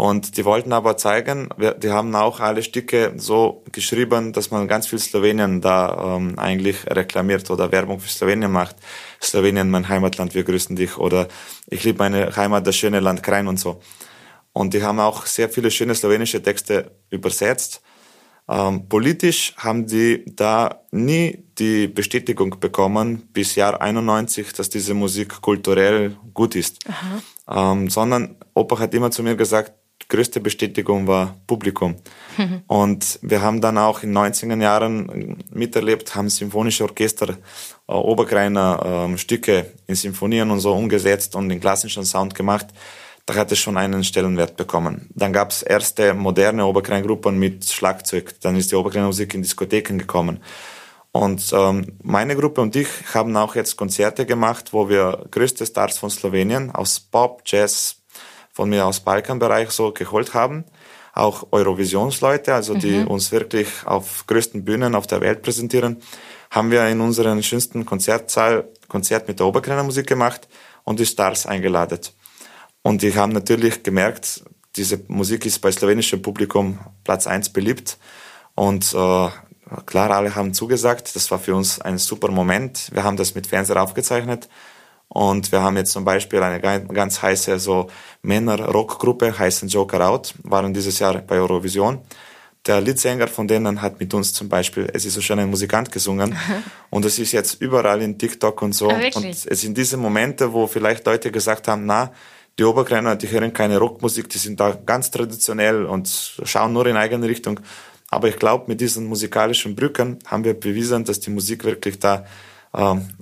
Und 0.00 0.37
die 0.37 0.44
wollten 0.44 0.72
aber 0.72 0.96
zeigen, 0.96 1.48
die 1.82 1.90
haben 1.90 2.14
auch 2.14 2.38
alle 2.38 2.62
Stücke 2.62 3.14
so 3.16 3.64
geschrieben, 3.72 4.32
dass 4.32 4.52
man 4.52 4.68
ganz 4.68 4.87
viel 4.87 5.00
Slowenien 5.00 5.61
da 5.61 6.14
ähm, 6.16 6.38
eigentlich 6.38 6.87
reklamiert 6.87 7.50
oder 7.50 7.72
Werbung 7.72 7.98
für 7.98 8.08
Slowenien 8.08 8.52
macht. 8.52 8.76
Slowenien, 9.20 9.70
mein 9.70 9.88
Heimatland, 9.88 10.37
wir 10.37 10.44
grüßen 10.44 10.76
dich 10.76 10.98
oder 10.98 11.26
ich 11.66 11.82
liebe 11.82 11.98
meine 11.98 12.37
Heimat, 12.37 12.64
das 12.64 12.76
schöne 12.76 13.00
Land 13.00 13.24
Krein 13.24 13.48
und 13.48 13.58
so. 13.58 13.80
Und 14.52 14.72
die 14.72 14.84
haben 14.84 15.00
auch 15.00 15.26
sehr 15.26 15.48
viele 15.48 15.68
schöne 15.68 15.96
slowenische 15.96 16.40
Texte 16.40 16.92
übersetzt. 17.11 17.82
Ähm, 18.48 18.88
politisch 18.88 19.52
haben 19.56 19.88
die 19.88 20.24
da 20.26 20.84
nie 20.92 21.42
die 21.58 21.88
Bestätigung 21.88 22.61
bekommen 22.61 23.28
bis 23.32 23.56
Jahr 23.56 23.80
91, 23.80 24.52
dass 24.52 24.70
diese 24.70 24.94
Musik 24.94 25.40
kulturell 25.42 26.16
gut 26.34 26.54
ist. 26.54 26.78
Ähm, 27.48 27.90
sondern 27.90 28.37
Opa 28.54 28.78
hat 28.78 28.94
immer 28.94 29.11
zu 29.11 29.24
mir 29.24 29.34
gesagt, 29.34 29.72
größte 30.08 30.40
Bestätigung 30.40 31.06
war 31.06 31.37
Publikum. 31.46 31.96
Mhm. 32.37 32.62
Und 32.66 33.18
wir 33.22 33.42
haben 33.42 33.61
dann 33.61 33.78
auch 33.78 34.02
in 34.02 34.16
90er 34.16 34.61
Jahren 34.61 35.44
miterlebt, 35.50 36.14
haben 36.14 36.28
symphonische 36.28 36.84
Orchester 36.84 37.30
äh, 37.88 37.92
Obergreiner 37.92 39.11
äh, 39.12 39.18
Stücke 39.18 39.72
in 39.87 39.94
Symphonien 39.94 40.50
und 40.50 40.61
so 40.61 40.72
umgesetzt 40.74 41.34
und 41.34 41.48
den 41.48 41.61
klassischen 41.61 42.04
Sound 42.04 42.34
gemacht 42.34 42.68
da 43.28 43.34
hat 43.34 43.52
es 43.52 43.58
schon 43.58 43.76
einen 43.76 44.04
Stellenwert 44.04 44.56
bekommen. 44.56 45.11
Dann 45.14 45.34
gab 45.34 45.50
es 45.50 45.62
erste 45.62 46.14
moderne 46.14 46.64
Oberkreingruppen 46.64 47.38
mit 47.38 47.66
Schlagzeug. 47.66 48.34
Dann 48.40 48.56
ist 48.56 48.72
die 48.72 48.74
Oberkreinmusik 48.74 49.34
in 49.34 49.42
Diskotheken 49.42 49.98
gekommen. 49.98 50.40
Und 51.12 51.52
ähm, 51.52 51.98
meine 52.02 52.37
Gruppe 52.37 52.62
und 52.62 52.74
ich 52.74 52.88
haben 53.12 53.37
auch 53.37 53.54
jetzt 53.54 53.76
Konzerte 53.76 54.24
gemacht, 54.24 54.72
wo 54.72 54.88
wir 54.88 55.26
größte 55.30 55.66
Stars 55.66 55.98
von 55.98 56.08
Slowenien 56.08 56.70
aus 56.70 57.00
Pop, 57.00 57.42
Jazz, 57.44 57.96
von 58.59 58.71
mir 58.71 58.87
aus 58.87 58.99
Balkanbereich 58.99 59.71
so 59.71 59.92
geholt 59.92 60.35
haben. 60.35 60.64
Auch 61.12 61.47
Eurovisionsleute, 61.53 62.55
also 62.55 62.75
die 62.75 62.99
mhm. 62.99 63.07
uns 63.07 63.31
wirklich 63.31 63.68
auf 63.85 64.27
größten 64.27 64.64
Bühnen 64.64 64.97
auf 64.97 65.07
der 65.07 65.21
Welt 65.21 65.42
präsentieren, 65.42 65.99
haben 66.51 66.73
wir 66.73 66.85
in 66.88 67.01
unseren 67.01 67.40
schönsten 67.44 67.87
Konzertsaal 67.87 68.66
Konzert 68.88 69.29
mit 69.29 69.38
der 69.38 69.47
Oberkreiner 69.47 69.85
Musik 69.85 70.09
gemacht 70.09 70.49
und 70.83 70.99
die 70.99 71.07
Stars 71.07 71.47
eingeladen. 71.47 72.01
Und 72.83 73.05
ich 73.05 73.16
habe 73.16 73.33
natürlich 73.33 73.85
gemerkt, 73.85 74.42
diese 74.75 75.05
Musik 75.07 75.47
ist 75.47 75.61
bei 75.61 75.71
slowenischem 75.71 76.21
Publikum 76.21 76.81
Platz 77.05 77.29
eins 77.29 77.51
beliebt. 77.51 77.97
Und 78.57 78.92
äh, 78.92 79.29
klar, 79.87 80.11
alle 80.11 80.35
haben 80.35 80.53
zugesagt. 80.53 81.14
Das 81.14 81.31
war 81.31 81.38
für 81.38 81.55
uns 81.55 81.81
ein 81.81 81.99
super 81.99 82.33
Moment. 82.33 82.90
Wir 82.92 83.05
haben 83.05 83.16
das 83.16 83.37
mit 83.37 83.47
Fernseher 83.47 83.81
aufgezeichnet. 83.81 84.49
Und 85.09 85.51
wir 85.53 85.62
haben 85.62 85.77
jetzt 85.77 85.92
zum 85.92 86.05
Beispiel 86.05 86.42
eine 86.42 86.61
ganz 86.61 87.23
heiße 87.23 87.59
so 87.59 87.88
Männer-Rockgruppe, 88.23 89.38
heißen 89.38 89.68
Joker 89.68 90.07
Out, 90.09 90.35
waren 90.42 90.75
dieses 90.75 90.99
Jahr 90.99 91.18
bei 91.18 91.37
Eurovision. 91.37 92.01
Der 92.66 92.83
Leadsänger 92.83 93.29
von 93.29 93.49
denen 93.49 93.81
hat 93.81 93.99
mit 93.99 94.12
uns 94.12 94.33
zum 94.35 94.49
Beispiel 94.49 94.90
Es 94.92 95.07
ist 95.07 95.14
so 95.14 95.23
schön 95.23 95.38
ein 95.38 95.49
Musikant 95.49 95.90
gesungen. 95.90 96.37
und 96.90 97.05
es 97.07 97.19
ist 97.19 97.33
jetzt 97.33 97.63
überall 97.63 98.02
in 98.02 98.19
TikTok 98.19 98.61
und 98.61 98.75
so. 98.75 98.90
Ah, 98.90 99.00
und 99.15 99.25
es 99.25 99.61
sind 99.61 99.79
diese 99.79 99.96
Momente, 99.96 100.52
wo 100.52 100.67
vielleicht 100.67 101.06
Leute 101.06 101.33
gesagt 101.33 101.69
haben, 101.69 101.87
na, 101.87 102.13
die 102.59 102.65
Oberkreiner, 102.65 103.17
die 103.17 103.31
hören 103.31 103.52
keine 103.52 103.79
Rockmusik, 103.79 104.29
die 104.29 104.38
sind 104.38 104.59
da 104.59 104.77
ganz 104.85 105.11
traditionell 105.11 105.87
und 105.87 106.09
schauen 106.42 106.73
nur 106.73 106.87
in 106.87 106.96
eigene 106.96 107.29
Richtung. 107.29 107.61
Aber 108.11 108.29
ich 108.29 108.37
glaube, 108.37 108.65
mit 108.67 108.81
diesen 108.81 109.06
musikalischen 109.06 109.77
Brücken 109.77 110.19
haben 110.27 110.44
wir 110.44 110.54
bewiesen, 110.54 111.04
dass 111.04 111.21
die 111.21 111.31
Musik 111.31 111.65
wirklich 111.65 111.98
da 111.98 112.25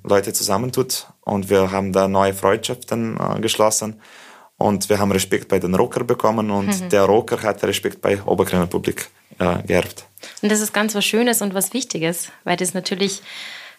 Leute 0.03 0.33
zusammentut 0.33 1.07
und 1.23 1.51
wir 1.51 1.71
haben 1.71 1.93
da 1.93 2.09
neue 2.09 2.35
Freundschaften 2.35 3.19
äh, 3.19 3.41
geschlossen 3.41 4.01
und 4.59 4.89
wir 4.89 4.99
haben 4.99 5.13
Respekt 5.13 5.49
bei 5.49 5.59
den 5.59 5.75
Rocker 5.75 6.05
bekommen 6.05 6.51
und 6.51 6.81
mhm. 6.81 6.89
der 6.89 7.05
Rocker 7.05 7.43
hat 7.43 7.63
Respekt 7.65 8.01
bei 8.01 8.23
Oberkreiner 8.23 8.67
Publik 8.67 9.09
äh, 9.39 9.63
geerbt. 9.63 10.07
Und 10.43 10.51
das 10.51 10.61
ist 10.61 10.73
ganz 10.73 10.95
was 10.95 11.05
Schönes 11.05 11.43
und 11.43 11.55
was 11.55 11.73
Wichtiges, 11.73 12.31
weil 12.45 12.57
das 12.57 12.75
natürlich 12.75 13.23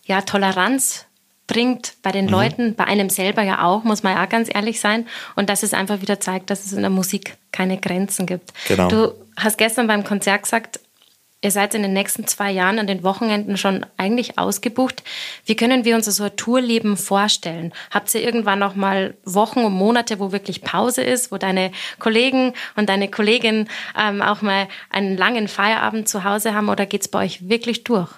ja 0.06 0.22
Toleranz 0.22 1.06
bringt 1.48 1.94
bei 2.04 2.12
den 2.12 2.26
mhm. 2.26 2.32
Leuten, 2.32 2.76
bei 2.76 2.84
einem 2.84 3.10
selber 3.10 3.42
ja 3.42 3.64
auch, 3.64 3.84
muss 3.84 4.04
man 4.04 4.14
ja 4.14 4.26
ganz 4.26 4.54
ehrlich 4.54 4.80
sein. 4.80 5.08
Und 5.36 5.50
dass 5.50 5.64
es 5.64 5.74
einfach 5.74 6.02
wieder 6.02 6.20
zeigt, 6.20 6.50
dass 6.50 6.66
es 6.66 6.74
in 6.74 6.82
der 6.82 6.90
Musik 6.90 7.38
keine 7.52 7.80
Grenzen 7.80 8.26
gibt. 8.26 8.54
Genau. 8.68 8.90
Du 8.90 9.14
hast 9.38 9.58
gestern 9.58 9.88
beim 9.88 10.04
Konzert 10.04 10.44
gesagt, 10.44 10.80
Ihr 11.44 11.52
seid 11.52 11.76
in 11.76 11.84
den 11.84 11.94
nächsten 11.94 12.26
zwei 12.26 12.50
Jahren 12.50 12.80
an 12.80 12.88
den 12.88 13.04
Wochenenden 13.04 13.58
schon 13.58 13.86
eigentlich 13.96 14.40
ausgebucht. 14.40 15.04
Wie 15.46 15.56
können 15.56 15.86
wir 15.86 15.96
uns 15.96 16.06
so 16.06 16.24
ein 16.24 16.36
Tourleben 16.36 16.98
vorstellen? 16.98 17.74
Habt 17.92 18.14
ihr 18.16 18.24
irgendwann 18.24 18.58
noch 18.58 18.74
mal 18.74 19.16
Wochen 19.24 19.60
und 19.60 19.74
Monate, 19.74 20.20
wo 20.20 20.32
wirklich 20.32 20.64
Pause 20.64 21.04
ist, 21.04 21.32
wo 21.32 21.38
deine 21.38 21.72
Kollegen 22.00 22.54
und 22.76 22.90
deine 22.90 23.08
Kollegin 23.12 23.70
ähm, 23.96 24.24
auch 24.24 24.42
mal 24.42 24.68
einen 24.90 25.16
langen 25.16 25.48
Feierabend 25.48 26.10
zu 26.10 26.24
Hause 26.24 26.56
haben 26.56 26.70
oder 26.70 26.88
geht 26.88 27.02
es 27.02 27.08
bei 27.08 27.26
euch 27.26 27.48
wirklich 27.48 27.84
durch? 27.84 28.10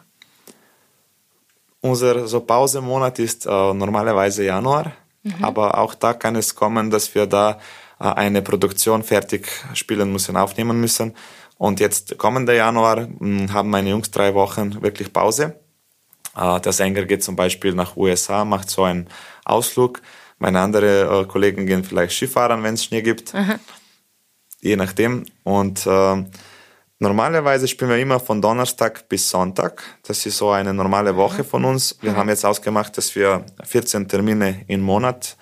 Unser 1.82 2.26
so 2.26 2.39
Pausemonat 2.39 3.20
ist 3.20 3.45
äh, 3.45 3.49
normalerweise 3.49 4.45
Januar, 4.45 4.93
mhm. 5.24 5.43
aber 5.43 5.78
auch 5.78 5.93
da 5.93 6.13
kann 6.13 6.38
es 6.38 6.55
kommen, 6.55 6.89
dass 6.89 7.13
wir 7.15 7.26
da 7.26 7.59
äh, 7.99 8.05
eine 8.05 8.41
Produktion 8.41 9.03
fertig 9.03 9.49
spielen 9.74 10.11
müssen, 10.11 10.38
aufnehmen 10.38 10.80
müssen. 10.80 11.15
Und 11.60 11.82
jetzt 11.82 12.18
kommender 12.18 12.53
Januar 12.53 13.10
hm, 13.20 13.51
haben 13.51 13.70
meine 13.70 13.89
Jungs 13.89 14.10
drei 14.12 14.34
Wochen 14.34 14.82
wirklich 14.82 15.12
Pause. 15.12 15.60
Äh, 16.34 16.62
der 16.62 16.72
Sänger 16.72 17.03
geht 17.03 17.22
zum 17.22 17.36
Beispiel 17.36 17.74
nach 17.74 17.97
USA, 17.97 18.45
macht 18.45 18.70
so 18.70 18.84
einen 18.84 19.10
Ausflug. 19.43 20.01
Meine 20.38 20.62
anderen 20.62 21.26
äh, 21.26 21.28
Kollegen 21.28 21.66
gehen 21.66 21.84
vielleicht 21.84 22.14
Skifahren, 22.14 22.64
wenn 22.64 22.76
es 22.76 22.86
Schnee 22.86 23.01
gibt. 23.01 23.36
Aha. 23.36 23.60
Je 24.62 24.78
nachdem. 24.78 25.26
Und 25.43 25.86
äh, 25.86 26.24
normalerweise 26.99 27.68
spielen 27.68 27.89
wir 27.89 27.97
immer 27.97 28.22
von 28.22 28.41
Donnerstag 28.41 29.10
bis 29.10 29.30
Sonntag. 29.30 29.84
Das 30.03 30.26
ist 30.26 30.38
so 30.38 30.51
eine 30.51 30.74
normale 30.74 31.18
Woche 31.18 31.43
von 31.43 31.66
uns. 31.66 31.97
Wir 32.01 32.16
haben 32.16 32.30
jetzt 32.30 32.45
ausgemacht, 32.45 32.97
dass 32.97 33.14
wir 33.16 33.45
14 33.66 34.07
Termine 34.07 34.64
im 34.68 34.80
Monat 34.80 35.36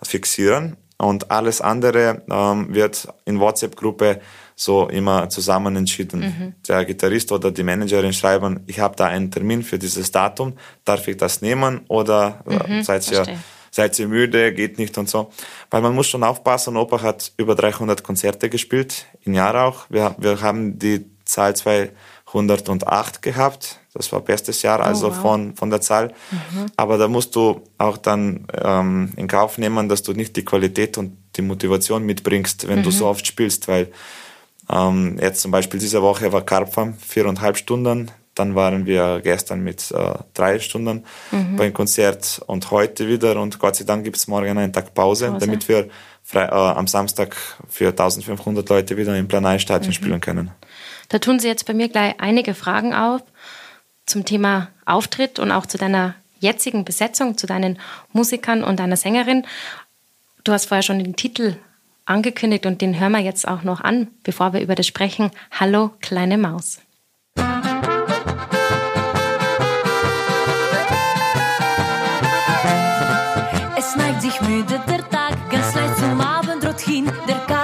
fixieren. 0.00 0.76
Und 0.96 1.32
alles 1.32 1.60
andere 1.60 2.22
ähm, 2.30 2.72
wird 2.72 3.08
in 3.24 3.40
WhatsApp-Gruppe 3.40 4.20
so 4.56 4.88
immer 4.88 5.28
zusammen 5.28 5.76
entschieden. 5.76 6.20
Mhm. 6.20 6.54
Der 6.66 6.84
Gitarrist 6.86 7.30
oder 7.30 7.50
die 7.50 7.62
Managerin 7.62 8.14
schreiben, 8.14 8.60
ich 8.66 8.80
habe 8.80 8.96
da 8.96 9.04
einen 9.04 9.30
Termin 9.30 9.62
für 9.62 9.78
dieses 9.78 10.10
Datum, 10.10 10.54
darf 10.84 11.06
ich 11.06 11.18
das 11.18 11.42
nehmen 11.42 11.82
oder 11.88 12.42
äh, 12.48 12.78
mhm, 12.78 12.82
seid 12.82 13.08
ihr 13.12 13.26
seid 13.70 13.98
ihr 13.98 14.08
müde, 14.08 14.54
geht 14.54 14.78
nicht 14.78 14.96
und 14.96 15.08
so. 15.08 15.30
Weil 15.70 15.82
man 15.82 15.94
muss 15.94 16.08
schon 16.08 16.24
aufpassen, 16.24 16.78
Opa 16.78 17.02
hat 17.02 17.32
über 17.36 17.54
300 17.54 18.02
Konzerte 18.02 18.48
gespielt, 18.48 19.04
im 19.22 19.34
Jahr 19.34 19.66
auch. 19.66 19.84
Wir, 19.90 20.16
wir 20.18 20.40
haben 20.40 20.78
die 20.78 21.04
Zahl 21.26 21.54
208 21.54 23.20
gehabt. 23.20 23.80
Das 23.92 24.10
war 24.12 24.20
bestes 24.20 24.62
Jahr, 24.62 24.80
oh, 24.80 24.82
also 24.82 25.08
oh, 25.08 25.10
wow. 25.10 25.22
von, 25.22 25.56
von 25.56 25.68
der 25.68 25.82
Zahl. 25.82 26.14
Mhm. 26.30 26.66
Aber 26.76 26.96
da 26.96 27.08
musst 27.08 27.36
du 27.36 27.62
auch 27.76 27.98
dann 27.98 28.46
ähm, 28.54 29.12
in 29.16 29.28
Kauf 29.28 29.58
nehmen, 29.58 29.90
dass 29.90 30.02
du 30.02 30.12
nicht 30.12 30.36
die 30.36 30.44
Qualität 30.44 30.96
und 30.96 31.18
die 31.36 31.42
Motivation 31.42 32.04
mitbringst, 32.04 32.68
wenn 32.68 32.78
mhm. 32.78 32.84
du 32.84 32.90
so 32.90 33.06
oft 33.06 33.26
spielst, 33.26 33.68
weil 33.68 33.92
ähm, 34.70 35.18
jetzt 35.20 35.42
zum 35.42 35.50
Beispiel 35.50 35.80
diese 35.80 36.02
Woche 36.02 36.32
war 36.32 36.42
Karpfam 36.42 36.94
viereinhalb 36.94 37.56
Stunden. 37.56 38.10
Dann 38.34 38.54
waren 38.54 38.84
wir 38.84 39.20
gestern 39.22 39.60
mit 39.60 39.90
äh, 39.92 40.14
drei 40.34 40.58
Stunden 40.58 41.04
mhm. 41.30 41.56
beim 41.56 41.72
Konzert 41.72 42.42
und 42.46 42.70
heute 42.70 43.08
wieder. 43.08 43.40
Und 43.40 43.58
Gott 43.58 43.76
sei 43.76 43.84
Dank 43.84 44.04
gibt 44.04 44.16
es 44.16 44.28
morgen 44.28 44.58
einen 44.58 44.72
Tag 44.72 44.92
Pause, 44.94 45.28
Pause. 45.28 45.46
damit 45.46 45.68
wir 45.68 45.88
frei, 46.22 46.44
äh, 46.44 46.50
am 46.50 46.86
Samstag 46.86 47.34
für 47.68 47.88
1500 47.88 48.68
Leute 48.68 48.96
wieder 48.96 49.16
im 49.16 49.28
Planalstadion 49.28 49.88
mhm. 49.88 49.94
spielen 49.94 50.20
können. 50.20 50.50
Da 51.08 51.18
tun 51.18 51.38
Sie 51.38 51.48
jetzt 51.48 51.66
bei 51.66 51.72
mir 51.72 51.88
gleich 51.88 52.14
einige 52.18 52.54
Fragen 52.54 52.92
auf 52.92 53.22
zum 54.06 54.24
Thema 54.24 54.68
Auftritt 54.84 55.38
und 55.38 55.50
auch 55.50 55.66
zu 55.66 55.78
deiner 55.78 56.14
jetzigen 56.40 56.84
Besetzung, 56.84 57.38
zu 57.38 57.46
deinen 57.46 57.78
Musikern 58.12 58.62
und 58.64 58.80
deiner 58.80 58.96
Sängerin. 58.96 59.46
Du 60.44 60.52
hast 60.52 60.66
vorher 60.66 60.82
schon 60.82 61.02
den 61.02 61.16
Titel 61.16 61.56
angekündigt 62.06 62.64
und 62.66 62.80
den 62.80 62.98
hören 62.98 63.12
wir 63.12 63.20
jetzt 63.20 63.46
auch 63.46 63.62
noch 63.62 63.80
an, 63.80 64.08
bevor 64.22 64.52
wir 64.52 64.60
über 64.60 64.74
das 64.74 64.86
sprechen. 64.86 65.30
Hallo, 65.50 65.90
kleine 66.00 66.38
Maus. 66.38 66.80
Es 73.76 73.96
neigt 73.96 74.22
sich 74.22 74.40
müde 74.40 74.80
der 74.88 75.08
Tag, 75.10 75.50
ganz 75.50 75.74
leicht 75.74 75.96
zum 75.98 76.20
Abendrot 76.20 76.80
hin. 76.80 77.10
Der 77.28 77.34
Kater 77.34 77.55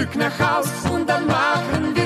Sascha, 0.00 0.62
du 1.94 1.99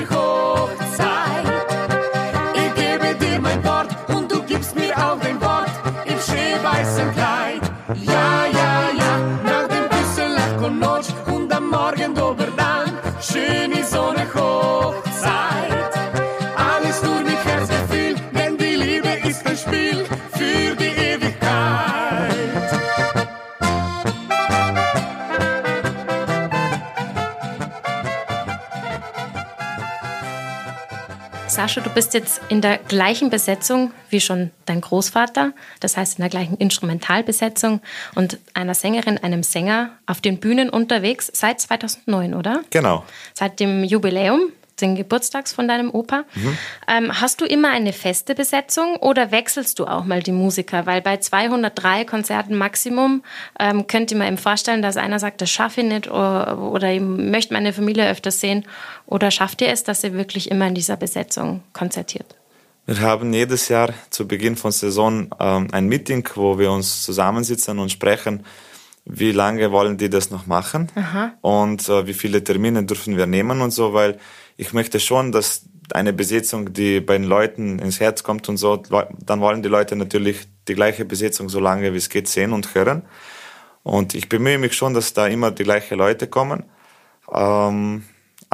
bist 31.95 32.13
jetzt 32.13 32.41
in 32.49 32.59
der 32.59 32.77
gleichen 32.77 33.29
Besetzung 33.29 33.91
wie 34.09 34.19
schon 34.19 34.51
dein 34.65 34.81
Großvater, 34.81 35.53
das 35.79 35.95
heißt 35.95 36.19
in 36.19 36.23
der 36.23 36.29
gleichen 36.29 36.57
Instrumentalbesetzung 36.57 37.79
und 38.15 38.37
einer 38.53 38.75
Sängerin, 38.75 39.17
einem 39.17 39.43
Sänger 39.43 39.91
auf 40.05 40.19
den 40.19 40.41
Bühnen 40.41 40.69
unterwegs 40.69 41.31
seit 41.33 41.61
2009, 41.61 42.33
oder? 42.33 42.61
Genau. 42.69 43.05
Seit 43.33 43.61
dem 43.61 43.85
Jubiläum 43.85 44.51
den 44.81 44.95
Geburtstags 44.95 45.53
von 45.53 45.67
deinem 45.67 45.89
Opa. 45.89 46.25
Mhm. 46.35 46.57
Ähm, 46.87 47.21
hast 47.21 47.41
du 47.41 47.45
immer 47.45 47.69
eine 47.69 47.93
feste 47.93 48.35
Besetzung 48.35 48.97
oder 48.97 49.31
wechselst 49.31 49.79
du 49.79 49.85
auch 49.85 50.03
mal 50.03 50.21
die 50.21 50.31
Musiker? 50.31 50.85
Weil 50.85 51.01
bei 51.01 51.17
203 51.17 52.05
Konzerten 52.05 52.57
Maximum 52.57 53.23
ähm, 53.59 53.87
könnte 53.87 54.15
man 54.15 54.27
ihm 54.27 54.37
vorstellen, 54.37 54.81
dass 54.81 54.97
einer 54.97 55.19
sagt, 55.19 55.41
das 55.41 55.49
schaffe 55.49 55.81
ich 55.81 55.87
nicht 55.87 56.09
oder, 56.09 56.59
oder 56.59 56.91
ich 56.91 57.01
möchte 57.01 57.53
meine 57.53 57.73
Familie 57.73 58.09
öfters 58.09 58.39
sehen. 58.39 58.65
Oder 59.07 59.31
schafft 59.31 59.61
ihr 59.61 59.69
es, 59.69 59.83
dass 59.83 60.03
ihr 60.03 60.13
wirklich 60.13 60.49
immer 60.51 60.67
in 60.67 60.75
dieser 60.75 60.97
Besetzung 60.97 61.61
konzertiert? 61.73 62.35
Wir 62.87 62.99
haben 63.01 63.33
jedes 63.33 63.67
Jahr 63.69 63.93
zu 64.11 64.27
Beginn 64.27 64.55
von 64.55 64.71
Saison 64.71 65.29
ähm, 65.39 65.67
ein 65.71 65.87
Meeting, 65.87 66.27
wo 66.35 66.59
wir 66.59 66.71
uns 66.71 67.03
zusammensitzen 67.03 67.79
und 67.79 67.91
sprechen, 67.91 68.45
wie 69.05 69.31
lange 69.31 69.71
wollen 69.71 69.97
die 69.97 70.09
das 70.09 70.29
noch 70.31 70.45
machen 70.45 70.91
Aha. 70.95 71.33
und 71.41 71.87
äh, 71.89 72.07
wie 72.07 72.13
viele 72.13 72.43
Termine 72.43 72.83
dürfen 72.83 73.17
wir 73.17 73.27
nehmen 73.27 73.61
und 73.61 73.71
so, 73.71 73.93
weil 73.93 74.19
ich 74.57 74.73
möchte 74.73 74.99
schon, 74.99 75.31
dass 75.31 75.65
eine 75.93 76.13
Besetzung, 76.13 76.73
die 76.73 76.99
bei 76.99 77.17
den 77.17 77.27
Leuten 77.27 77.79
ins 77.79 77.99
Herz 77.99 78.23
kommt 78.23 78.49
und 78.49 78.57
so, 78.57 78.77
dann 78.77 79.41
wollen 79.41 79.61
die 79.61 79.69
Leute 79.69 79.95
natürlich 79.95 80.47
die 80.67 80.73
gleiche 80.73 81.05
Besetzung 81.05 81.49
so 81.49 81.59
lange 81.59 81.93
wie 81.93 81.97
es 81.97 82.09
geht 82.09 82.27
sehen 82.27 82.53
und 82.53 82.73
hören. 82.73 83.03
Und 83.83 84.15
ich 84.15 84.29
bemühe 84.29 84.57
mich 84.57 84.73
schon, 84.73 84.95
dass 84.95 85.13
da 85.13 85.27
immer 85.27 85.51
die 85.51 85.63
gleichen 85.63 85.97
Leute 85.97 86.25
kommen. 86.27 86.63
Ähm, 87.31 88.03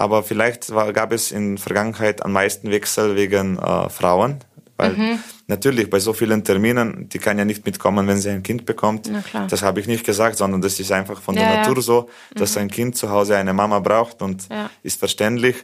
aber 0.01 0.23
vielleicht 0.23 0.73
war, 0.73 0.91
gab 0.93 1.11
es 1.11 1.31
in 1.31 1.55
der 1.55 1.63
Vergangenheit 1.63 2.25
am 2.25 2.31
meisten 2.31 2.71
Wechsel 2.71 3.15
wegen 3.15 3.59
äh, 3.59 3.87
Frauen. 3.89 4.39
Weil 4.75 4.93
mhm. 4.93 5.19
natürlich 5.45 5.91
bei 5.91 5.99
so 5.99 6.11
vielen 6.11 6.43
Terminen, 6.43 7.07
die 7.07 7.19
kann 7.19 7.37
ja 7.37 7.45
nicht 7.45 7.63
mitkommen, 7.67 8.07
wenn 8.07 8.17
sie 8.17 8.31
ein 8.31 8.41
Kind 8.41 8.65
bekommt. 8.65 9.11
Das 9.47 9.61
habe 9.61 9.79
ich 9.79 9.85
nicht 9.85 10.03
gesagt, 10.03 10.37
sondern 10.37 10.59
das 10.59 10.79
ist 10.79 10.91
einfach 10.91 11.21
von 11.21 11.35
ja, 11.35 11.41
der 11.41 11.57
Natur 11.57 11.83
so, 11.83 12.09
dass 12.33 12.55
mhm. 12.55 12.61
ein 12.61 12.71
Kind 12.71 12.97
zu 12.97 13.11
Hause 13.11 13.37
eine 13.37 13.53
Mama 13.53 13.77
braucht 13.79 14.23
und 14.23 14.49
ja. 14.49 14.71
ist 14.81 14.97
verständlich. 14.99 15.57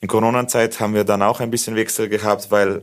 In 0.00 0.08
Corona-Zeit 0.08 0.80
haben 0.80 0.94
wir 0.94 1.04
dann 1.04 1.20
auch 1.20 1.40
ein 1.40 1.50
bisschen 1.50 1.76
Wechsel 1.76 2.08
gehabt, 2.08 2.50
weil 2.50 2.80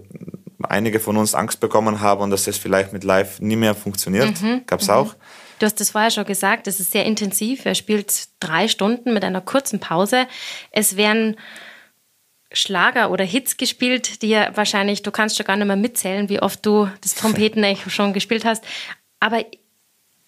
einige 0.61 0.99
von 0.99 1.17
uns 1.17 1.33
Angst 1.33 1.59
bekommen 1.59 2.01
haben, 2.01 2.29
dass 2.29 2.45
es 2.45 2.59
vielleicht 2.59 2.93
mit 2.93 3.03
Live 3.03 3.41
nie 3.41 3.55
mehr 3.55 3.73
funktioniert. 3.73 4.39
Mhm. 4.43 4.61
Gab 4.67 4.81
es 4.81 4.87
mhm. 4.87 4.93
auch. 4.93 5.15
Du 5.59 5.65
hast 5.65 5.79
das 5.79 5.91
vorher 5.91 6.09
schon 6.11 6.25
gesagt, 6.25 6.67
es 6.67 6.79
ist 6.79 6.91
sehr 6.91 7.05
intensiv. 7.05 7.65
Er 7.65 7.75
spielt 7.75 8.29
drei 8.39 8.67
Stunden 8.67 9.13
mit 9.13 9.23
einer 9.23 9.41
kurzen 9.41 9.79
Pause. 9.79 10.25
Es 10.71 10.95
werden 10.95 11.35
Schlager 12.51 13.11
oder 13.11 13.23
Hits 13.23 13.57
gespielt, 13.57 14.21
die 14.21 14.29
ja 14.29 14.55
wahrscheinlich, 14.55 15.03
du 15.03 15.11
kannst 15.11 15.37
schon 15.37 15.45
gar 15.45 15.55
nicht 15.55 15.67
mehr 15.67 15.75
mitzählen, 15.75 16.29
wie 16.29 16.41
oft 16.41 16.65
du 16.65 16.89
das 17.01 17.13
Trompetenecho 17.15 17.89
schon 17.89 18.13
gespielt 18.13 18.45
hast. 18.45 18.63
Aber 19.19 19.45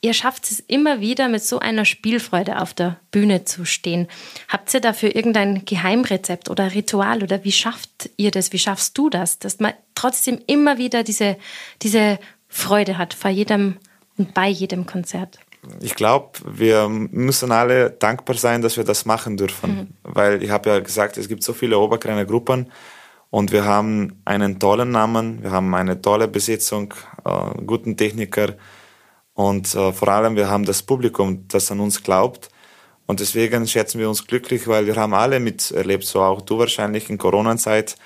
ihr 0.01 0.13
schafft 0.13 0.51
es 0.51 0.59
immer 0.59 0.99
wieder, 0.99 1.29
mit 1.29 1.43
so 1.43 1.59
einer 1.59 1.86
Spielfreude 1.86 2.59
auf 2.59 2.73
der 2.73 2.99
Bühne 3.11 3.45
zu 3.45 3.65
stehen. 3.65 4.07
Habt 4.47 4.73
ihr 4.73 4.82
dafür 4.82 5.15
irgendein 5.15 5.65
Geheimrezept 5.65 6.49
oder 6.49 6.73
Ritual 6.73 7.23
oder 7.23 7.43
wie 7.43 7.51
schafft 7.51 8.09
ihr 8.17 8.32
das? 8.32 8.51
Wie 8.51 8.59
schaffst 8.59 8.97
du 8.97 9.09
das, 9.09 9.39
dass 9.39 9.59
man 9.59 9.73
trotzdem 9.95 10.39
immer 10.45 10.77
wieder 10.77 11.03
diese, 11.03 11.38
diese 11.82 12.19
Freude 12.47 12.97
hat 12.97 13.13
vor 13.13 13.32
jedem 13.32 13.77
und 14.18 14.34
bei 14.34 14.47
jedem 14.47 14.86
Konzert? 14.86 15.39
Ich 15.80 15.95
glaube, 15.95 16.39
wir 16.45 16.89
müssen 16.89 17.51
alle 17.51 17.91
dankbar 17.91 18.36
sein, 18.36 18.62
dass 18.62 18.78
wir 18.78 18.84
das 18.84 19.05
machen 19.05 19.38
dürfen. 19.38 19.76
Mhm. 19.76 19.88
Weil 20.03 20.41
ich 20.41 20.49
habe 20.49 20.70
ja 20.70 20.80
gesagt, 20.80 21.18
es 21.18 21.28
gibt 21.28 21.43
so 21.43 21.53
viele 21.53 21.78
oberkleine 21.78 22.26
Gruppen 22.26 22.72
und 23.30 23.51
wir 23.51 23.64
haben 23.64 24.22
einen 24.26 24.59
tollen 24.59 24.91
Namen, 24.91 25.43
wir 25.43 25.51
haben 25.51 25.74
eine 25.76 26.01
tolle 26.01 26.28
Besetzung, 26.28 26.93
äh, 27.26 27.62
guten 27.64 27.95
Techniker, 27.95 28.55
und 29.34 29.74
äh, 29.76 29.91
vor 29.91 30.07
allem, 30.09 30.36
wir 30.36 30.49
haben 30.49 30.66
das 30.66 30.84
Publikum, 30.84 31.47
das 31.47 31.72
an 31.72 31.80
uns 31.80 32.03
glaubt. 32.03 32.49
Und 33.07 33.20
deswegen 33.20 33.68
schätzen 33.68 33.99
wir 33.99 34.07
uns 34.07 34.28
glücklich, 34.28 34.68
weil 34.68 34.86
wir 34.86 34.95
haben 34.95 35.14
alle 35.14 35.39
miterlebt, 35.39 36.03
so 36.05 36.22
auch 36.22 36.41
du 36.41 36.59
wahrscheinlich 36.59 37.09
in 37.09 37.18
Corona-Zeit 37.18 37.97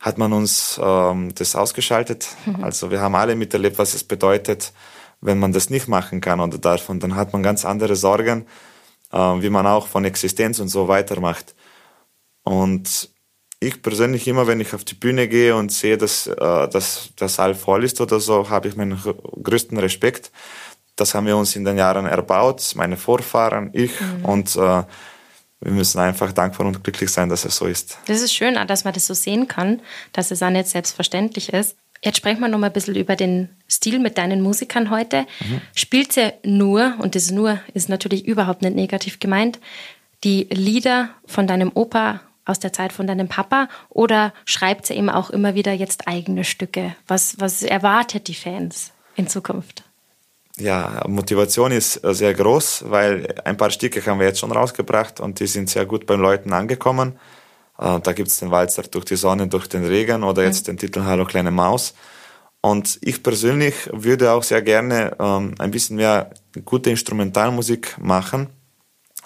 hat 0.00 0.18
man 0.18 0.32
uns 0.32 0.78
ähm, 0.82 1.34
das 1.34 1.56
ausgeschaltet. 1.56 2.28
Mhm. 2.44 2.62
Also 2.62 2.90
wir 2.90 3.00
haben 3.00 3.14
alle 3.14 3.34
miterlebt, 3.34 3.78
was 3.78 3.94
es 3.94 4.04
bedeutet, 4.04 4.72
wenn 5.20 5.38
man 5.38 5.52
das 5.52 5.70
nicht 5.70 5.88
machen 5.88 6.20
kann 6.20 6.40
oder 6.40 6.58
darf. 6.58 6.88
Und 6.88 7.02
dann 7.02 7.16
hat 7.16 7.32
man 7.32 7.42
ganz 7.42 7.64
andere 7.64 7.96
Sorgen, 7.96 8.46
äh, 9.12 9.18
wie 9.18 9.50
man 9.50 9.66
auch 9.66 9.86
von 9.86 10.04
Existenz 10.04 10.58
und 10.58 10.68
so 10.68 10.88
weitermacht. 10.88 11.54
Und 12.42 13.10
ich 13.58 13.82
persönlich 13.82 14.28
immer, 14.28 14.46
wenn 14.46 14.60
ich 14.60 14.74
auf 14.74 14.84
die 14.84 14.94
Bühne 14.94 15.28
gehe 15.28 15.56
und 15.56 15.72
sehe, 15.72 15.96
dass, 15.96 16.26
äh, 16.26 16.68
dass 16.68 17.10
das 17.16 17.34
Saal 17.34 17.54
voll 17.54 17.84
ist 17.84 18.00
oder 18.00 18.20
so, 18.20 18.50
habe 18.50 18.68
ich 18.68 18.76
meinen 18.76 19.00
größten 19.42 19.78
Respekt 19.78 20.30
das 20.96 21.14
haben 21.14 21.26
wir 21.26 21.36
uns 21.36 21.54
in 21.54 21.64
den 21.64 21.76
Jahren 21.76 22.06
erbaut, 22.06 22.72
meine 22.74 22.96
Vorfahren, 22.96 23.70
ich 23.72 23.92
mhm. 24.00 24.24
und 24.24 24.56
äh, 24.56 24.82
wir 25.60 25.72
müssen 25.72 25.98
einfach 26.00 26.32
dankbar 26.32 26.66
und 26.66 26.82
glücklich 26.82 27.10
sein, 27.10 27.28
dass 27.28 27.44
es 27.44 27.56
so 27.56 27.66
ist. 27.66 27.98
Das 28.06 28.20
ist 28.20 28.34
schön, 28.34 28.54
dass 28.66 28.84
man 28.84 28.92
das 28.92 29.06
so 29.06 29.14
sehen 29.14 29.48
kann, 29.48 29.80
dass 30.12 30.30
es 30.30 30.42
auch 30.42 30.50
nicht 30.50 30.68
selbstverständlich 30.68 31.52
ist. 31.52 31.76
Jetzt 32.06 32.18
sprechen 32.18 32.40
wir 32.40 32.48
noch 32.48 32.58
mal 32.58 32.68
ein 32.68 32.72
bisschen 32.72 32.94
über 32.94 33.16
den 33.16 33.48
Stil 33.68 33.98
mit 33.98 34.16
deinen 34.16 34.40
Musikern 34.40 34.90
heute. 34.90 35.26
Mhm. 35.40 35.60
Spielt 35.74 36.12
sie 36.12 36.32
nur, 36.44 36.94
und 37.00 37.16
das 37.16 37.32
nur 37.32 37.60
ist 37.74 37.88
natürlich 37.88 38.24
überhaupt 38.26 38.62
nicht 38.62 38.76
negativ 38.76 39.18
gemeint, 39.18 39.58
die 40.22 40.44
Lieder 40.50 41.10
von 41.26 41.46
deinem 41.46 41.72
Opa 41.74 42.20
aus 42.44 42.60
der 42.60 42.72
Zeit 42.72 42.92
von 42.92 43.08
deinem 43.08 43.26
Papa 43.26 43.68
oder 43.88 44.32
schreibt 44.44 44.86
sie 44.86 44.94
eben 44.94 45.10
auch 45.10 45.30
immer 45.30 45.56
wieder 45.56 45.72
jetzt 45.72 46.06
eigene 46.06 46.44
Stücke? 46.44 46.94
Was, 47.08 47.40
was 47.40 47.64
erwartet 47.64 48.28
die 48.28 48.34
Fans 48.34 48.92
in 49.16 49.26
Zukunft? 49.26 49.82
ja, 50.58 51.02
Motivation 51.06 51.70
ist 51.70 52.02
äh, 52.02 52.14
sehr 52.14 52.34
groß, 52.34 52.84
weil 52.88 53.34
ein 53.44 53.56
paar 53.56 53.70
Stücke 53.70 54.04
haben 54.06 54.20
wir 54.20 54.26
jetzt 54.26 54.40
schon 54.40 54.52
rausgebracht 54.52 55.20
und 55.20 55.40
die 55.40 55.46
sind 55.46 55.68
sehr 55.68 55.84
gut 55.84 56.06
beim 56.06 56.20
Leuten 56.20 56.52
angekommen. 56.52 57.18
Äh, 57.78 58.00
da 58.00 58.12
gibt's 58.12 58.38
den 58.38 58.50
Walzer 58.50 58.82
durch 58.82 59.04
die 59.04 59.16
Sonne, 59.16 59.48
durch 59.48 59.68
den 59.68 59.84
Regen 59.84 60.22
oder 60.22 60.44
jetzt 60.44 60.66
mhm. 60.66 60.72
den 60.72 60.78
Titel 60.78 61.04
Hallo 61.04 61.24
kleine 61.24 61.50
Maus. 61.50 61.94
Und 62.60 62.98
ich 63.02 63.22
persönlich 63.22 63.74
würde 63.92 64.32
auch 64.32 64.42
sehr 64.42 64.62
gerne 64.62 65.16
ähm, 65.20 65.54
ein 65.58 65.70
bisschen 65.70 65.96
mehr 65.96 66.30
gute 66.64 66.90
Instrumentalmusik 66.90 67.96
machen, 68.00 68.48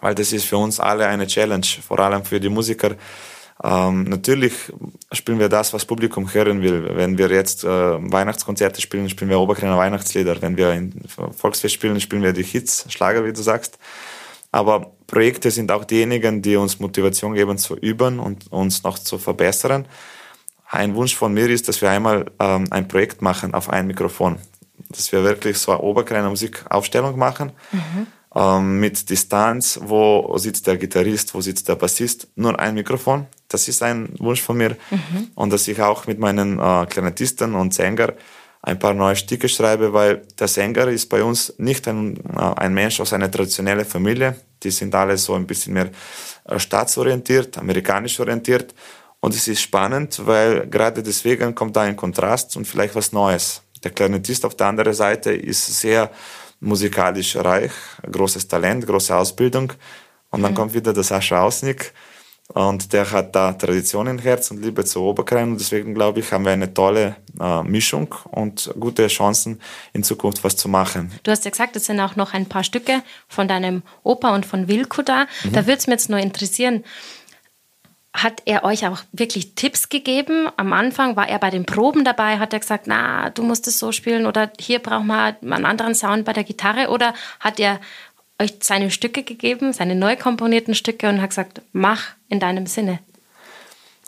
weil 0.00 0.14
das 0.14 0.32
ist 0.32 0.44
für 0.44 0.58
uns 0.58 0.78
alle 0.78 1.06
eine 1.06 1.26
Challenge, 1.26 1.66
vor 1.86 1.98
allem 2.00 2.24
für 2.24 2.40
die 2.40 2.48
Musiker 2.48 2.96
ähm, 3.62 4.04
natürlich 4.04 4.54
spielen 5.12 5.38
wir 5.38 5.48
das, 5.48 5.72
was 5.74 5.84
Publikum 5.84 6.32
hören 6.32 6.62
will. 6.62 6.96
Wenn 6.96 7.18
wir 7.18 7.28
jetzt 7.30 7.64
äh, 7.64 7.68
Weihnachtskonzerte 7.68 8.80
spielen, 8.80 9.08
spielen 9.10 9.30
wir 9.30 9.38
Oberkreiner 9.38 9.76
Weihnachtslieder. 9.76 10.40
Wenn 10.40 10.56
wir 10.56 10.72
in 10.72 11.02
Volksfest 11.36 11.74
spielen, 11.74 12.00
spielen 12.00 12.22
wir 12.22 12.32
die 12.32 12.42
Hits, 12.42 12.86
Schlager, 12.88 13.24
wie 13.24 13.32
du 13.32 13.42
sagst. 13.42 13.78
Aber 14.50 14.92
Projekte 15.10 15.50
sind 15.50 15.70
auch 15.72 15.84
diejenigen, 15.84 16.42
die 16.42 16.56
uns 16.56 16.78
Motivation 16.78 17.34
geben 17.34 17.58
zu 17.58 17.76
üben 17.76 18.18
und 18.18 18.50
uns 18.52 18.82
noch 18.82 18.98
zu 18.98 19.18
verbessern. 19.18 19.86
Ein 20.68 20.94
Wunsch 20.94 21.16
von 21.16 21.34
mir 21.34 21.48
ist, 21.48 21.68
dass 21.68 21.82
wir 21.82 21.90
einmal 21.90 22.26
ähm, 22.38 22.66
ein 22.70 22.86
Projekt 22.86 23.22
machen 23.22 23.54
auf 23.54 23.70
ein 23.70 23.86
Mikrofon. 23.86 24.38
Dass 24.88 25.10
wir 25.12 25.24
wirklich 25.24 25.58
so 25.58 25.72
eine 25.72 25.80
Oberkreiner 25.80 26.30
Musikaufstellung 26.30 27.18
machen. 27.18 27.52
Mhm 27.72 28.06
ähm, 28.34 28.78
mit 28.78 29.10
Distanz, 29.10 29.80
wo 29.82 30.36
sitzt 30.38 30.66
der 30.66 30.76
Gitarrist, 30.76 31.34
wo 31.34 31.40
sitzt 31.40 31.68
der 31.68 31.74
Bassist, 31.76 32.28
nur 32.36 32.58
ein 32.58 32.74
Mikrofon. 32.74 33.26
Das 33.48 33.66
ist 33.66 33.82
ein 33.82 34.10
Wunsch 34.18 34.40
von 34.40 34.56
mir. 34.56 34.76
Mhm. 34.90 35.28
Und 35.34 35.52
dass 35.52 35.66
ich 35.66 35.80
auch 35.80 36.06
mit 36.06 36.18
meinen 36.18 36.58
äh, 36.58 36.86
Klarinettisten 36.86 37.54
und 37.54 37.74
Sänger 37.74 38.14
ein 38.62 38.78
paar 38.78 38.94
neue 38.94 39.16
Stücke 39.16 39.48
schreibe, 39.48 39.92
weil 39.92 40.22
der 40.38 40.46
Sänger 40.46 40.88
ist 40.88 41.08
bei 41.08 41.24
uns 41.24 41.54
nicht 41.58 41.88
ein, 41.88 42.18
äh, 42.18 42.38
ein 42.38 42.74
Mensch 42.74 43.00
aus 43.00 43.12
einer 43.12 43.30
traditionellen 43.30 43.84
Familie. 43.84 44.36
Die 44.62 44.70
sind 44.70 44.94
alle 44.94 45.16
so 45.16 45.34
ein 45.34 45.46
bisschen 45.46 45.74
mehr 45.74 45.90
äh, 46.44 46.58
staatsorientiert, 46.58 47.58
amerikanisch 47.58 48.18
orientiert. 48.20 48.74
Und 49.20 49.34
es 49.34 49.48
ist 49.48 49.60
spannend, 49.60 50.20
weil 50.24 50.66
gerade 50.68 51.02
deswegen 51.02 51.54
kommt 51.54 51.76
da 51.76 51.82
ein 51.82 51.96
Kontrast 51.96 52.56
und 52.56 52.66
vielleicht 52.66 52.94
was 52.94 53.12
Neues. 53.12 53.62
Der 53.84 53.90
Klarinettist 53.90 54.44
auf 54.44 54.54
der 54.54 54.68
anderen 54.68 54.94
Seite 54.94 55.32
ist 55.32 55.80
sehr 55.80 56.10
musikalisch 56.60 57.36
reich, 57.36 57.72
großes 58.10 58.48
Talent, 58.48 58.86
große 58.86 59.14
Ausbildung. 59.14 59.72
Und 60.30 60.42
dann 60.42 60.52
mhm. 60.52 60.56
kommt 60.56 60.74
wieder 60.74 60.92
der 60.92 61.02
Sascha 61.02 61.42
Ausnick 61.42 61.92
und 62.54 62.92
der 62.92 63.10
hat 63.10 63.34
da 63.34 63.52
Tradition 63.52 64.06
im 64.08 64.18
Herz 64.18 64.50
und 64.50 64.62
Liebe 64.62 64.84
zu 64.84 65.02
Oberkrein. 65.02 65.52
Und 65.52 65.60
deswegen 65.60 65.94
glaube 65.94 66.20
ich, 66.20 66.32
haben 66.32 66.44
wir 66.44 66.52
eine 66.52 66.72
tolle 66.74 67.16
äh, 67.40 67.62
Mischung 67.62 68.14
und 68.30 68.72
gute 68.78 69.06
Chancen, 69.06 69.60
in 69.92 70.02
Zukunft 70.02 70.42
was 70.42 70.56
zu 70.56 70.68
machen. 70.68 71.12
Du 71.22 71.30
hast 71.30 71.44
ja 71.44 71.50
gesagt, 71.50 71.76
es 71.76 71.86
sind 71.86 72.00
auch 72.00 72.16
noch 72.16 72.34
ein 72.34 72.46
paar 72.46 72.64
Stücke 72.64 73.02
von 73.28 73.46
deinem 73.46 73.82
Opa 74.02 74.34
und 74.34 74.46
von 74.46 74.68
Wilko 74.68 75.02
da. 75.02 75.26
Mhm. 75.44 75.52
Da 75.52 75.66
würde 75.66 75.78
es 75.78 75.86
mir 75.86 75.94
jetzt 75.94 76.10
nur 76.10 76.18
interessieren, 76.18 76.84
hat 78.12 78.42
er 78.44 78.64
euch 78.64 78.86
auch 78.88 78.98
wirklich 79.12 79.54
Tipps 79.54 79.88
gegeben? 79.88 80.48
Am 80.56 80.72
Anfang 80.72 81.14
war 81.14 81.28
er 81.28 81.38
bei 81.38 81.50
den 81.50 81.64
Proben 81.64 82.04
dabei, 82.04 82.38
hat 82.38 82.52
er 82.52 82.58
gesagt, 82.58 82.86
na, 82.88 83.30
du 83.30 83.44
musst 83.44 83.68
es 83.68 83.78
so 83.78 83.92
spielen 83.92 84.26
oder 84.26 84.50
hier 84.58 84.80
braucht 84.80 85.04
man 85.04 85.36
einen 85.40 85.64
anderen 85.64 85.94
Sound 85.94 86.24
bei 86.24 86.32
der 86.32 86.42
Gitarre 86.42 86.88
oder 86.88 87.14
hat 87.38 87.60
er 87.60 87.80
euch 88.40 88.54
seine 88.60 88.90
Stücke 88.90 89.22
gegeben, 89.22 89.72
seine 89.72 89.94
neu 89.94 90.16
komponierten 90.16 90.74
Stücke 90.74 91.08
und 91.08 91.20
hat 91.20 91.30
gesagt, 91.30 91.62
mach 91.72 92.00
in 92.28 92.40
deinem 92.40 92.66
Sinne? 92.66 93.00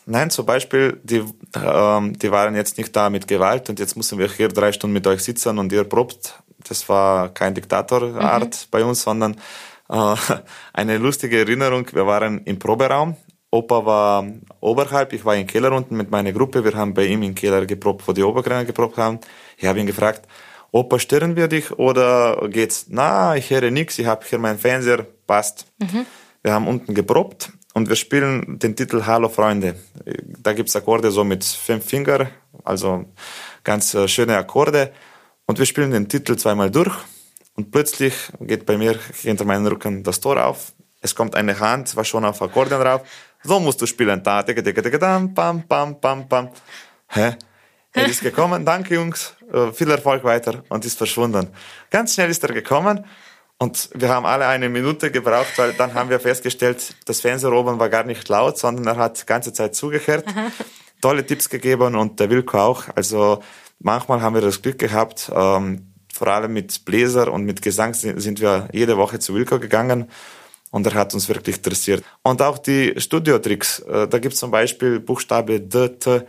Nein, 0.04 0.30
zum 0.30 0.46
Beispiel, 0.46 1.00
die, 1.04 1.22
ähm, 1.54 2.18
die 2.18 2.30
waren 2.32 2.56
jetzt 2.56 2.78
nicht 2.78 2.94
da 2.96 3.08
mit 3.08 3.28
Gewalt 3.28 3.68
und 3.68 3.78
jetzt 3.78 3.96
müssen 3.96 4.18
wir 4.18 4.28
hier 4.28 4.48
drei 4.48 4.72
Stunden 4.72 4.94
mit 4.94 5.06
euch 5.06 5.22
sitzen 5.22 5.58
und 5.58 5.70
ihr 5.72 5.84
probt. 5.84 6.42
Das 6.68 6.88
war 6.88 7.28
kein 7.28 7.54
Diktatorart 7.54 8.44
mhm. 8.44 8.68
bei 8.70 8.84
uns, 8.84 9.02
sondern 9.02 9.36
äh, 9.88 10.16
eine 10.72 10.98
lustige 10.98 11.38
Erinnerung. 11.38 11.86
Wir 11.92 12.06
waren 12.06 12.42
im 12.44 12.58
Proberaum 12.58 13.16
Opa 13.54 13.84
war 13.84 14.26
oberhalb, 14.60 15.12
ich 15.12 15.26
war 15.26 15.36
im 15.36 15.46
Keller 15.46 15.72
unten 15.72 15.94
mit 15.94 16.10
meiner 16.10 16.32
Gruppe. 16.32 16.64
Wir 16.64 16.72
haben 16.72 16.94
bei 16.94 17.04
ihm 17.04 17.22
im 17.22 17.34
Keller 17.34 17.66
geprobt, 17.66 18.08
wo 18.08 18.12
die 18.14 18.22
Oberkräne 18.22 18.64
geprobt 18.64 18.96
haben. 18.96 19.20
Ich 19.58 19.66
habe 19.66 19.78
ihn 19.78 19.86
gefragt, 19.86 20.26
Opa, 20.74 20.98
stören 20.98 21.36
wir 21.36 21.48
dich 21.48 21.70
oder 21.78 22.48
geht's? 22.48 22.86
Na, 22.88 23.36
ich 23.36 23.50
höre 23.50 23.70
nichts, 23.70 23.98
ich 23.98 24.06
habe 24.06 24.24
hier 24.28 24.38
meinen 24.38 24.58
Fernseher, 24.58 25.06
passt. 25.26 25.66
Mhm. 25.78 26.06
Wir 26.42 26.52
haben 26.54 26.66
unten 26.66 26.94
geprobt 26.94 27.52
und 27.74 27.88
wir 27.88 27.96
spielen 27.96 28.58
den 28.58 28.74
Titel 28.74 29.04
Hallo 29.06 29.28
Freunde. 29.28 29.76
Da 30.42 30.54
gibt's 30.54 30.74
Akkorde 30.74 31.10
so 31.10 31.24
mit 31.24 31.44
fünf 31.44 31.84
Finger, 31.84 32.30
also 32.64 33.04
ganz 33.62 33.92
äh, 33.94 34.08
schöne 34.08 34.36
Akkorde. 34.36 34.92
Und 35.46 35.58
wir 35.58 35.66
spielen 35.66 35.90
den 35.90 36.08
Titel 36.08 36.36
zweimal 36.36 36.70
durch 36.70 36.96
und 37.54 37.70
plötzlich 37.70 38.14
geht 38.40 38.64
bei 38.64 38.78
mir 38.78 38.98
hinter 39.20 39.44
meinem 39.44 39.66
Rücken 39.66 40.02
das 40.02 40.20
Tor 40.20 40.42
auf. 40.42 40.72
Es 41.02 41.14
kommt 41.14 41.34
eine 41.34 41.60
Hand, 41.60 41.94
war 41.96 42.04
schon 42.04 42.24
auf 42.24 42.40
Akkorden 42.40 42.80
drauf 42.80 43.02
so 43.42 43.60
musst 43.60 43.80
du 43.80 43.86
spielen. 43.86 44.22
Da, 44.22 44.42
digga, 44.42 44.62
digga, 44.62 44.82
digga, 44.82 44.98
dam, 44.98 45.34
bam, 45.34 45.66
bam, 45.66 46.00
bam, 46.00 46.28
bam. 46.28 46.50
Hä? 47.08 47.36
Er 47.94 48.06
ist 48.06 48.22
gekommen, 48.22 48.64
danke 48.64 48.94
Jungs, 48.94 49.34
äh, 49.52 49.70
viel 49.70 49.90
Erfolg 49.90 50.24
weiter 50.24 50.64
und 50.70 50.84
ist 50.86 50.96
verschwunden. 50.96 51.48
Ganz 51.90 52.14
schnell 52.14 52.30
ist 52.30 52.42
er 52.42 52.54
gekommen 52.54 53.04
und 53.58 53.90
wir 53.94 54.08
haben 54.08 54.24
alle 54.24 54.46
eine 54.46 54.70
Minute 54.70 55.10
gebraucht, 55.10 55.58
weil 55.58 55.74
dann 55.74 55.92
haben 55.92 56.08
wir 56.08 56.18
festgestellt, 56.18 56.94
das 57.04 57.20
Fernseher 57.20 57.52
oben 57.52 57.78
war 57.78 57.90
gar 57.90 58.04
nicht 58.04 58.26
laut, 58.30 58.56
sondern 58.56 58.86
er 58.86 58.96
hat 58.96 59.20
die 59.20 59.26
ganze 59.26 59.52
Zeit 59.52 59.74
zugehört, 59.74 60.24
tolle 61.02 61.26
Tipps 61.26 61.50
gegeben 61.50 61.94
und 61.94 62.18
der 62.18 62.30
Wilko 62.30 62.58
auch. 62.58 62.84
Also 62.94 63.42
manchmal 63.78 64.22
haben 64.22 64.34
wir 64.34 64.42
das 64.42 64.62
Glück 64.62 64.78
gehabt, 64.78 65.30
ähm, 65.34 65.92
vor 66.14 66.28
allem 66.28 66.54
mit 66.54 66.86
Bläser 66.86 67.30
und 67.30 67.44
mit 67.44 67.60
Gesang 67.60 67.92
sind 67.92 68.40
wir 68.40 68.68
jede 68.72 68.96
Woche 68.96 69.18
zu 69.18 69.34
Wilko 69.34 69.58
gegangen 69.58 70.08
und 70.70 70.86
er 70.86 70.94
hat 70.94 71.12
uns 71.12 71.28
wirklich 71.28 71.58
interessiert. 71.58 72.02
Und 72.22 72.40
auch 72.40 72.56
die 72.56 72.94
Studiotricks, 72.96 73.80
äh, 73.80 74.08
da 74.08 74.18
gibt 74.18 74.32
es 74.32 74.40
zum 74.40 74.50
Beispiel 74.50 74.98
Buchstabe 74.98 75.60
D, 75.60 75.88
T, 75.90 76.22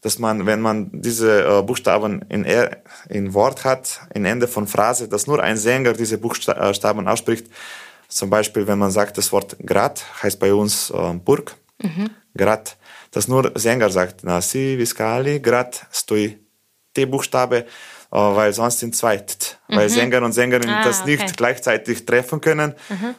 dass 0.00 0.18
man, 0.18 0.46
wenn 0.46 0.60
man 0.60 0.90
diese 0.92 1.44
äh, 1.44 1.62
Buchstaben 1.62 2.22
in, 2.28 2.44
er, 2.44 2.82
in 3.08 3.34
Wort 3.34 3.64
hat, 3.64 4.00
in 4.14 4.24
Ende 4.24 4.46
von 4.46 4.66
Phrase, 4.66 5.08
dass 5.08 5.26
nur 5.26 5.42
ein 5.42 5.56
Sänger 5.56 5.92
diese 5.92 6.18
Buchstaben 6.18 7.06
äh, 7.06 7.10
ausspricht. 7.10 7.46
Zum 8.08 8.30
Beispiel, 8.30 8.66
wenn 8.66 8.78
man 8.78 8.90
sagt, 8.90 9.18
das 9.18 9.32
Wort 9.32 9.56
Grad 9.64 10.04
heißt 10.22 10.38
bei 10.38 10.54
uns 10.54 10.90
äh, 10.90 11.14
Burg, 11.14 11.56
mhm. 11.82 12.10
Grad, 12.36 12.76
dass 13.10 13.26
nur 13.26 13.52
Sänger 13.54 13.90
sagt, 13.90 14.22
na, 14.22 14.40
si, 14.40 14.78
viscali, 14.78 15.40
grad, 15.40 15.86
stoi, 15.90 16.38
T-Buchstabe, 16.94 17.66
weil 18.10 18.52
sonst 18.52 18.78
sind 18.78 18.96
zwei, 18.96 19.22
weil 19.68 19.88
Sänger 19.90 20.22
und 20.22 20.32
Sängerinnen 20.32 20.74
Ah, 20.76 20.82
das 20.84 21.02
okay. 21.02 21.16
nicht 21.16 21.36
gleichzeitig 21.36 22.06
treffen 22.06 22.40
können. 22.40 22.74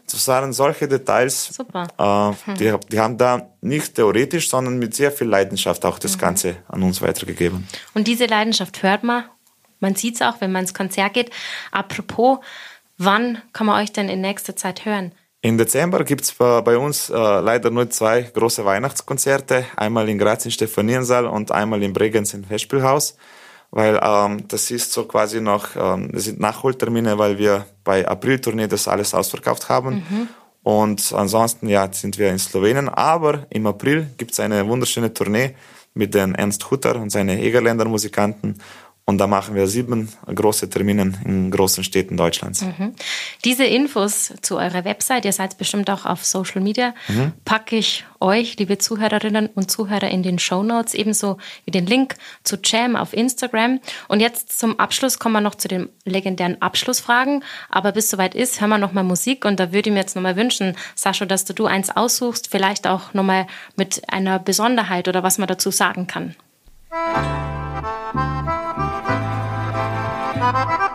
Zu 0.08 0.18
sagen, 0.18 0.52
solche 0.54 0.88
Details, 0.88 1.58
äh, 1.98 2.32
die, 2.58 2.74
die 2.92 3.00
haben 3.00 3.18
da 3.18 3.50
nicht 3.62 3.96
theoretisch, 3.96 4.50
sondern 4.50 4.80
mit 4.80 4.96
sehr 4.96 5.12
viel 5.12 5.28
Leidenschaft 5.28 5.86
auch 5.86 5.98
Mhm. 5.98 6.02
das 6.02 6.18
Ganze 6.18 6.56
an 6.68 6.82
uns 6.84 7.02
weitergegeben. 7.02 7.68
Und 7.94 8.08
diese 8.08 8.26
Leidenschaft 8.26 8.82
hört 8.84 9.04
man. 9.04 9.26
Man 9.80 9.96
sieht 9.96 10.16
es 10.16 10.22
auch, 10.22 10.42
wenn 10.42 10.52
man 10.52 10.64
ins 10.64 10.74
Konzert 10.74 11.14
geht. 11.14 11.30
Apropos, 11.72 12.40
wann 12.98 13.38
kann 13.54 13.68
man 13.68 13.82
euch 13.82 13.94
denn 13.94 14.10
in 14.10 14.22
nächster 14.22 14.56
Zeit 14.56 14.86
hören? 14.86 15.12
Im 15.42 15.58
Dezember 15.58 16.04
gibt's 16.04 16.34
bei 16.34 16.60
bei 16.62 16.78
uns 16.78 17.10
äh, 17.10 17.14
leider 17.14 17.70
nur 17.70 17.90
zwei 17.90 18.24
große 18.24 18.66
Weihnachtskonzerte. 18.66 19.66
Einmal 19.78 20.10
in 20.10 20.18
Graz 20.18 20.44
im 20.44 20.52
Stephaniensaal 20.52 21.28
und 21.28 21.52
einmal 21.52 21.82
in 21.82 21.94
Bregenz 21.94 22.34
im 22.34 22.44
Festspielhaus. 22.44 23.16
Weil 23.72 24.00
ähm, 24.02 24.48
das 24.48 24.72
ist 24.72 24.92
so 24.92 25.06
quasi 25.06 25.42
noch, 25.42 25.76
ähm, 25.76 26.12
das 26.12 26.24
sind 26.24 26.40
Nachholtermine, 26.40 27.18
weil 27.18 27.38
wir 27.38 27.66
bei 27.84 28.08
April-Tournee 28.08 28.68
das 28.68 28.88
alles 28.88 29.14
ausverkauft 29.14 29.70
haben. 29.70 30.04
Und 30.64 31.14
ansonsten 31.14 31.68
ja, 31.68 31.92
sind 31.92 32.18
wir 32.18 32.30
in 32.30 32.40
Slowenien. 32.40 32.90
Aber 32.90 33.46
im 33.50 33.68
April 33.68 34.08
gibt's 34.18 34.40
eine 34.40 34.68
wunderschöne 34.68 35.14
Tournee 35.14 35.56
mit 35.94 36.14
den 36.14 36.36
Ernst 36.36 36.70
Hutter 36.70 36.96
und 36.96 37.12
seine 37.12 37.42
Egerländer 37.42 37.86
Musikanten. 37.86 38.58
Und 39.10 39.18
da 39.18 39.26
machen 39.26 39.56
wir 39.56 39.66
sieben 39.66 40.08
große 40.28 40.70
Termine 40.70 41.14
in 41.26 41.50
großen 41.50 41.84
Städten 41.84 42.16
Deutschlands. 42.16 42.64
Diese 43.44 43.66
Infos 43.66 44.32
zu 44.42 44.58
eurer 44.58 44.86
Website, 44.86 45.26
ihr 45.26 45.34
seid 45.34 45.58
bestimmt 45.58 45.90
auch 45.90 46.06
auf 46.06 46.24
Social 46.24 46.62
Media, 46.62 46.94
packe 47.44 47.78
ich 47.78 48.06
euch, 48.20 48.58
liebe 48.58 48.78
Zuhörerinnen 48.78 49.48
und 49.48 49.72
Zuhörer, 49.72 50.12
in 50.12 50.22
den 50.22 50.38
Show 50.38 50.62
Notes, 50.62 50.94
ebenso 50.94 51.40
wie 51.66 51.72
den 51.72 51.88
Link 51.88 52.18
zu 52.44 52.58
Jam 52.64 52.96
auf 52.96 53.14
Instagram. 53.14 53.80
Und 54.10 54.20
jetzt 54.20 54.60
zum 54.60 54.80
Abschluss 54.80 55.18
kommen 55.18 55.34
wir 55.34 55.42
noch 55.42 55.56
zu 55.56 55.68
den 55.68 55.90
legendären 56.06 56.62
Abschlussfragen. 56.62 57.44
Aber 57.68 57.94
bis 57.94 58.12
soweit 58.12 58.36
ist, 58.36 58.62
hören 58.62 58.70
wir 58.70 58.78
nochmal 58.78 59.04
Musik 59.04 59.44
und 59.44 59.60
da 59.60 59.72
würde 59.72 59.90
ich 59.90 59.94
mir 59.94 60.02
jetzt 60.02 60.18
nochmal 60.18 60.36
wünschen, 60.36 60.76
Sascha, 60.94 61.26
dass 61.26 61.46
du, 61.46 61.54
du 61.54 61.66
eins 61.66 61.90
aussuchst, 61.90 62.50
vielleicht 62.52 62.86
auch 62.86 63.16
nochmal 63.16 63.48
mit 63.76 64.04
einer 64.14 64.38
Besonderheit 64.38 65.08
oder 65.08 65.24
was 65.24 65.40
man 65.40 65.48
dazu 65.48 65.72
sagen 65.72 66.06
kann. 66.06 66.36
Zu 70.50 70.89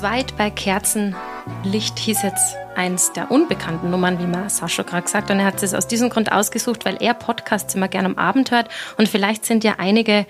zweit 0.00 0.34
bei 0.38 0.48
Kerzenlicht 0.48 1.98
hieß 1.98 2.22
jetzt 2.22 2.56
eins 2.74 3.12
der 3.12 3.30
unbekannten 3.30 3.90
Nummern, 3.90 4.18
wie 4.18 4.26
man 4.26 4.48
Sascha 4.48 4.82
gerade 4.82 5.02
gesagt 5.02 5.24
hat. 5.24 5.30
Und 5.30 5.40
er 5.40 5.44
hat 5.44 5.62
es 5.62 5.74
aus 5.74 5.86
diesem 5.88 6.08
Grund 6.08 6.32
ausgesucht, 6.32 6.86
weil 6.86 6.96
er 7.02 7.12
Podcasts 7.12 7.74
immer 7.74 7.86
gerne 7.86 8.08
am 8.08 8.16
Abend 8.16 8.50
hört. 8.50 8.70
Und 8.96 9.10
vielleicht 9.10 9.44
sind 9.44 9.62
ja 9.62 9.74
einige 9.76 10.24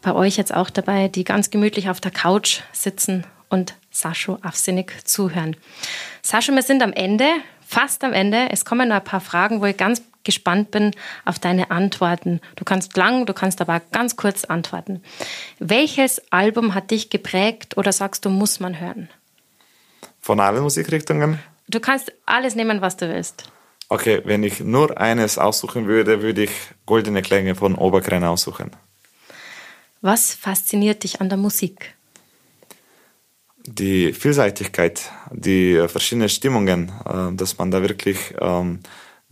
bei 0.00 0.14
euch 0.14 0.38
jetzt 0.38 0.54
auch 0.54 0.70
dabei, 0.70 1.08
die 1.08 1.24
ganz 1.24 1.50
gemütlich 1.50 1.90
auf 1.90 2.00
der 2.00 2.12
Couch 2.12 2.60
sitzen 2.72 3.26
und 3.50 3.74
Sascha 3.90 4.38
Afsinnig 4.40 5.06
zuhören. 5.06 5.54
Sascha, 6.22 6.54
wir 6.54 6.62
sind 6.62 6.82
am 6.82 6.94
Ende, 6.94 7.26
fast 7.60 8.02
am 8.04 8.14
Ende. 8.14 8.48
Es 8.50 8.64
kommen 8.64 8.88
noch 8.88 8.96
ein 8.96 9.04
paar 9.04 9.20
Fragen, 9.20 9.60
wo 9.60 9.66
ich 9.66 9.76
ganz 9.76 10.00
gespannt 10.24 10.70
bin 10.70 10.92
auf 11.24 11.38
deine 11.38 11.70
Antworten. 11.70 12.40
Du 12.56 12.64
kannst 12.64 12.96
lang, 12.96 13.26
du 13.26 13.32
kannst 13.32 13.60
aber 13.60 13.80
ganz 13.92 14.16
kurz 14.16 14.44
antworten. 14.44 15.02
Welches 15.58 16.22
Album 16.30 16.74
hat 16.74 16.90
dich 16.90 17.10
geprägt 17.10 17.76
oder 17.76 17.92
sagst 17.92 18.24
du, 18.24 18.30
muss 18.30 18.60
man 18.60 18.80
hören? 18.80 19.08
Von 20.20 20.40
allen 20.40 20.62
Musikrichtungen. 20.62 21.38
Du 21.68 21.80
kannst 21.80 22.12
alles 22.26 22.54
nehmen, 22.54 22.80
was 22.80 22.96
du 22.96 23.08
willst. 23.08 23.50
Okay, 23.88 24.22
wenn 24.24 24.44
ich 24.44 24.60
nur 24.60 24.98
eines 25.00 25.38
aussuchen 25.38 25.86
würde, 25.86 26.22
würde 26.22 26.44
ich 26.44 26.50
Goldene 26.86 27.22
Klänge 27.22 27.56
von 27.56 27.74
Oberkrein 27.74 28.22
aussuchen. 28.24 28.70
Was 30.00 30.32
fasziniert 30.32 31.02
dich 31.02 31.20
an 31.20 31.28
der 31.28 31.38
Musik? 31.38 31.94
Die 33.66 34.12
Vielseitigkeit, 34.12 35.10
die 35.32 35.84
verschiedenen 35.88 36.28
Stimmungen, 36.28 36.90
äh, 37.04 37.34
dass 37.36 37.58
man 37.58 37.70
da 37.70 37.82
wirklich 37.82 38.34
ähm, 38.40 38.80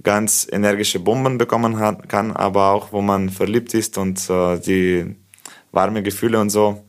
ganz 0.03 0.47
energische 0.51 1.01
Bomben 1.01 1.39
bekommen 1.39 1.79
hat, 1.79 2.09
kann, 2.09 2.33
aber 2.33 2.71
auch 2.71 2.93
wo 2.93 3.01
man 3.01 3.31
verliebt 3.31 3.75
ist 3.75 3.99
und 3.99 4.31
äh, 4.31 4.59
die 4.59 5.17
warme 5.73 6.03
Gefühle 6.03 6.41
und 6.41 6.51
so 6.51 6.85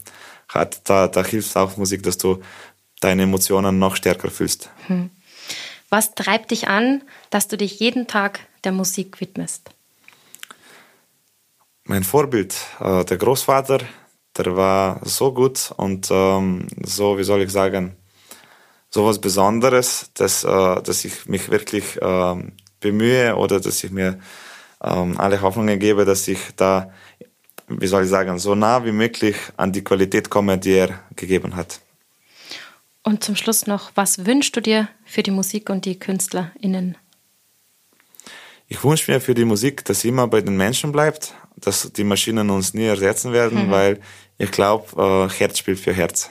hat, 0.48 0.82
da, 0.90 1.08
da 1.08 1.24
hilft 1.24 1.56
auch 1.56 1.78
Musik, 1.78 2.04
dass 2.04 2.18
du 2.18 2.42
deine 3.02 3.24
Emotionen 3.24 3.80
noch 3.80 3.96
stärker 3.96 4.30
fühlst. 4.30 4.70
Was 5.90 6.14
treibt 6.16 6.52
dich 6.52 6.68
an, 6.68 7.04
dass 7.30 7.48
du 7.48 7.58
dich 7.58 7.80
jeden 7.80 8.08
Tag 8.08 8.42
der 8.64 8.72
Musik 8.72 9.22
widmest? 9.22 9.72
Mein 11.86 12.04
Vorbild, 12.04 12.56
äh, 12.80 13.04
der 13.06 13.18
Großvater, 13.18 13.80
der 14.38 14.56
war 14.56 15.02
so 15.04 15.34
gut 15.34 15.72
und 15.78 16.10
ähm, 16.12 16.68
so, 16.84 17.18
wie 17.18 17.24
soll 17.24 17.42
ich 17.42 17.52
sagen, 17.52 17.96
so 18.92 19.06
was 19.06 19.20
Besonderes, 19.20 20.12
dass, 20.14 20.44
äh, 20.44 20.82
dass 20.82 21.06
ich 21.06 21.26
mich 21.26 21.50
wirklich 21.50 21.98
ähm, 22.02 22.54
bemühe 22.80 23.36
oder 23.36 23.60
dass 23.60 23.84
ich 23.84 23.92
mir 23.92 24.20
ähm, 24.82 25.18
alle 25.18 25.42
Hoffnungen 25.42 25.80
gebe, 25.80 26.06
dass 26.06 26.28
ich 26.28 26.40
da, 26.56 26.92
wie 27.68 27.88
soll 27.88 28.04
ich 28.04 28.10
sagen, 28.10 28.40
so 28.40 28.56
nah 28.56 28.86
wie 28.86 28.92
möglich 28.92 29.36
an 29.58 29.72
die 29.72 29.84
Qualität 29.84 30.30
komme, 30.30 30.58
die 30.58 30.74
er 30.74 31.00
gegeben 31.16 31.56
hat. 31.56 31.80
Und 33.04 33.24
zum 33.24 33.36
Schluss 33.36 33.66
noch, 33.66 33.92
was 33.96 34.26
wünschst 34.26 34.56
du 34.56 34.62
dir 34.62 34.88
für 35.06 35.24
die 35.24 35.32
Musik 35.32 35.70
und 35.70 35.86
die 35.86 35.98
KünstlerInnen? 35.98 36.98
Ich 38.68 38.84
wünsche 38.84 39.12
mir 39.12 39.20
für 39.20 39.34
die 39.34 39.46
Musik, 39.46 39.84
dass 39.86 40.02
sie 40.02 40.10
immer 40.10 40.28
bei 40.28 40.42
den 40.42 40.56
Menschen 40.56 40.92
bleibt, 40.92 41.34
dass 41.56 41.92
die 41.92 42.04
Maschinen 42.04 42.50
uns 42.52 42.74
nie 42.74 42.86
ersetzen 42.86 43.34
werden, 43.34 43.72
weil 43.72 44.00
ich 44.38 44.52
glaube, 44.52 45.30
äh, 45.30 45.34
Herz 45.34 45.58
spielt 45.58 45.80
für 45.80 45.94
Herz. 45.94 46.30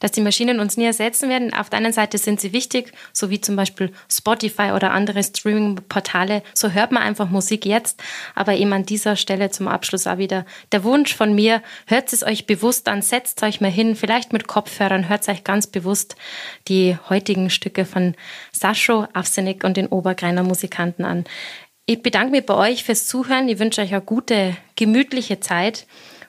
Dass 0.00 0.12
die 0.12 0.20
Maschinen 0.20 0.60
uns 0.60 0.76
nie 0.76 0.84
ersetzen 0.84 1.28
werden. 1.28 1.54
Auf 1.54 1.70
der 1.70 1.78
einen 1.78 1.92
Seite 1.92 2.18
sind 2.18 2.40
sie 2.40 2.52
wichtig, 2.52 2.92
so 3.12 3.30
wie 3.30 3.40
zum 3.40 3.56
Beispiel 3.56 3.92
Spotify 4.10 4.72
oder 4.74 4.92
andere 4.92 5.22
Streaming-Portale. 5.22 6.42
So 6.54 6.70
hört 6.70 6.92
man 6.92 7.02
einfach 7.02 7.28
Musik 7.28 7.66
jetzt. 7.66 8.02
Aber 8.34 8.54
eben 8.54 8.72
an 8.72 8.86
dieser 8.86 9.16
Stelle 9.16 9.50
zum 9.50 9.68
Abschluss 9.68 10.06
auch 10.06 10.18
wieder 10.18 10.44
der 10.72 10.84
Wunsch 10.84 11.14
von 11.14 11.34
mir, 11.34 11.62
hört 11.86 12.12
es 12.12 12.22
euch 12.22 12.46
bewusst 12.46 12.88
an, 12.88 13.02
setzt 13.02 13.42
euch 13.42 13.60
mal 13.60 13.70
hin, 13.70 13.96
vielleicht 13.96 14.32
mit 14.32 14.46
Kopfhörern, 14.46 15.08
hört 15.08 15.28
euch 15.28 15.44
ganz 15.44 15.66
bewusst 15.66 16.16
die 16.68 16.96
heutigen 17.08 17.50
Stücke 17.50 17.84
von 17.84 18.14
Sascho 18.52 19.06
Afsenik 19.12 19.64
und 19.64 19.76
den 19.76 19.86
Obergreiner 19.86 20.42
Musikanten 20.42 21.04
an. 21.04 21.24
Ich 21.86 22.02
bedanke 22.02 22.30
mich 22.30 22.46
bei 22.46 22.54
euch 22.54 22.82
fürs 22.82 23.06
Zuhören. 23.06 23.48
Ich 23.48 23.58
wünsche 23.58 23.82
euch 23.82 23.92
eine 23.92 24.00
gute, 24.00 24.56
gemütliche 24.74 25.40
Zeit 25.40 25.86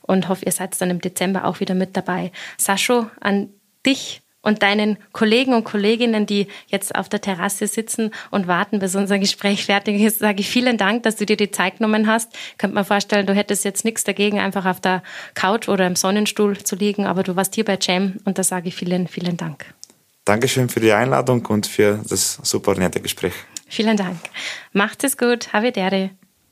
und 0.08 0.30
hoffe, 0.30 0.46
ihr 0.46 0.52
seid 0.52 0.80
dann 0.82 0.90
im 0.90 1.02
Dezember 1.02 1.46
auch 1.46 1.60
wieder 1.60 1.76
mit 1.76 1.98
dabei. 1.98 2.32
Sascho, 2.58 3.10
an 3.20 3.50
dich 3.86 4.22
Und 4.46 4.62
deinen 4.62 4.98
Kollegen 5.12 5.56
und 5.56 5.64
Kolleginnen, 5.64 6.28
die 6.28 6.46
jetzt 6.68 6.94
auf 6.94 7.10
der 7.10 7.20
Terrasse 7.20 7.66
sitzen 7.66 8.12
und 8.30 8.46
warten, 8.46 8.78
bis 8.78 8.94
unser 8.94 9.18
Gespräch 9.18 9.66
fertig 9.66 10.00
ist, 10.00 10.20
sage 10.20 10.42
ich 10.42 10.50
vielen 10.50 10.78
Dank, 10.78 11.02
dass 11.02 11.16
du 11.16 11.26
dir 11.26 11.36
die 11.36 11.50
Zeit 11.50 11.80
genommen 11.80 12.06
hast. 12.06 12.32
Könnte 12.60 12.76
mir 12.76 12.86
vorstellen, 12.86 13.26
du 13.26 13.34
hättest 13.34 13.66
jetzt 13.66 13.86
nichts 13.86 14.04
dagegen, 14.04 14.40
einfach 14.40 14.68
auf 14.68 14.80
der 14.80 15.02
Couch 15.34 15.68
oder 15.68 15.88
im 15.88 15.96
Sonnenstuhl 15.96 16.60
zu 16.60 16.76
liegen, 16.76 17.08
aber 17.08 17.24
du 17.24 17.36
warst 17.36 17.56
hier 17.56 17.66
bei 17.66 17.80
Jam 17.82 18.18
und 18.24 18.38
da 18.38 18.44
sage 18.44 18.68
ich 18.68 18.76
vielen, 18.76 19.08
vielen 19.08 19.36
Dank. 19.36 19.66
Dankeschön 20.26 20.70
für 20.70 20.80
die 20.80 20.92
Einladung 20.92 21.44
und 21.48 21.66
für 21.66 22.00
das 22.08 22.40
super 22.44 22.76
nette 22.76 23.02
Gespräch. 23.02 23.34
Vielen 23.68 23.98
Dank. 23.98 24.20
Macht 24.74 25.04
es 25.04 25.18
gut. 25.18 25.54
Havidere. 25.54 26.12